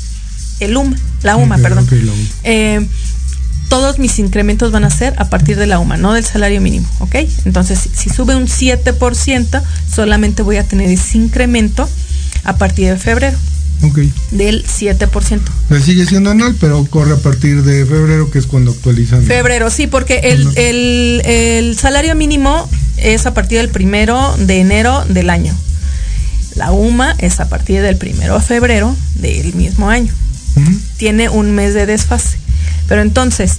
el 0.61 0.76
UMA, 0.76 0.96
la 1.22 1.36
UMA, 1.36 1.59
perdón. 1.59 1.86
Eh, 2.42 2.86
todos 3.68 3.98
mis 3.98 4.18
incrementos 4.18 4.70
van 4.72 4.84
a 4.84 4.90
ser 4.90 5.14
a 5.18 5.28
partir 5.30 5.57
de 5.57 5.66
la 5.66 5.78
UMA, 5.78 5.96
no 5.96 6.12
del 6.12 6.24
salario 6.24 6.61
mínimo, 6.61 6.86
¿ok? 7.00 7.16
Entonces, 7.44 7.78
si 7.92 8.11
sube 8.11 8.36
un 8.36 8.46
7%, 8.46 9.62
solamente 9.92 10.42
voy 10.42 10.57
a 10.57 10.64
tener 10.64 10.90
ese 10.90 11.18
incremento 11.18 11.88
a 12.44 12.57
partir 12.57 12.90
de 12.90 12.98
febrero. 12.98 13.36
Del 14.30 14.64
7%. 14.64 15.40
sigue 15.82 16.07
siendo 16.07 16.30
anual, 16.30 16.57
pero 16.59 16.86
corre 16.86 17.12
a 17.12 17.16
partir 17.16 17.62
de 17.64 17.84
febrero, 17.84 18.30
que 18.30 18.38
es 18.38 18.46
cuando 18.46 18.70
actualizan. 18.70 19.22
Febrero, 19.24 19.68
sí, 19.70 19.86
porque 19.86 20.20
el, 20.20 21.20
el, 21.26 21.76
salario 21.76 22.14
mínimo 22.14 22.68
es 22.96 23.26
a 23.26 23.34
partir 23.34 23.59
del 23.59 23.68
primero 23.68 24.34
de 24.38 24.61
enero 24.61 25.05
del 25.09 25.28
año. 25.28 25.55
La 26.55 26.72
UMA 26.72 27.14
es 27.18 27.40
a 27.40 27.48
partir 27.48 27.82
del 27.82 27.96
primero 27.96 28.38
de 28.38 28.40
febrero 28.40 28.96
del 29.16 29.55
mismo 29.55 29.90
año. 29.90 30.12
Tiene 30.96 31.28
un 31.28 31.52
mes 31.52 31.74
de 31.74 31.86
desfase. 31.86 32.38
Pero 32.88 33.02
entonces, 33.02 33.59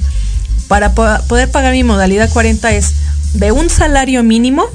para 0.67 0.93
poder 0.93 1.51
pagar 1.51 1.73
mi 1.73 1.83
modalidad 1.83 2.29
40 2.29 2.71
es 2.73 2.93
de 3.33 3.51
un 3.51 3.69
salario 3.69 4.23
mínimo 4.23 4.65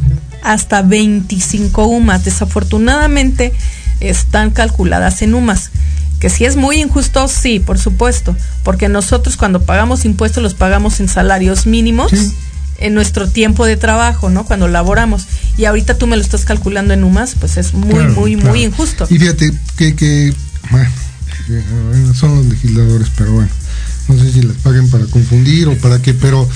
hasta 0.43 0.83
25 0.83 1.87
UMAS. 1.87 2.25
Desafortunadamente, 2.25 3.53
están 4.01 4.51
calculadas 4.51 5.23
en 5.23 5.35
UMAS. 5.35 5.71
Que 6.19 6.29
si 6.29 6.45
es 6.45 6.57
muy 6.57 6.77
injusto, 6.81 7.27
sí, 7.29 7.61
por 7.61 7.79
supuesto, 7.79 8.37
porque 8.63 8.89
nosotros 8.89 9.37
cuando 9.37 9.63
pagamos 9.63 10.05
impuestos 10.05 10.43
los 10.43 10.55
pagamos 10.55 11.01
en 11.01 11.09
salarios 11.09 11.67
mínimos. 11.67 12.13
en 12.83 12.95
nuestro 12.95 13.29
tiempo 13.29 13.67
de 13.67 13.77
trabajo, 13.77 14.31
¿no? 14.31 14.47
Cuando 14.47 14.67
laboramos. 14.67 15.27
Y 15.59 15.67
ahorita 15.67 15.99
tú 15.99 16.07
me 16.07 16.17
lo 16.17 16.23
estás 16.23 16.47
calculando 16.47 16.95
en 16.95 17.05
UMAS, 17.05 17.35
pues 17.39 17.59
es 17.59 17.75
muy, 17.75 18.05
muy, 18.05 18.37
muy 18.37 18.65
injusto. 18.65 19.07
Y 19.11 19.19
fíjate 19.19 19.53
que, 19.77 19.95
que 19.95 20.35
son 22.15 22.37
los 22.37 22.47
legisladores, 22.47 23.09
pero 23.17 23.33
bueno, 23.33 23.51
no 24.09 24.19
sé 24.19 24.33
si 24.33 24.43
las 24.43 24.57
paguen 24.59 24.89
para 24.89 25.05
confundir 25.07 25.69
o 25.69 25.77
para 25.79 26.01
qué, 26.03 26.15
pero 26.15 26.49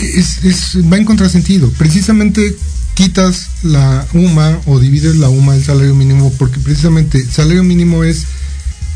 es, 0.00 0.44
es, 0.44 0.78
va 0.92 0.96
en 0.96 1.04
contrasentido. 1.04 1.70
Precisamente 1.70 2.56
quitas 2.94 3.48
la 3.62 4.06
UMA 4.14 4.60
o 4.66 4.78
divides 4.78 5.16
la 5.16 5.28
UMA 5.28 5.54
del 5.54 5.64
salario 5.64 5.94
mínimo 5.94 6.32
porque 6.38 6.58
precisamente 6.60 7.18
el 7.18 7.30
salario 7.30 7.62
mínimo 7.62 8.04
es 8.04 8.24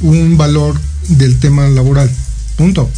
un 0.00 0.36
valor 0.36 0.80
del 1.08 1.38
tema 1.38 1.68
laboral. 1.68 2.10
Punto. 2.56 2.90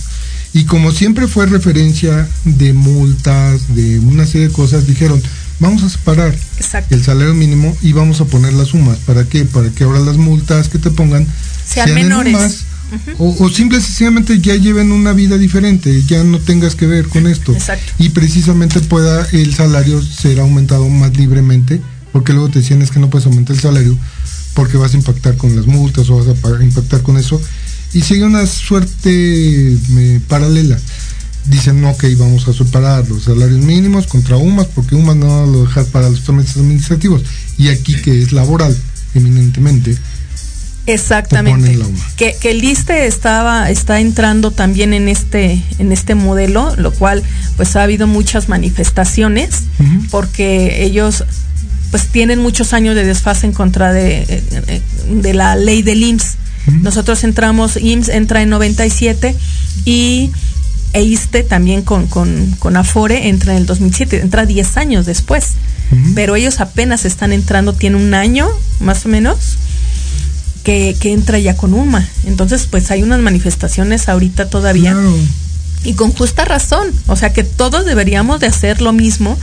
Y 0.54 0.64
como 0.64 0.92
siempre 0.92 1.28
fue 1.28 1.46
referencia 1.46 2.28
de 2.44 2.72
multas, 2.72 3.74
de 3.74 3.98
una 4.00 4.26
serie 4.26 4.48
de 4.48 4.52
cosas, 4.52 4.86
dijeron, 4.86 5.20
vamos 5.60 5.82
a 5.82 5.88
separar 5.88 6.34
el 6.90 7.02
salario 7.02 7.34
mínimo 7.34 7.76
y 7.80 7.92
vamos 7.92 8.20
a 8.20 8.26
poner 8.26 8.52
las 8.52 8.68
sumas. 8.68 8.98
¿Para 8.98 9.24
qué? 9.24 9.44
Para 9.44 9.70
que 9.70 9.84
ahora 9.84 10.00
las 10.00 10.18
multas 10.18 10.68
que 10.68 10.78
te 10.78 10.90
pongan 10.90 11.26
sean, 11.64 11.94
menores 11.94 12.64
o, 13.18 13.44
o 13.44 13.48
simple 13.48 13.80
sencillamente 13.80 14.40
ya 14.40 14.54
lleven 14.54 14.92
una 14.92 15.12
vida 15.12 15.38
diferente, 15.38 16.02
ya 16.02 16.22
no 16.24 16.38
tengas 16.38 16.74
que 16.74 16.86
ver 16.86 17.08
con 17.08 17.26
esto. 17.26 17.56
Y 17.98 18.10
precisamente 18.10 18.80
pueda 18.80 19.26
el 19.32 19.54
salario 19.54 20.02
ser 20.02 20.40
aumentado 20.40 20.88
más 20.88 21.16
libremente, 21.16 21.80
porque 22.12 22.32
luego 22.32 22.50
te 22.50 22.60
decían 22.60 22.82
es 22.82 22.90
que 22.90 23.00
no 23.00 23.08
puedes 23.08 23.26
aumentar 23.26 23.56
el 23.56 23.62
salario 23.62 23.96
porque 24.54 24.76
vas 24.76 24.92
a 24.92 24.98
impactar 24.98 25.36
con 25.36 25.56
las 25.56 25.66
multas 25.66 26.10
o 26.10 26.16
vas 26.16 26.26
a 26.28 26.62
impactar 26.62 27.02
con 27.02 27.16
eso. 27.16 27.40
Y 27.94 28.02
sigue 28.02 28.24
una 28.24 28.46
suerte 28.46 29.76
paralela. 30.28 30.78
Dicen, 31.46 31.80
no, 31.80 31.90
ok, 31.90 32.04
vamos 32.18 32.46
a 32.46 32.52
separar 32.52 33.08
los 33.08 33.24
salarios 33.24 33.58
mínimos 33.58 34.06
contra 34.06 34.36
UMAS, 34.36 34.68
porque 34.68 34.94
UMAS 34.94 35.16
no 35.16 35.26
va 35.26 35.42
a 35.42 35.64
dejar 35.64 35.86
para 35.86 36.08
los 36.08 36.22
trámites 36.22 36.56
administrativos. 36.56 37.22
Y 37.58 37.68
aquí 37.68 37.94
que 38.00 38.22
es 38.22 38.32
laboral, 38.32 38.76
eminentemente, 39.14 39.96
Exactamente. 40.86 41.78
Que, 42.16 42.34
que, 42.40 42.50
el 42.50 42.64
ISTE 42.64 43.06
estaba, 43.06 43.70
está 43.70 44.00
entrando 44.00 44.50
también 44.50 44.92
en 44.94 45.08
este, 45.08 45.62
en 45.78 45.92
este 45.92 46.14
modelo, 46.14 46.74
lo 46.76 46.92
cual 46.92 47.22
pues 47.56 47.76
ha 47.76 47.82
habido 47.82 48.06
muchas 48.06 48.48
manifestaciones, 48.48 49.64
porque 50.10 50.84
ellos 50.84 51.24
pues 51.90 52.06
tienen 52.06 52.40
muchos 52.40 52.72
años 52.72 52.94
de 52.94 53.04
desfase 53.04 53.46
en 53.46 53.52
contra 53.52 53.92
de, 53.92 54.42
de 55.08 55.34
la 55.34 55.56
ley 55.56 55.82
del 55.82 56.02
IMSS. 56.02 56.36
Nosotros 56.80 57.22
entramos, 57.24 57.76
IMSS 57.76 58.08
entra 58.08 58.42
en 58.42 58.48
97 58.48 59.36
y 59.84 60.30
EISTE 60.94 61.42
también 61.42 61.82
con, 61.82 62.06
con, 62.06 62.54
con 62.58 62.76
Afore 62.76 63.28
entra 63.28 63.52
en 63.52 63.58
el 63.58 63.66
2007, 63.66 64.20
entra 64.20 64.46
10 64.46 64.76
años 64.76 65.06
después. 65.06 65.52
Pero 66.14 66.36
ellos 66.36 66.60
apenas 66.60 67.04
están 67.04 67.34
entrando, 67.34 67.74
tiene 67.74 67.96
un 67.96 68.14
año 68.14 68.48
más 68.80 69.04
o 69.04 69.10
menos 69.10 69.58
que, 70.62 70.96
entra 71.02 71.38
ya 71.38 71.56
con 71.56 71.74
UMA. 71.74 72.06
Entonces, 72.26 72.66
pues 72.70 72.90
hay 72.90 73.02
unas 73.02 73.20
manifestaciones 73.20 74.08
ahorita 74.08 74.48
todavía. 74.48 74.96
Y 75.84 75.94
con 75.94 76.12
justa 76.12 76.44
razón. 76.44 76.88
O 77.08 77.16
sea 77.16 77.32
que 77.32 77.44
todos 77.44 77.84
deberíamos 77.84 78.40
de 78.40 78.46
hacer 78.46 78.80
lo 78.80 78.92
mismo 78.92 79.36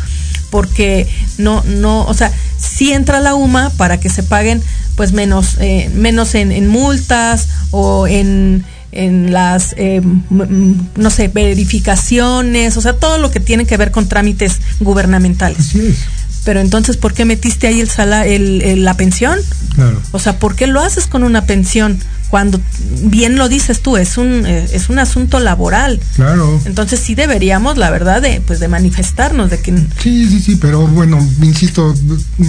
porque 0.49 1.07
no, 1.37 1.63
no, 1.67 2.05
o 2.05 2.13
sea, 2.13 2.31
sí 2.57 2.91
entra 2.91 3.19
la 3.19 3.35
UMA 3.35 3.71
para 3.77 3.99
que 3.99 4.09
se 4.09 4.23
paguen 4.23 4.63
pues 4.95 5.11
menos, 5.11 5.57
eh, 5.59 5.91
menos 5.93 6.33
en, 6.33 6.67
multas 6.67 7.47
o 7.71 8.07
en, 8.07 8.65
en 8.91 9.31
las, 9.31 9.75
eh, 9.77 10.01
no 10.29 11.09
sé, 11.09 11.27
verificaciones, 11.27 12.75
o 12.77 12.81
sea, 12.81 12.93
todo 12.93 13.17
lo 13.19 13.29
que 13.31 13.39
tiene 13.39 13.65
que 13.65 13.77
ver 13.77 13.91
con 13.91 14.09
trámites 14.09 14.59
gubernamentales. 14.79 15.59
Así 15.59 15.79
es 15.87 16.18
pero 16.45 16.61
entonces, 16.61 16.97
¿por 16.97 17.13
qué 17.13 17.25
metiste 17.25 17.67
ahí 17.67 17.79
el, 17.79 17.89
sala, 17.89 18.25
el, 18.25 18.83
la 18.83 18.95
pensión? 18.95 19.39
Claro. 19.75 20.01
O 20.11 20.19
sea, 20.19 20.39
¿por 20.39 20.55
qué 20.55 20.67
lo 20.67 20.81
haces 20.81 21.07
con 21.07 21.23
una 21.23 21.45
pensión? 21.45 21.99
Cuando 22.29 22.61
bien 23.03 23.37
lo 23.37 23.49
dices 23.49 23.81
tú, 23.81 23.97
es 23.97 24.17
un, 24.17 24.45
eh, 24.45 24.67
es 24.71 24.89
un 24.89 24.99
asunto 24.99 25.39
laboral. 25.39 25.99
Claro. 26.15 26.61
Entonces 26.65 26.99
sí 26.99 27.15
deberíamos, 27.15 27.77
la 27.77 27.89
verdad, 27.89 28.21
de, 28.21 28.41
pues 28.41 28.59
de 28.59 28.67
manifestarnos, 28.67 29.49
de 29.49 29.59
que... 29.59 29.75
Sí, 30.01 30.29
sí, 30.29 30.39
sí, 30.39 30.55
pero 30.55 30.87
bueno, 30.87 31.17
insisto, 31.41 31.93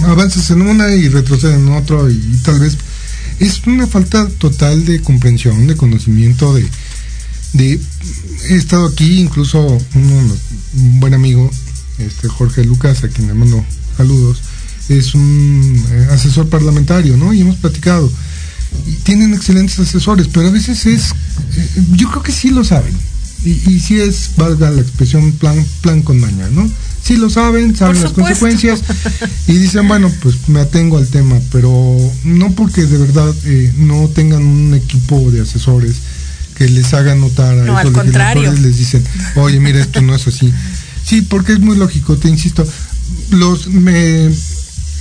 avanzas 0.05 0.51
en 0.51 0.61
una 0.61 0.89
y 0.95 1.09
retrocedes 1.09 1.57
en 1.57 1.69
otro 1.69 2.09
y, 2.09 2.19
tal 2.43 2.59
vez 2.59 2.77
es 3.39 3.65
una 3.65 3.87
falta 3.87 4.27
total 4.37 4.85
de 4.85 5.01
comprensión, 5.01 5.65
de 5.65 5.75
conocimiento, 5.75 6.53
de, 6.53 6.67
de 7.53 7.79
he 8.49 8.55
estado 8.55 8.85
aquí, 8.85 9.19
incluso 9.19 9.65
un, 9.95 10.39
un 10.75 10.99
buen 10.99 11.15
amigo, 11.15 11.49
este 11.97 12.27
Jorge 12.29 12.63
Lucas, 12.63 13.03
a 13.03 13.07
quien 13.07 13.27
le 13.27 13.33
mando 13.33 13.65
saludos, 14.01 14.41
es 14.89 15.13
un 15.13 15.83
eh, 15.91 16.07
asesor 16.11 16.49
parlamentario, 16.49 17.17
¿no? 17.17 17.33
Y 17.33 17.41
hemos 17.41 17.55
platicado. 17.57 18.11
Y 18.87 18.93
tienen 19.03 19.33
excelentes 19.33 19.79
asesores, 19.79 20.27
pero 20.27 20.47
a 20.47 20.51
veces 20.51 20.85
es, 20.85 21.11
eh, 21.11 21.83
yo 21.93 22.09
creo 22.09 22.23
que 22.23 22.31
sí 22.31 22.49
lo 22.49 22.63
saben. 22.63 22.93
Y, 23.43 23.51
y 23.69 23.79
sí 23.79 23.99
es, 23.99 24.31
valga 24.37 24.69
la 24.69 24.81
expresión, 24.81 25.31
plan, 25.33 25.63
plan 25.81 26.01
con 26.01 26.19
maña, 26.19 26.47
¿no? 26.51 26.69
Sí 27.03 27.15
lo 27.17 27.29
saben, 27.29 27.75
saben 27.75 28.01
las 28.01 28.13
consecuencias 28.13 28.81
y 29.47 29.53
dicen, 29.53 29.87
bueno, 29.87 30.11
pues 30.21 30.47
me 30.47 30.59
atengo 30.59 30.97
al 30.99 31.07
tema, 31.07 31.35
pero 31.51 31.71
no 32.23 32.51
porque 32.51 32.85
de 32.85 32.97
verdad 32.99 33.33
eh, 33.45 33.73
no 33.77 34.07
tengan 34.09 34.43
un 34.43 34.75
equipo 34.75 35.31
de 35.31 35.41
asesores 35.41 35.95
que 36.55 36.69
les 36.69 36.93
haga 36.93 37.15
notar 37.15 37.57
a 37.57 37.63
No, 37.65 37.75
al 37.75 37.87
esos 37.87 37.97
contrario. 37.97 38.43
legisladores, 38.43 38.63
les 38.63 38.77
dicen, 38.77 39.03
oye, 39.35 39.59
mira, 39.59 39.81
esto 39.81 40.01
no 40.01 40.13
es 40.13 40.27
así. 40.27 40.53
Sí, 41.03 41.23
porque 41.23 41.53
es 41.53 41.59
muy 41.59 41.75
lógico, 41.75 42.15
te 42.17 42.29
insisto, 42.29 42.63
los, 43.31 43.67
me, 43.67 44.29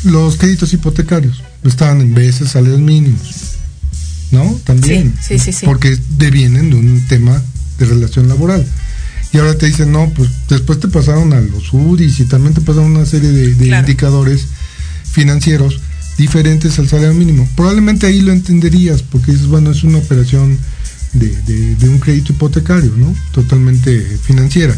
los 0.04 0.36
créditos 0.36 0.72
hipotecarios 0.72 1.42
estaban 1.64 2.00
en 2.00 2.14
veces 2.14 2.50
salarios 2.50 2.80
mínimos, 2.80 3.52
¿no? 4.30 4.58
También. 4.64 5.14
Sí, 5.20 5.38
sí, 5.38 5.52
sí. 5.52 5.66
Porque 5.66 5.98
devienen 6.18 6.70
de 6.70 6.76
un 6.76 7.06
tema 7.08 7.42
de 7.78 7.86
relación 7.86 8.28
laboral. 8.28 8.64
Y 9.32 9.38
ahora 9.38 9.56
te 9.56 9.66
dicen, 9.66 9.92
no, 9.92 10.10
pues 10.10 10.28
después 10.48 10.80
te 10.80 10.88
pasaron 10.88 11.32
a 11.32 11.40
los 11.40 11.72
UDIs 11.72 12.18
y 12.20 12.24
también 12.24 12.54
te 12.54 12.60
pasaron 12.60 12.92
una 12.96 13.06
serie 13.06 13.30
de, 13.30 13.54
de 13.54 13.66
Claro. 13.68 13.86
indicadores 13.86 14.46
financieros 15.12 15.78
diferentes 16.18 16.78
al 16.78 16.88
salario 16.88 17.14
mínimo. 17.14 17.48
Probablemente 17.56 18.06
ahí 18.06 18.20
lo 18.22 18.32
entenderías, 18.32 19.02
porque 19.02 19.32
dices, 19.32 19.46
bueno, 19.46 19.70
es 19.70 19.84
una 19.84 19.98
operación 19.98 20.58
de, 21.12 21.28
de- 21.46 21.76
de 21.76 21.88
un 21.88 21.98
crédito 21.98 22.32
hipotecario, 22.32 22.92
¿no? 22.96 23.14
Totalmente 23.32 24.18
financiera, 24.22 24.76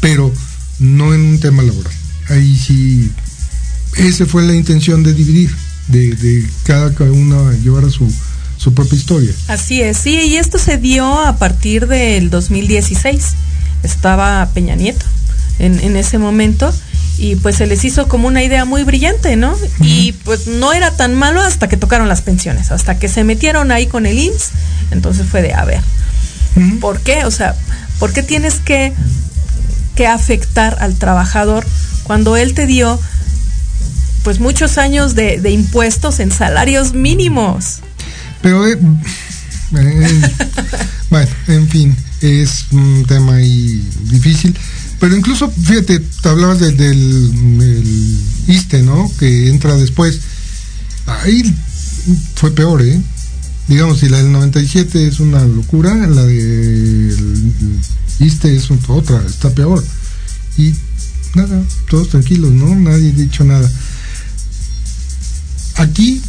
pero 0.00 0.32
no 0.78 1.12
en 1.14 1.20
un 1.22 1.40
tema 1.40 1.62
laboral. 1.62 1.92
Ahí 2.30 2.56
sí, 2.56 3.10
esa 3.96 4.26
fue 4.26 4.42
la 4.42 4.54
intención 4.54 5.02
de 5.02 5.14
dividir, 5.14 5.50
de, 5.88 6.14
de 6.14 6.48
cada, 6.64 6.92
uno 7.10 7.52
llevar 7.52 7.84
a 7.84 7.90
su, 7.90 8.12
su 8.56 8.74
propia 8.74 8.96
historia. 8.96 9.32
Así 9.48 9.80
es, 9.80 9.98
sí, 9.98 10.14
y 10.14 10.36
esto 10.36 10.58
se 10.58 10.78
dio 10.78 11.20
a 11.20 11.36
partir 11.36 11.86
del 11.86 12.30
2016. 12.30 13.34
Estaba 13.82 14.48
Peña 14.54 14.74
Nieto 14.74 15.06
en, 15.58 15.80
en 15.80 15.96
ese 15.96 16.18
momento 16.18 16.72
y 17.18 17.36
pues 17.36 17.56
se 17.56 17.66
les 17.66 17.84
hizo 17.84 18.08
como 18.08 18.28
una 18.28 18.42
idea 18.42 18.64
muy 18.64 18.84
brillante, 18.84 19.36
¿no? 19.36 19.56
Y 19.80 20.12
pues 20.24 20.46
no 20.46 20.72
era 20.72 20.96
tan 20.96 21.14
malo 21.14 21.42
hasta 21.42 21.68
que 21.68 21.76
tocaron 21.76 22.08
las 22.08 22.22
pensiones, 22.22 22.70
hasta 22.70 22.98
que 22.98 23.08
se 23.08 23.24
metieron 23.24 23.72
ahí 23.72 23.86
con 23.86 24.06
el 24.06 24.18
IMSS, 24.18 24.50
entonces 24.92 25.26
fue 25.26 25.42
de, 25.42 25.52
a 25.52 25.64
ver. 25.64 25.80
¿por 26.80 27.00
qué? 27.00 27.24
O 27.24 27.30
sea, 27.30 27.54
¿por 27.98 28.12
qué 28.12 28.22
tienes 28.22 28.54
que, 28.54 28.92
que 29.94 30.06
afectar 30.06 30.78
al 30.80 30.94
trabajador 30.96 31.66
cuando 32.08 32.38
él 32.38 32.54
te 32.54 32.66
dio 32.66 32.98
pues 34.24 34.40
muchos 34.40 34.78
años 34.78 35.14
de, 35.14 35.50
impuestos 35.50 36.20
en 36.20 36.32
salarios 36.32 36.94
mínimos? 36.94 37.80
Pero, 38.40 38.66
eh, 38.66 38.78
eh, 39.76 40.20
bueno, 41.10 41.30
en 41.48 41.68
fin, 41.68 41.96
es 42.22 42.64
un 42.72 43.04
tema 43.06 43.34
ahí 43.34 43.86
difícil. 44.04 44.56
Pero 44.98 45.16
incluso, 45.16 45.50
fíjate, 45.50 46.00
te 46.00 46.28
hablabas 46.28 46.58
del, 46.60 46.76
del 46.78 48.18
ISTE, 48.48 48.82
¿no? 48.82 49.12
Que 49.18 49.50
entra 49.50 49.76
después. 49.76 50.18
Ahí 51.06 51.54
fue 52.34 52.50
peor, 52.52 52.80
¿eh? 52.82 53.00
Digamos, 53.68 53.98
si 53.98 54.08
la 54.08 54.16
del 54.16 54.32
97 54.32 55.06
es 55.06 55.20
una 55.20 55.44
locura, 55.44 55.94
la 55.94 56.22
del 56.22 57.52
ISTE 58.18 58.56
es 58.56 58.70
otra, 58.88 59.22
está 59.26 59.50
peor. 59.50 59.84
Y 60.56 60.74
nada, 61.38 61.62
todos 61.88 62.08
tranquilos, 62.10 62.52
¿no? 62.52 62.74
Nadie 62.74 63.10
ha 63.10 63.12
dicho 63.14 63.44
nada. 63.44 63.70
Aquí, 65.76 66.20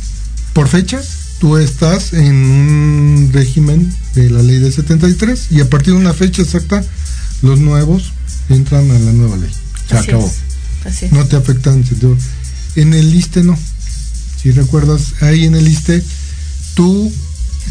por 0.53 0.67
fechas, 0.67 1.07
tú 1.39 1.57
estás 1.57 2.13
en 2.13 2.33
un 2.35 3.29
régimen 3.33 3.91
de 4.15 4.29
la 4.29 4.41
ley 4.43 4.59
del 4.59 4.71
73 4.73 5.47
y 5.51 5.61
a 5.61 5.69
partir 5.69 5.93
de 5.93 5.99
una 5.99 6.13
fecha 6.13 6.41
exacta, 6.41 6.83
los 7.41 7.59
nuevos 7.59 8.11
entran 8.49 8.89
a 8.91 8.99
la 8.99 9.11
nueva 9.11 9.37
ley. 9.37 9.49
Se 9.87 9.95
Así 9.97 10.09
acabó. 10.09 10.27
es, 10.27 10.33
así 10.85 11.05
es. 11.05 11.11
No 11.11 11.25
te 11.25 11.35
afectan. 11.35 11.83
en 12.75 12.93
el 12.93 13.13
ISTE 13.15 13.43
no. 13.43 13.57
Si 14.41 14.51
recuerdas, 14.51 15.13
ahí 15.21 15.45
en 15.45 15.55
el 15.55 15.67
ISTE, 15.67 16.03
tú, 16.75 17.11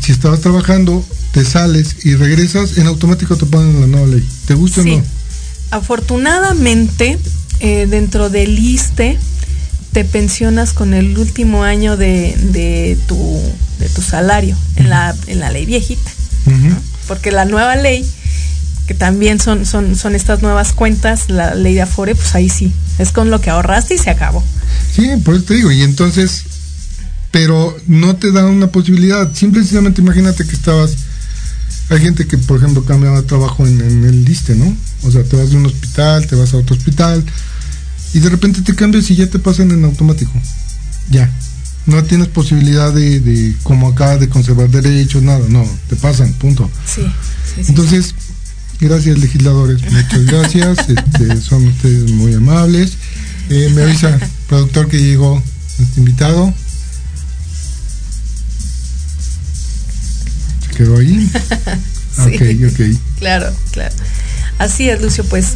si 0.04 0.12
estabas 0.12 0.40
trabajando, 0.40 1.04
te 1.32 1.44
sales 1.44 2.04
y 2.04 2.14
regresas, 2.14 2.76
en 2.78 2.86
automático 2.88 3.36
te 3.36 3.46
ponen 3.46 3.80
la 3.80 3.86
nueva 3.86 4.06
ley. 4.08 4.26
¿Te 4.46 4.54
gusta 4.54 4.82
Sí. 4.82 4.90
o 4.90 4.96
no? 4.98 5.04
Afortunadamente, 5.70 7.18
eh, 7.60 7.86
dentro 7.88 8.30
del 8.30 8.58
ISTE, 8.58 9.18
te 9.92 10.04
pensionas 10.04 10.72
con 10.72 10.94
el 10.94 11.18
último 11.18 11.64
año 11.64 11.96
de, 11.96 12.36
de 12.52 12.98
tu, 13.06 13.40
de 13.78 13.88
tu 13.88 14.02
salario 14.02 14.56
en 14.76 14.90
la, 14.90 15.14
en 15.26 15.40
la 15.40 15.50
ley 15.50 15.66
viejita. 15.66 16.10
Porque 17.06 17.30
la 17.30 17.44
nueva 17.44 17.76
ley, 17.76 18.06
que 18.86 18.94
también 18.94 19.40
son, 19.40 19.66
son, 19.66 19.96
son 19.96 20.14
estas 20.14 20.40
nuevas 20.40 20.72
cuentas, 20.72 21.28
la 21.28 21.54
ley 21.54 21.74
de 21.74 21.82
Afore, 21.82 22.14
pues 22.14 22.34
ahí 22.34 22.48
sí, 22.48 22.72
es 22.98 23.12
con 23.12 23.30
lo 23.30 23.40
que 23.40 23.50
ahorraste 23.50 23.94
y 23.94 23.98
se 23.98 24.10
acabó. 24.10 24.42
Sí, 24.94 25.08
por 25.24 25.34
eso 25.34 25.44
te 25.44 25.54
digo, 25.54 25.70
y 25.72 25.82
entonces, 25.82 26.44
pero 27.30 27.76
no 27.86 28.16
te 28.16 28.32
da 28.32 28.46
una 28.46 28.68
posibilidad. 28.68 29.30
Simplemente 29.34 30.00
imagínate 30.00 30.46
que 30.46 30.54
estabas, 30.54 30.92
hay 31.90 32.00
gente 32.00 32.26
que, 32.26 32.38
por 32.38 32.58
ejemplo, 32.58 32.84
cambia 32.84 33.10
de 33.10 33.22
trabajo 33.22 33.66
en, 33.66 33.80
en 33.80 34.04
el 34.04 34.24
liste, 34.24 34.54
¿no? 34.54 34.74
O 35.04 35.10
sea, 35.10 35.22
te 35.22 35.36
vas 35.36 35.50
de 35.50 35.56
un 35.56 35.66
hospital, 35.66 36.26
te 36.26 36.36
vas 36.36 36.52
a 36.54 36.58
otro 36.58 36.76
hospital, 36.76 37.24
y 38.14 38.20
de 38.20 38.30
repente 38.30 38.62
te 38.62 38.74
cambias 38.74 39.10
y 39.10 39.16
ya 39.16 39.26
te 39.28 39.38
pasan 39.38 39.70
en 39.70 39.84
automático. 39.84 40.32
Ya. 41.10 41.30
No 41.86 42.02
tienes 42.04 42.28
posibilidad 42.28 42.92
de, 42.92 43.20
de 43.20 43.54
como 43.62 43.88
acá, 43.88 44.18
de 44.18 44.28
conservar 44.28 44.68
derechos, 44.68 45.22
nada, 45.22 45.44
no, 45.48 45.66
te 45.88 45.96
pasan, 45.96 46.32
punto. 46.34 46.70
Sí. 46.84 47.02
sí, 47.02 47.62
sí, 47.62 47.70
Entonces, 47.70 48.14
gracias 48.80 49.18
legisladores, 49.18 49.80
muchas 49.90 50.24
gracias, 50.26 50.78
este, 50.88 51.40
son 51.40 51.66
ustedes 51.66 52.10
muy 52.10 52.34
amables. 52.34 52.92
Eh, 53.50 53.70
me 53.74 53.82
avisa 53.82 54.18
productor 54.48 54.88
que 54.88 54.98
llegó 54.98 55.42
este 55.78 56.00
invitado. 56.00 56.52
Se 60.66 60.74
quedó 60.76 60.98
ahí. 60.98 61.30
Sí. 62.18 62.34
Ok, 62.34 62.72
ok. 62.72 62.98
Claro, 63.20 63.54
claro. 63.70 63.94
Así 64.58 64.88
es, 64.88 65.00
Lucio, 65.00 65.24
pues 65.24 65.54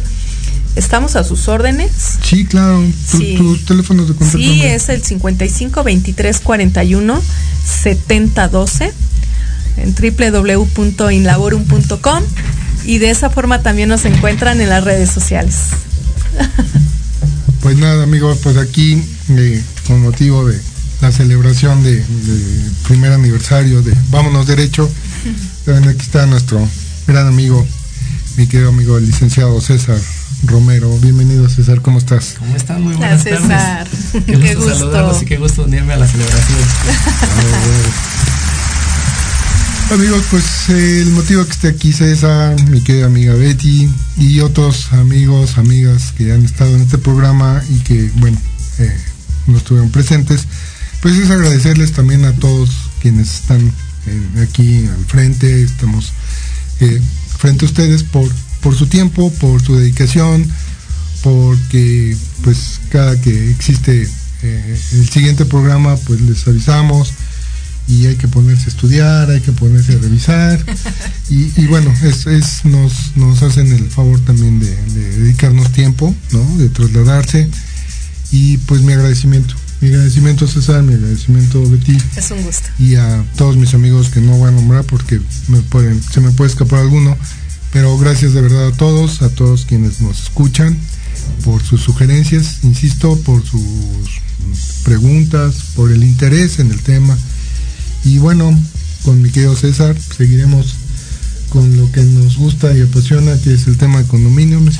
estamos 0.75 1.15
a 1.15 1.23
sus 1.23 1.47
órdenes. 1.47 1.91
Sí, 2.23 2.45
claro. 2.45 2.83
Tu- 3.11 3.17
Sí. 3.17 3.35
Tus 3.37 3.65
teléfonos 3.65 4.07
de 4.07 4.15
contacto. 4.15 4.37
Sí, 4.37 4.61
es 4.63 4.89
el 4.89 5.03
55 5.03 5.83
23 5.83 6.39
41 6.39 7.21
70 7.83 8.47
12 8.47 8.93
en 9.77 9.95
www.inlaborum.com 9.95 12.23
y 12.85 12.97
de 12.99 13.09
esa 13.09 13.29
forma 13.29 13.61
también 13.61 13.89
nos 13.89 14.05
encuentran 14.05 14.61
en 14.61 14.69
las 14.69 14.83
redes 14.83 15.09
sociales. 15.09 15.55
Pues 17.61 17.77
nada, 17.77 18.03
amigos, 18.03 18.39
pues 18.43 18.57
aquí, 18.57 19.01
eh, 19.29 19.63
con 19.87 20.01
motivo 20.01 20.45
de 20.47 20.59
la 21.01 21.11
celebración 21.11 21.83
de, 21.83 21.95
de 21.97 22.71
primer 22.87 23.11
aniversario 23.13 23.81
de 23.81 23.93
Vámonos 24.09 24.47
Derecho, 24.47 24.89
aquí 25.67 26.01
está 26.01 26.25
nuestro 26.25 26.65
gran 27.07 27.27
amigo, 27.27 27.65
mi 28.37 28.47
querido 28.47 28.69
amigo, 28.69 28.97
el 28.97 29.05
licenciado 29.05 29.59
César 29.61 29.99
Romero. 30.45 30.97
Bienvenido, 30.99 31.47
César, 31.49 31.81
¿cómo 31.81 31.99
estás? 31.99 32.35
¿Cómo 32.39 32.55
están? 32.55 32.81
Muy 32.81 32.95
buenas 32.95 33.25
Hola, 33.25 33.37
César. 33.37 33.87
tardes. 33.87 34.05
Qué 34.11 34.21
Qué 34.25 34.37
gusto, 34.55 34.55
gusto. 34.69 34.79
saludarlos 34.79 35.21
y 35.21 35.25
qué 35.25 35.37
gusto 35.37 35.63
unirme 35.63 35.93
a 35.93 35.97
la 35.97 36.07
celebración. 36.07 36.59
Amigos, 39.91 40.23
pues 40.31 40.43
eh, 40.69 41.01
el 41.01 41.11
motivo 41.11 41.45
que 41.45 41.51
esté 41.51 41.67
aquí 41.67 41.93
César, 41.93 42.59
mi 42.69 42.81
querida 42.81 43.05
amiga 43.05 43.33
Betty 43.35 43.89
y 44.17 44.39
otros 44.39 44.91
amigos, 44.93 45.57
amigas 45.57 46.13
que 46.17 46.31
han 46.33 46.43
estado 46.43 46.75
en 46.75 46.81
este 46.81 46.97
programa 46.97 47.61
y 47.69 47.79
que, 47.79 48.09
bueno, 48.15 48.37
eh, 48.79 48.97
no 49.45 49.57
estuvieron 49.57 49.91
presentes, 49.91 50.47
pues 51.01 51.15
es 51.17 51.29
agradecerles 51.29 51.91
también 51.91 52.25
a 52.25 52.31
todos 52.33 52.71
quienes 53.01 53.41
están 53.41 53.71
eh, 54.07 54.47
aquí 54.49 54.87
al 54.87 55.05
frente, 55.05 55.61
estamos 55.61 56.11
eh, 56.79 56.99
frente 57.43 57.65
a 57.65 57.67
ustedes 57.67 58.03
por, 58.03 58.31
por 58.61 58.73
su 58.73 58.87
tiempo, 58.87 59.29
por 59.33 59.61
su 59.61 59.75
dedicación, 59.75 60.49
porque 61.23 62.15
pues 62.41 62.79
cada 62.89 63.19
que 63.19 63.51
existe 63.51 64.07
eh, 64.43 64.79
el 64.93 65.09
siguiente 65.09 65.43
programa, 65.43 65.97
pues 65.97 66.21
les 66.21 66.47
avisamos 66.47 67.11
y 67.89 68.05
hay 68.05 68.15
que 68.15 68.29
ponerse 68.29 68.67
a 68.67 68.69
estudiar, 68.69 69.29
hay 69.29 69.41
que 69.41 69.51
ponerse 69.51 69.95
a 69.95 69.97
revisar. 69.97 70.65
Y, 71.29 71.65
bueno, 71.65 71.93
es, 72.03 72.27
es 72.27 72.63
nos, 72.63 73.17
nos 73.17 73.43
hacen 73.43 73.73
el 73.73 73.89
favor 73.89 74.21
también 74.21 74.59
de, 74.59 74.73
de 74.73 75.17
dedicarnos 75.17 75.71
tiempo, 75.73 76.15
¿no? 76.31 76.57
De 76.57 76.69
trasladarse. 76.69 77.49
Y 78.31 78.57
pues 78.59 78.81
mi 78.81 78.93
agradecimiento, 78.93 79.55
mi 79.83 79.89
agradecimiento 79.89 80.47
César, 80.47 80.81
mi 80.81 80.93
agradecimiento 80.93 81.61
Betty 81.69 81.97
Es 82.15 82.31
un 82.31 82.41
gusto. 82.43 82.69
y 82.79 82.95
a 82.95 83.25
todos 83.35 83.57
mis 83.57 83.73
amigos 83.73 84.07
que 84.07 84.21
no 84.21 84.37
voy 84.37 84.47
a 84.47 84.51
nombrar 84.51 84.85
porque 84.85 85.19
me 85.49 85.59
pueden, 85.59 86.01
se 86.01 86.21
me 86.21 86.31
puede 86.31 86.51
escapar 86.51 86.79
alguno, 86.79 87.17
pero 87.73 87.97
gracias 87.97 88.33
de 88.33 88.39
verdad 88.39 88.67
a 88.67 88.71
todos, 88.71 89.21
a 89.21 89.29
todos 89.29 89.65
quienes 89.65 89.99
nos 89.99 90.23
escuchan, 90.23 90.77
por 91.43 91.61
sus 91.61 91.81
sugerencias, 91.81 92.59
insisto, 92.63 93.17
por 93.23 93.43
sus 93.45 94.21
preguntas, 94.85 95.55
por 95.75 95.91
el 95.91 96.03
interés 96.03 96.59
en 96.59 96.71
el 96.71 96.79
tema. 96.79 97.17
Y 98.05 98.19
bueno, 98.19 98.57
con 99.03 99.21
mi 99.21 99.31
querido 99.31 99.53
César 99.57 99.97
seguiremos 99.99 100.75
con 101.53 101.77
lo 101.77 101.91
que 101.91 102.01
nos 102.01 102.35
gusta 102.37 102.75
y 102.75 102.81
apasiona, 102.81 103.37
que 103.37 103.53
es 103.53 103.67
el 103.67 103.77
tema 103.77 103.99
de 103.99 104.07
condominio, 104.07 104.59
¿no 104.59 104.71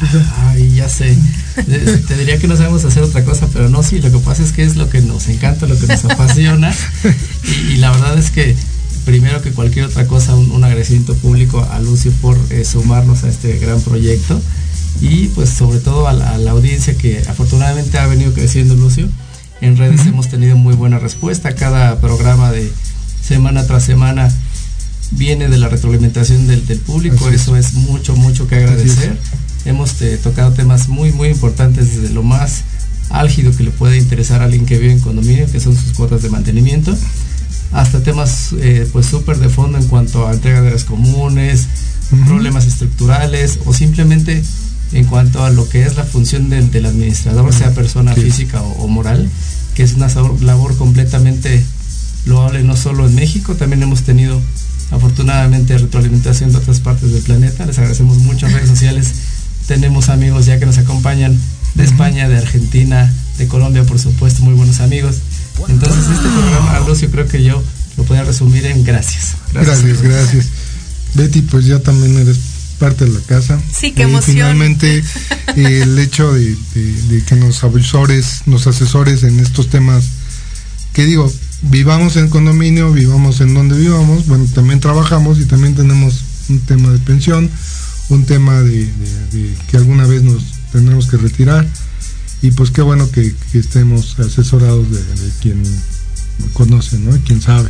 Ay, 0.47 0.73
ya 0.73 0.89
sé. 0.89 1.15
Te 1.55 2.17
diría 2.17 2.39
que 2.39 2.47
no 2.47 2.57
sabemos 2.57 2.83
hacer 2.83 3.03
otra 3.03 3.23
cosa, 3.23 3.47
pero 3.53 3.69
no, 3.69 3.83
sí, 3.83 4.01
lo 4.01 4.11
que 4.11 4.17
pasa 4.17 4.41
es 4.41 4.53
que 4.53 4.63
es 4.63 4.75
lo 4.75 4.89
que 4.89 4.99
nos 5.01 5.27
encanta, 5.27 5.67
lo 5.67 5.77
que 5.79 5.85
nos 5.85 6.03
apasiona. 6.05 6.73
Y, 7.69 7.77
la 7.77 7.91
verdad 7.91 8.17
es 8.17 8.31
que, 8.31 8.55
primero 9.05 9.41
que 9.43 9.51
cualquier 9.51 9.85
otra 9.85 10.07
cosa, 10.07 10.35
un, 10.35 10.63
agradecimiento 10.63 11.13
público 11.15 11.63
a 11.71 11.79
Lucio 11.79 12.11
por 12.21 12.39
eh, 12.49 12.65
sumarnos 12.65 13.23
a 13.23 13.29
este 13.29 13.59
gran 13.59 13.79
proyecto 13.81 14.41
y 15.01 15.27
pues 15.27 15.49
sobre 15.49 15.79
todo 15.79 16.07
a 16.07 16.13
la, 16.13 16.51
audiencia 16.51 16.97
que 16.97 17.21
afortunadamente 17.27 17.99
ha 17.99 18.07
venido 18.07 18.33
creciendo 18.33 18.73
Lucio. 18.73 19.07
En 19.61 19.77
redes 19.77 20.07
hemos 20.07 20.27
tenido 20.27 20.55
muy 20.55 20.73
buena 20.73 20.97
respuesta, 20.97 21.53
cada 21.53 21.99
programa 21.99 22.51
de 22.51 22.71
semana 23.21 23.67
tras 23.67 23.83
semana 23.83 24.33
viene 25.17 25.47
de 25.47 25.57
la 25.57 25.69
retroalimentación 25.69 26.47
del, 26.47 26.61
público, 26.79 27.29
eso 27.29 27.55
es. 27.55 27.73
mucho, 27.73 28.15
mucho 28.15 28.47
que 28.47 28.55
agradecer. 28.55 29.17
Hemos 29.65 30.01
eh, 30.01 30.19
tocado 30.21 30.51
temas 30.51 30.89
muy, 30.89 31.11
muy 31.11 31.29
importantes 31.29 31.95
desde 31.95 32.13
lo 32.13 32.23
más 32.23 32.63
álgido 33.09 33.55
que 33.55 33.63
le 33.63 33.71
puede 33.71 33.97
interesar 33.97 34.41
a 34.41 34.45
alguien 34.45 34.65
que 34.65 34.77
vive 34.77 34.93
en 34.93 34.99
condominio, 34.99 35.49
que 35.51 35.59
son 35.59 35.75
sus 35.75 35.93
cuotas 35.93 36.21
de 36.21 36.29
mantenimiento, 36.29 36.95
hasta 37.71 38.03
temas 38.03 38.53
eh, 38.59 38.87
pues 38.91 39.05
súper 39.05 39.37
de 39.37 39.49
fondo 39.49 39.77
en 39.77 39.87
cuanto 39.87 40.27
a 40.27 40.33
entrega 40.33 40.61
de 40.61 40.67
áreas 40.67 40.83
comunes, 40.83 41.67
problemas 42.27 42.67
estructurales 42.67 43.59
o 43.65 43.73
simplemente 43.73 44.43
en 44.91 45.05
cuanto 45.05 45.43
a 45.43 45.49
lo 45.49 45.67
que 45.67 45.83
es 45.83 45.95
la 45.95 46.03
función 46.03 46.49
del, 46.49 46.85
administrador, 46.85 47.51
sea 47.53 47.73
persona 47.73 48.13
física 48.13 48.61
o, 48.61 48.87
moral, 48.87 49.27
que 49.73 49.83
es 49.83 49.93
una 49.93 50.07
labor 50.41 50.77
completamente 50.77 51.63
loable 52.25 52.63
no 52.63 52.77
solo 52.77 53.07
en 53.07 53.15
México, 53.15 53.55
también 53.55 53.81
hemos 53.83 54.03
tenido 54.03 54.39
afortunadamente 54.93 55.77
retroalimentación 55.77 56.51
de 56.51 56.57
otras 56.57 56.79
partes 56.79 57.11
del 57.11 57.23
planeta. 57.23 57.65
Les 57.65 57.77
agradecemos 57.77 58.17
mucho 58.19 58.47
en 58.47 58.53
redes 58.53 58.69
sociales. 58.69 59.13
Tenemos 59.67 60.09
amigos 60.09 60.45
ya 60.45 60.59
que 60.59 60.65
nos 60.65 60.77
acompañan 60.77 61.37
de 61.75 61.83
España, 61.83 62.29
de 62.29 62.37
Argentina, 62.37 63.11
de 63.37 63.47
Colombia, 63.47 63.83
por 63.83 63.99
supuesto, 63.99 64.43
muy 64.43 64.53
buenos 64.53 64.79
amigos. 64.79 65.17
Entonces 65.67 66.03
este 66.11 66.29
programa, 66.29 66.79
Lucio, 66.87 67.09
creo 67.09 67.27
que 67.27 67.43
yo 67.43 67.63
lo 67.97 68.03
podría 68.03 68.25
resumir 68.25 68.65
en 68.65 68.83
gracias. 68.83 69.35
Gracias, 69.53 70.01
gracias. 70.01 70.47
Betty, 71.15 71.41
pues 71.41 71.65
ya 71.65 71.79
también 71.79 72.17
eres 72.17 72.37
parte 72.79 73.05
de 73.05 73.11
la 73.11 73.19
casa. 73.21 73.59
Sí, 73.71 73.91
qué 73.91 74.03
emoción. 74.03 74.35
Finalmente, 74.35 75.03
el 75.55 75.97
hecho 75.99 76.33
de, 76.33 76.55
de, 76.75 77.23
que 77.23 77.35
nos 77.35 77.63
asesores, 77.63 78.41
nos 78.45 78.67
asesores 78.67 79.23
en 79.23 79.39
estos 79.39 79.69
temas, 79.69 80.05
que 80.93 81.05
digo, 81.05 81.31
vivamos 81.63 82.15
en 82.17 82.29
condominio, 82.29 82.91
vivamos 82.91 83.41
en 83.41 83.53
donde 83.53 83.77
vivamos, 83.77 84.27
bueno, 84.27 84.45
también 84.53 84.79
trabajamos 84.79 85.39
y 85.39 85.45
también 85.45 85.75
tenemos 85.75 86.23
un 86.49 86.59
tema 86.59 86.89
de 86.89 86.99
pensión, 86.99 87.49
un 88.09 88.25
tema 88.25 88.61
de, 88.61 88.89
que 89.69 89.77
alguna 89.77 90.05
vez 90.05 90.23
nos 90.23 90.43
tendremos 90.71 91.07
que 91.07 91.17
retirar 91.17 91.65
y 92.41 92.51
pues 92.51 92.71
qué 92.71 92.81
bueno 92.81 93.09
que, 93.09 93.33
estemos 93.53 94.19
asesorados 94.19 94.89
de, 94.91 94.99
quien 95.41 95.63
conoce, 96.53 96.97
¿no? 96.99 97.17
Quien 97.25 97.41
sabe. 97.41 97.69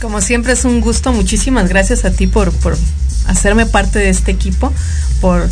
Como 0.00 0.20
siempre 0.20 0.52
es 0.52 0.64
un 0.64 0.80
gusto, 0.80 1.12
muchísimas 1.12 1.68
gracias 1.68 2.04
a 2.04 2.10
ti 2.10 2.26
por 2.26 2.52
hacerme 3.26 3.66
parte 3.66 3.98
de 3.98 4.10
este 4.10 4.30
equipo. 4.30 4.72
Por, 5.20 5.48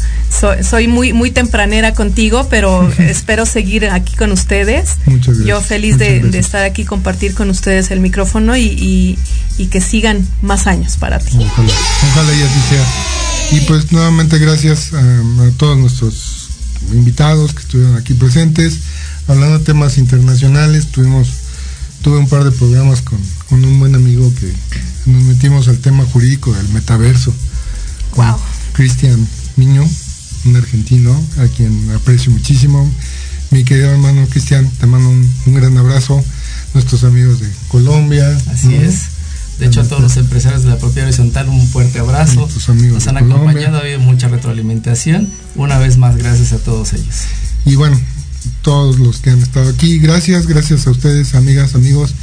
soy 0.62 0.89
muy, 0.89 1.12
muy 1.12 1.31
tempranera 1.31 1.95
contigo, 1.95 2.47
pero 2.51 2.91
espero 2.99 3.47
seguir 3.47 3.87
aquí 3.87 4.14
con 4.16 4.33
ustedes. 4.33 4.97
Yo 5.45 5.61
feliz 5.61 5.99
de, 5.99 6.39
estar 6.39 6.64
aquí, 6.64 6.85
compartir 6.85 7.35
con 7.35 7.51
ustedes 7.51 7.91
el 7.91 8.01
micrófono 8.01 8.57
y, 8.57 9.18
que 9.70 9.81
sigan 9.81 10.27
más 10.43 10.66
años 10.66 10.97
para 10.97 11.18
ti. 11.18 11.37
Ojalá, 11.37 12.33
y 12.33 12.43
así 12.43 12.61
sea. 12.68 13.59
Y 13.59 13.61
pues 13.62 13.93
nuevamente 13.93 14.39
gracias 14.39 14.93
a, 14.95 14.99
a 14.99 15.51
todos 15.57 15.77
nuestros 15.77 16.49
invitados 16.93 17.55
que 17.55 17.61
estuvieron 17.61 17.97
aquí 17.97 18.14
presentes. 18.14 18.79
Hablando 19.27 19.59
de 19.59 19.64
temas 19.64 19.97
internacionales, 19.97 20.89
tuvimos 20.89 21.45
tuve 22.05 22.18
un 22.18 22.29
par 22.29 22.45
de 22.45 22.51
programas 22.51 23.01
con, 23.01 23.18
con, 23.49 23.64
un 23.64 23.81
buen 23.81 23.95
amigo 23.95 24.31
que 24.39 24.53
nos 25.11 25.22
metimos 25.22 25.68
al 25.68 25.79
tema 25.79 26.05
jurídico 26.05 26.53
del 26.53 26.68
metaverso. 26.68 27.33
Wow. 28.17 28.37
Cristian 28.73 29.27
Miño, 29.57 29.89
un 30.45 30.57
argentino 30.57 31.12
a 31.39 31.47
quien 31.47 31.91
aprecio 31.93 32.33
muchísimo. 32.33 32.89
Mi 33.51 33.65
querido 33.65 33.91
hermano 33.91 34.27
Cristian, 34.29 34.69
te 34.81 34.87
mando 34.87 35.11
un, 35.11 35.55
gran 35.55 35.77
abrazo. 35.79 36.23
Nuestros 36.75 37.05
amigos 37.05 37.41
de 37.41 37.49
Colombia. 37.69 38.29
Así 38.51 38.75
es. 38.75 39.03
De 39.59 39.67
hecho, 39.67 39.83
a 39.83 39.85
todos 39.85 40.03
los 40.03 40.17
empresarios 40.17 40.65
de 40.65 40.71
la 40.71 40.79
propia 40.79 41.05
horizontal, 41.05 41.49
un 41.49 41.65
fuerte 41.69 42.01
abrazo. 42.01 42.49
Amigos 42.69 42.95
Nos 42.95 43.07
han 43.07 43.19
acompañado, 43.19 43.77
ha 43.77 43.81
habido 43.81 44.01
mucha 44.01 44.27
retroalimentación. 44.27 45.29
Una 45.55 45.79
vez 45.79 45.99
más, 45.99 46.17
gracias 46.17 46.53
a 46.53 46.59
todos 46.59 46.93
ellos. 46.93 47.15
Y 47.65 47.77
bueno, 47.77 48.01
todos 48.62 48.99
los 48.99 49.19
que 49.19 49.31
han 49.31 49.39
estado 49.39 49.71
aquí, 49.71 49.99
gracias, 49.99 50.49
gracias 50.49 50.89
a 50.89 50.91
ustedes, 50.91 51.37
amigas, 51.37 51.77
amigos. 51.77 52.15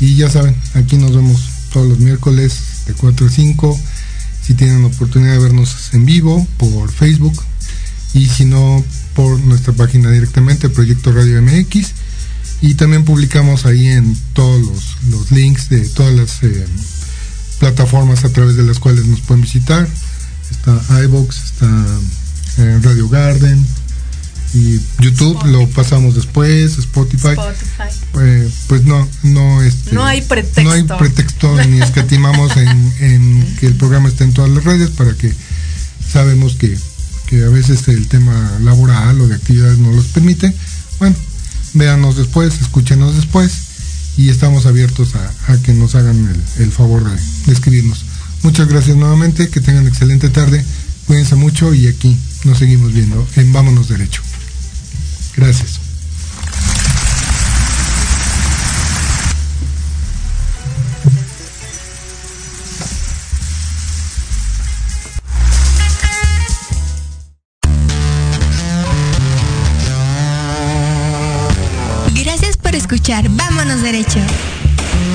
Y 0.00 0.16
ya 0.16 0.28
saben, 0.28 0.56
aquí 0.74 0.96
nos 0.96 1.14
vemos 1.14 1.48
todos 1.72 1.88
los 1.88 2.00
miércoles 2.00 2.58
de 2.86 2.94
4 2.94 3.26
a 3.26 3.30
5 3.30 3.80
si 4.42 4.54
tienen 4.54 4.84
oportunidad 4.84 5.32
de 5.32 5.38
vernos 5.38 5.94
en 5.94 6.04
vivo 6.04 6.46
por 6.56 6.90
Facebook 6.90 7.42
y 8.14 8.26
si 8.26 8.44
no 8.44 8.84
por 9.14 9.40
nuestra 9.40 9.72
página 9.72 10.10
directamente, 10.10 10.68
Proyecto 10.68 11.12
Radio 11.12 11.40
MX. 11.42 11.92
Y 12.60 12.74
también 12.74 13.04
publicamos 13.04 13.66
ahí 13.66 13.88
en 13.88 14.16
todos 14.34 14.96
los, 15.10 15.30
links 15.30 15.68
de 15.68 15.80
todas 15.88 16.14
las 16.14 16.42
eh, 16.42 16.66
plataformas 17.58 18.24
a 18.24 18.28
través 18.28 18.56
de 18.56 18.62
las 18.62 18.78
cuales 18.78 19.04
nos 19.06 19.20
pueden 19.20 19.42
visitar. 19.42 19.88
Está 20.50 21.02
iBox, 21.04 21.44
está 21.44 21.86
eh, 22.58 22.78
Radio 22.82 23.08
Garden, 23.08 23.66
y 24.54 24.80
YouTube 25.00 25.42
lo 25.46 25.66
pasamos 25.68 26.14
después, 26.14 26.76
Spotify. 26.78 27.34
Eh, 28.20 28.50
pues 28.66 28.84
no, 28.84 29.08
no 29.22 29.62
este, 29.62 29.94
no 29.94 30.04
hay 30.04 30.20
pretexto. 30.20 30.62
No 30.62 30.72
hay 30.72 30.82
pretexto 30.82 31.64
ni 31.64 31.80
escatimamos 31.80 32.52
en, 32.56 33.56
que 33.60 33.66
el 33.66 33.74
programa 33.74 34.08
esté 34.08 34.24
en 34.24 34.34
todas 34.34 34.50
las 34.50 34.64
redes 34.64 34.90
para 34.90 35.14
que 35.14 35.32
sabemos 36.06 36.56
que, 36.56 36.76
a 37.32 37.48
veces 37.48 37.88
el 37.88 38.08
tema 38.08 38.58
laboral 38.60 39.18
o 39.22 39.26
de 39.26 39.36
actividades 39.36 39.78
no 39.78 39.90
los 39.90 40.04
permite. 40.08 40.54
Bueno, 40.98 41.16
véanos 41.72 42.18
después, 42.18 42.60
escúchenos 42.60 43.16
después 43.16 43.52
y 44.18 44.28
estamos 44.28 44.66
abiertos 44.66 45.14
a, 45.14 45.56
que 45.62 45.72
nos 45.72 45.94
hagan 45.94 46.28
el, 46.58 46.70
favor 46.70 47.04
de, 47.04 47.18
de 47.46 47.52
escribirnos. 47.54 48.04
Muchas 48.42 48.68
gracias 48.68 48.98
nuevamente, 48.98 49.48
que 49.48 49.62
tengan 49.62 49.86
excelente 49.86 50.28
tarde, 50.28 50.62
cuídense 51.06 51.34
mucho 51.34 51.72
y 51.72 51.86
aquí 51.86 52.18
nos 52.44 52.58
seguimos 52.58 52.92
viendo 52.92 53.26
en 53.36 53.50
Vámonos 53.50 53.88
Derecho. 53.88 54.22
Gracias. 55.36 55.80
Gracias 72.14 72.56
por 72.56 72.74
escuchar 72.74 73.28
Vámonos 73.30 73.82
Derecho. 73.82 74.20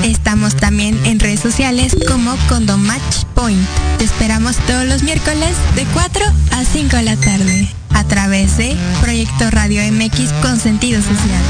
Estamos 0.02 0.56
también 0.56 0.98
en 1.04 1.20
redes 1.20 1.40
sociales 1.40 1.96
como 2.06 2.36
Condomatch 2.48 3.24
Point. 3.34 3.66
Te 3.98 4.04
esperamos 4.04 4.56
todos 4.66 4.84
los 4.86 5.02
miércoles 5.02 5.56
de 5.74 5.84
4 5.86 6.24
a 6.52 6.64
5 6.64 6.96
de 6.96 7.02
la 7.02 7.16
tarde 7.16 7.68
a 7.94 8.04
través 8.04 8.56
de 8.56 8.76
Proyecto 9.00 9.50
Radio 9.50 9.82
MX 9.92 10.32
con 10.42 10.58
sentido 10.58 11.00
social. 11.02 11.42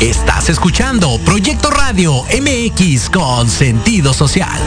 Estás 0.00 0.50
escuchando 0.50 1.18
Proyecto 1.24 1.70
Radio 1.70 2.22
MX 2.24 3.08
con 3.08 3.48
sentido 3.48 4.12
social. 4.12 4.60